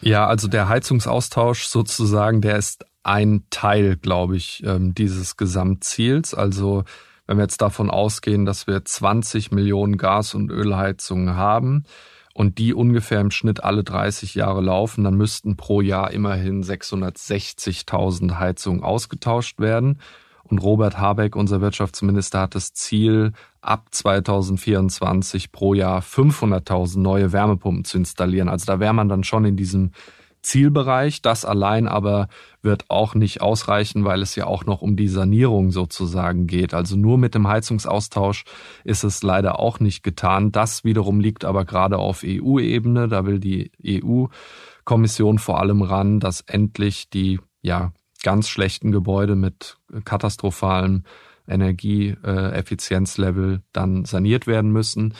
Ja, 0.00 0.26
also 0.26 0.48
der 0.48 0.68
Heizungsaustausch 0.68 1.66
sozusagen, 1.66 2.40
der 2.40 2.56
ist 2.56 2.86
ein 3.02 3.44
Teil, 3.50 3.96
glaube 3.96 4.36
ich, 4.36 4.62
ähm, 4.64 4.94
dieses 4.94 5.36
Gesamtziels. 5.36 6.34
Also 6.34 6.84
wenn 7.30 7.38
wir 7.38 7.44
jetzt 7.44 7.62
davon 7.62 7.90
ausgehen, 7.90 8.44
dass 8.44 8.66
wir 8.66 8.84
20 8.84 9.52
Millionen 9.52 9.98
Gas- 9.98 10.34
und 10.34 10.50
Ölheizungen 10.50 11.36
haben 11.36 11.84
und 12.34 12.58
die 12.58 12.74
ungefähr 12.74 13.20
im 13.20 13.30
Schnitt 13.30 13.62
alle 13.62 13.84
30 13.84 14.34
Jahre 14.34 14.60
laufen, 14.60 15.04
dann 15.04 15.14
müssten 15.14 15.56
pro 15.56 15.80
Jahr 15.80 16.10
immerhin 16.10 16.64
660.000 16.64 18.40
Heizungen 18.40 18.82
ausgetauscht 18.82 19.60
werden. 19.60 20.00
Und 20.42 20.58
Robert 20.58 20.98
Habeck, 20.98 21.36
unser 21.36 21.60
Wirtschaftsminister, 21.60 22.40
hat 22.40 22.56
das 22.56 22.72
Ziel, 22.72 23.30
ab 23.60 23.86
2024 23.92 25.52
pro 25.52 25.74
Jahr 25.74 26.00
500.000 26.00 26.98
neue 26.98 27.32
Wärmepumpen 27.32 27.84
zu 27.84 27.98
installieren. 27.98 28.48
Also 28.48 28.66
da 28.66 28.80
wäre 28.80 28.92
man 28.92 29.08
dann 29.08 29.22
schon 29.22 29.44
in 29.44 29.56
diesem 29.56 29.92
Zielbereich. 30.42 31.22
Das 31.22 31.44
allein 31.44 31.88
aber 31.88 32.28
wird 32.62 32.84
auch 32.88 33.14
nicht 33.14 33.40
ausreichen, 33.40 34.04
weil 34.04 34.22
es 34.22 34.36
ja 34.36 34.46
auch 34.46 34.64
noch 34.64 34.82
um 34.82 34.96
die 34.96 35.08
Sanierung 35.08 35.70
sozusagen 35.70 36.46
geht. 36.46 36.74
Also 36.74 36.96
nur 36.96 37.18
mit 37.18 37.34
dem 37.34 37.48
Heizungsaustausch 37.48 38.44
ist 38.84 39.04
es 39.04 39.22
leider 39.22 39.58
auch 39.58 39.80
nicht 39.80 40.02
getan. 40.02 40.52
Das 40.52 40.84
wiederum 40.84 41.20
liegt 41.20 41.44
aber 41.44 41.64
gerade 41.64 41.98
auf 41.98 42.22
EU-Ebene. 42.24 43.08
Da 43.08 43.26
will 43.26 43.40
die 43.40 43.72
EU-Kommission 43.84 45.38
vor 45.38 45.60
allem 45.60 45.82
ran, 45.82 46.20
dass 46.20 46.42
endlich 46.42 47.10
die 47.10 47.40
ja 47.62 47.92
ganz 48.22 48.48
schlechten 48.48 48.92
Gebäude 48.92 49.36
mit 49.36 49.78
katastrophalem 50.04 51.04
Energieeffizienzlevel 51.48 53.62
dann 53.72 54.04
saniert 54.04 54.46
werden 54.46 54.72
müssen. 54.72 55.14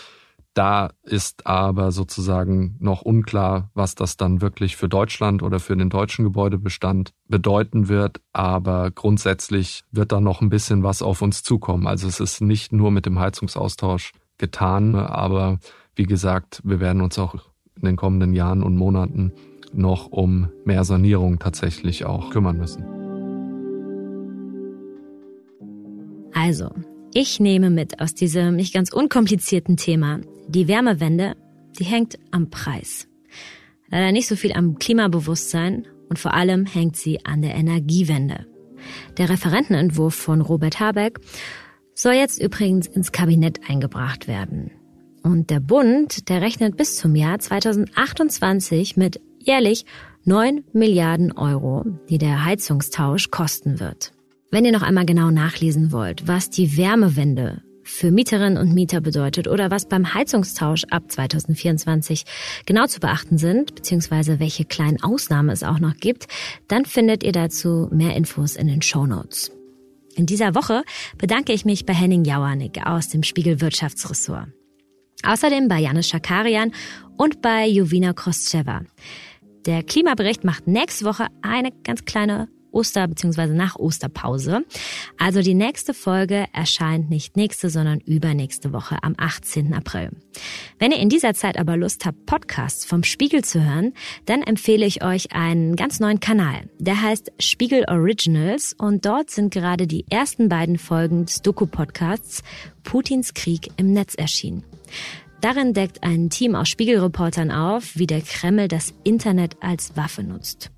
Da 0.55 0.91
ist 1.05 1.47
aber 1.47 1.93
sozusagen 1.93 2.77
noch 2.81 3.03
unklar, 3.03 3.71
was 3.75 3.95
das 3.95 4.17
dann 4.17 4.41
wirklich 4.41 4.77
für 4.77 4.89
Deutschland 4.89 5.43
oder 5.43 5.61
für 5.61 5.77
den 5.77 5.91
deutschen 5.91 6.25
Gebäudebestand 6.25 7.13
bedeuten 7.29 7.89
wird. 7.89 8.21
Aber 8.33 8.91
grundsätzlich 8.91 9.85
wird 9.93 10.11
da 10.11 10.21
noch 10.21 10.41
ein 10.41 10.51
bisschen 10.51 10.83
was 10.83 11.03
auf 11.03 11.23
uns 11.23 11.45
zukommen. 11.45 11.87
Also 11.87 12.09
es 12.09 12.19
ist 12.19 12.41
nicht 12.41 12.73
nur 12.73 12.91
mit 12.91 13.07
dem 13.07 13.21
Heizungsaustausch 13.21 14.13
getan, 14.39 14.97
aber 14.97 15.61
wie 15.95 16.07
gesagt, 16.07 16.61
wir 16.65 16.81
werden 16.81 17.03
uns 17.03 17.19
auch 17.19 17.35
in 17.77 17.83
den 17.85 17.97
kommenden 17.97 18.33
Jahren 18.33 18.63
und 18.63 18.77
Monaten 18.77 19.33
noch 19.73 20.11
um 20.11 20.49
mehr 20.65 20.83
Sanierung 20.85 21.39
tatsächlich 21.39 22.05
auch 22.05 22.31
kümmern 22.31 22.57
müssen. 22.57 22.85
Also, 26.33 26.71
ich 27.13 27.41
nehme 27.41 27.71
mit 27.71 28.01
aus 28.01 28.15
diesem 28.15 28.57
nicht 28.57 28.73
ganz 28.73 28.93
unkomplizierten 28.93 29.77
Thema, 29.77 30.21
die 30.51 30.69
Wärmewende, 30.69 31.37
die 31.79 31.85
hängt 31.85 32.19
am 32.31 32.51
Preis. 32.51 33.07
Leider 33.89 34.13
nicht 34.13 34.29
so 34.29 34.37
viel 34.37 34.53
am 34.53 34.79
Klimabewusstsein 34.79 35.87
und 36.09 36.19
vor 36.19 36.35
allem 36.35 36.67
hängt 36.67 36.97
sie 36.97 37.25
an 37.25 37.43
der 37.43 37.55
Energiewende. 37.55 38.47
Der 39.17 39.29
Referentenentwurf 39.29 40.15
von 40.15 40.41
Robert 40.41 40.81
Habeck 40.81 41.21
soll 41.95 42.15
jetzt 42.15 42.43
übrigens 42.43 42.87
ins 42.87 43.13
Kabinett 43.13 43.69
eingebracht 43.69 44.27
werden. 44.27 44.71
Und 45.23 45.51
der 45.51 45.61
Bund, 45.61 46.29
der 46.29 46.41
rechnet 46.41 46.77
bis 46.77 46.97
zum 46.97 47.15
Jahr 47.15 47.39
2028 47.39 48.97
mit 48.97 49.21
jährlich 49.39 49.85
9 50.25 50.65
Milliarden 50.73 51.33
Euro, 51.33 51.85
die 52.09 52.19
der 52.19 52.45
Heizungstausch 52.45 53.31
kosten 53.31 53.81
wird. 53.81 54.13
Wenn 54.51 54.65
ihr 54.65 54.73
noch 54.73 54.83
einmal 54.83 55.07
genau 55.07 55.31
nachlesen 55.31 55.93
wollt, 55.93 56.27
was 56.27 56.51
die 56.51 56.77
Wärmewende 56.77 57.63
für 57.91 58.11
Mieterinnen 58.11 58.57
und 58.57 58.73
Mieter 58.73 59.01
bedeutet 59.01 59.49
oder 59.49 59.71
was 59.71 59.87
beim 59.87 60.15
Heizungstausch 60.15 60.85
ab 60.91 61.11
2024 61.11 62.25
genau 62.65 62.87
zu 62.87 63.01
beachten 63.01 63.37
sind, 63.37 63.75
beziehungsweise 63.75 64.41
welche 64.41 64.65
kleinen 64.65 65.03
Ausnahmen 65.03 65.51
es 65.51 65.63
auch 65.63 65.81
noch 65.81 65.97
gibt, 65.97 66.27
dann 66.69 66.85
findet 66.85 67.23
ihr 67.25 67.33
dazu 67.33 67.89
mehr 67.91 68.17
Infos 68.17 68.57
in 68.57 68.69
den 68.69 68.81
Show 68.81 69.07
Notes. 69.07 69.51
In 70.15 70.27
dieser 70.27 70.55
Woche 70.55 70.83
bedanke 71.19 71.53
ich 71.53 71.65
mich 71.65 71.85
bei 71.85 71.93
Henning 71.93 72.25
Jauernick 72.25 72.87
aus 72.87 73.09
dem 73.09 73.23
Spiegel 73.23 73.61
Wirtschaftsressort. 73.61 74.49
Außerdem 75.23 75.69
bei 75.69 75.81
Janis 75.81 76.09
Schakarian 76.09 76.73
und 77.19 77.43
bei 77.43 77.67
Jovina 77.67 78.13
Krostcheva. 78.13 78.83
Der 79.67 79.83
Klimabericht 79.83 80.45
macht 80.45 80.67
nächste 80.67 81.05
Woche 81.05 81.27
eine 81.43 81.71
ganz 81.85 82.05
kleine 82.05 82.49
Oster- 82.73 83.09
bzw. 83.09 83.49
nach 83.49 83.77
Osterpause. 83.77 84.65
Also 85.19 85.43
die 85.43 85.55
nächste 85.55 85.95
Folge 85.95 86.47
erscheint 86.53 87.11
nicht 87.11 87.37
nächste, 87.37 87.71
sondern 87.71 88.01
übernächste 88.01 88.73
Woche 88.73 88.99
am 89.03 89.15
18. 89.17 89.75
April. 89.75 90.11
Wenn 90.79 90.93
ihr 90.93 90.99
in 90.99 91.09
dieser 91.09 91.35
Zeit 91.35 91.59
aber 91.59 91.77
Lust 91.77 92.07
habt, 92.07 92.27
Podcasts 92.27 92.85
vom 92.85 93.03
Spiegel 93.03 93.45
zu 93.45 93.65
hören, 93.65 93.93
dann 94.27 94.43
empfehle 94.43 94.87
ich 94.87 95.05
euch 95.05 95.33
einen 95.33 95.77
ganz 95.77 96.01
neuen 96.01 96.21
Kanal. 96.21 96.69
Der 96.79 97.01
heißt 97.03 97.33
Spiegel 97.39 97.85
Originals 97.89 98.75
und 98.79 99.05
dort 99.05 99.31
sind 99.31 99.53
gerade 99.53 99.87
die 99.87 100.07
ersten 100.11 100.49
beiden 100.49 100.79
Folgen 100.79 101.27
des 101.27 101.43
Doku-Podcasts 101.43 102.43
Putins 102.83 103.35
Krieg 103.35 103.69
im 103.77 103.93
Netz 103.93 104.15
erschienen. 104.15 104.65
Darin 105.41 105.73
deckt 105.73 106.03
ein 106.03 106.29
Team 106.29 106.55
aus 106.55 106.69
Spiegelreportern 106.69 107.51
auf, 107.51 107.97
wie 107.97 108.07
der 108.07 108.21
Kreml 108.21 108.69
das 108.69 108.93
Internet 109.05 109.57
als 109.61 109.97
Waffe 109.97 110.23
nutzt. 110.23 110.71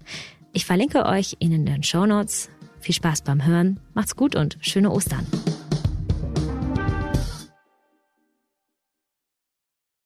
Ich 0.54 0.66
verlinke 0.66 1.06
euch 1.06 1.36
in 1.38 1.64
den 1.64 1.82
Show 1.82 2.04
Notes. 2.04 2.50
Viel 2.78 2.94
Spaß 2.94 3.22
beim 3.22 3.46
Hören, 3.46 3.80
macht's 3.94 4.16
gut 4.16 4.36
und 4.36 4.58
schöne 4.60 4.90
Ostern. 4.90 5.26